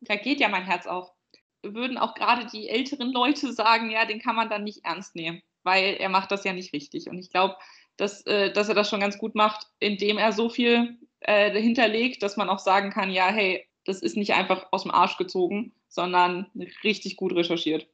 da 0.00 0.16
geht 0.16 0.40
ja 0.40 0.48
mein 0.48 0.64
Herz 0.64 0.86
auf. 0.86 1.10
Würden 1.62 1.96
auch 1.96 2.14
gerade 2.14 2.46
die 2.46 2.68
älteren 2.68 3.10
Leute 3.10 3.52
sagen, 3.54 3.90
ja, 3.90 4.04
den 4.04 4.20
kann 4.20 4.36
man 4.36 4.50
dann 4.50 4.62
nicht 4.62 4.84
ernst 4.84 5.16
nehmen, 5.16 5.42
weil 5.62 5.94
er 5.94 6.10
macht 6.10 6.30
das 6.30 6.44
ja 6.44 6.52
nicht 6.52 6.74
richtig. 6.74 7.08
Und 7.08 7.18
ich 7.18 7.30
glaube, 7.30 7.56
dass, 7.96 8.26
äh, 8.26 8.52
dass 8.52 8.68
er 8.68 8.74
das 8.74 8.90
schon 8.90 9.00
ganz 9.00 9.16
gut 9.16 9.34
macht, 9.34 9.66
indem 9.80 10.18
er 10.18 10.32
so 10.32 10.50
viel 10.50 10.98
äh, 11.20 11.50
hinterlegt, 11.50 12.22
dass 12.22 12.36
man 12.36 12.50
auch 12.50 12.60
sagen 12.60 12.90
kann, 12.90 13.10
ja, 13.10 13.28
hey, 13.28 13.66
das 13.86 14.02
ist 14.02 14.18
nicht 14.18 14.34
einfach 14.34 14.68
aus 14.70 14.82
dem 14.82 14.92
Arsch 14.92 15.16
gezogen, 15.16 15.74
sondern 15.88 16.50
richtig 16.84 17.16
gut 17.16 17.34
recherchiert. 17.34 17.88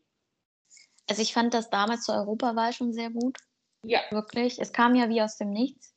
Also 1.09 1.23
ich 1.23 1.33
fand 1.33 1.55
das 1.55 1.71
damals 1.71 2.03
zur 2.03 2.17
Europawahl 2.17 2.73
schon 2.73 2.93
sehr 2.93 3.11
gut. 3.11 3.39
Ja. 3.85 4.01
Wirklich. 4.11 4.59
Es 4.59 4.73
kam 4.73 4.97
ja 4.97 5.09
wie 5.09 5.23
aus 5.23 5.37
dem 5.37 5.51
Nichts. 5.51 5.94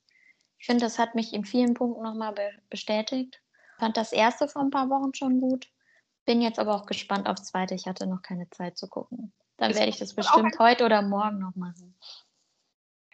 Ich 0.59 0.65
finde, 0.65 0.85
das 0.85 0.99
hat 0.99 1.15
mich 1.15 1.33
in 1.33 1.45
vielen 1.45 1.73
Punkten 1.73 2.03
nochmal 2.03 2.33
be 2.33 2.49
bestätigt. 2.69 3.41
Fand 3.79 3.95
das 3.95 4.11
erste 4.11 4.47
vor 4.47 4.63
ein 4.63 4.71
paar 4.71 4.89
Wochen 4.89 5.13
schon 5.13 5.39
gut. 5.39 5.67
Bin 6.25 6.41
jetzt 6.41 6.59
aber 6.59 6.75
auch 6.75 6.85
gespannt 6.85 7.27
aufs 7.27 7.45
zweite. 7.45 7.75
Ich 7.75 7.85
hatte 7.85 8.07
noch 8.07 8.21
keine 8.21 8.49
Zeit 8.49 8.77
zu 8.77 8.87
gucken. 8.87 9.33
Dann 9.57 9.73
werde 9.73 9.89
ich 9.89 9.97
das 9.97 10.13
bestimmt 10.13 10.57
heute 10.59 10.85
oder 10.85 11.01
morgen 11.01 11.39
noch 11.39 11.55
machen. 11.55 11.97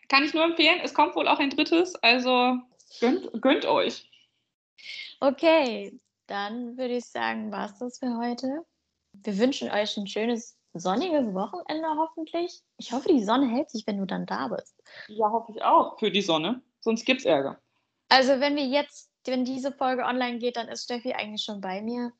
Kann 0.09 0.23
ich 0.23 0.33
nur 0.33 0.43
empfehlen. 0.43 0.79
Es 0.83 0.93
kommt 0.93 1.15
wohl 1.15 1.27
auch 1.27 1.39
ein 1.39 1.49
drittes. 1.49 1.95
Also 1.95 2.57
gönnt, 2.99 3.29
gönnt 3.41 3.65
euch. 3.65 4.09
Okay, 5.19 5.97
dann 6.27 6.77
würde 6.77 6.95
ich 6.95 7.05
sagen, 7.05 7.51
war 7.51 7.65
es 7.65 7.77
das 7.77 7.99
für 7.99 8.17
heute. 8.17 8.65
Wir 9.13 9.37
wünschen 9.37 9.69
euch 9.69 9.95
ein 9.97 10.07
schönes 10.07 10.57
sonniges 10.73 11.33
Wochenende 11.33 11.87
hoffentlich. 11.97 12.61
Ich 12.77 12.91
hoffe, 12.91 13.09
die 13.09 13.23
Sonne 13.23 13.47
hält 13.47 13.69
sich, 13.69 13.85
wenn 13.85 13.99
du 13.99 14.05
dann 14.05 14.25
da 14.25 14.47
bist. 14.47 14.75
Ja, 15.07 15.29
hoffe 15.29 15.51
ich 15.53 15.61
auch. 15.61 15.99
Für 15.99 16.11
die 16.11 16.21
Sonne. 16.21 16.61
Sonst 16.83 17.05
gibt 17.05 17.21
es 17.21 17.25
Ärger. 17.25 17.59
Also, 18.09 18.39
wenn 18.39 18.55
wir 18.55 18.65
jetzt, 18.65 19.09
wenn 19.25 19.45
diese 19.45 19.71
Folge 19.71 20.03
online 20.03 20.37
geht, 20.37 20.57
dann 20.57 20.67
ist 20.67 20.83
Steffi 20.83 21.13
eigentlich 21.13 21.43
schon 21.43 21.61
bei 21.61 21.81
mir. 21.81 22.11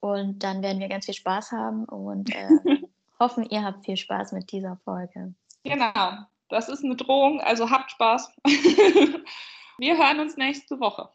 Und 0.00 0.42
dann 0.42 0.62
werden 0.62 0.80
wir 0.80 0.88
ganz 0.88 1.06
viel 1.06 1.14
Spaß 1.14 1.52
haben 1.52 1.84
und 1.86 2.30
äh, 2.34 2.48
hoffen, 3.18 3.48
ihr 3.50 3.64
habt 3.64 3.84
viel 3.84 3.96
Spaß 3.96 4.32
mit 4.32 4.52
dieser 4.52 4.76
Folge. 4.84 5.34
Genau. 5.64 6.12
Das 6.48 6.68
ist 6.68 6.84
eine 6.84 6.94
Drohung, 6.94 7.40
also 7.40 7.70
habt 7.70 7.90
Spaß. 7.90 8.30
wir 9.78 9.98
hören 9.98 10.20
uns 10.20 10.36
nächste 10.36 10.78
Woche. 10.78 11.08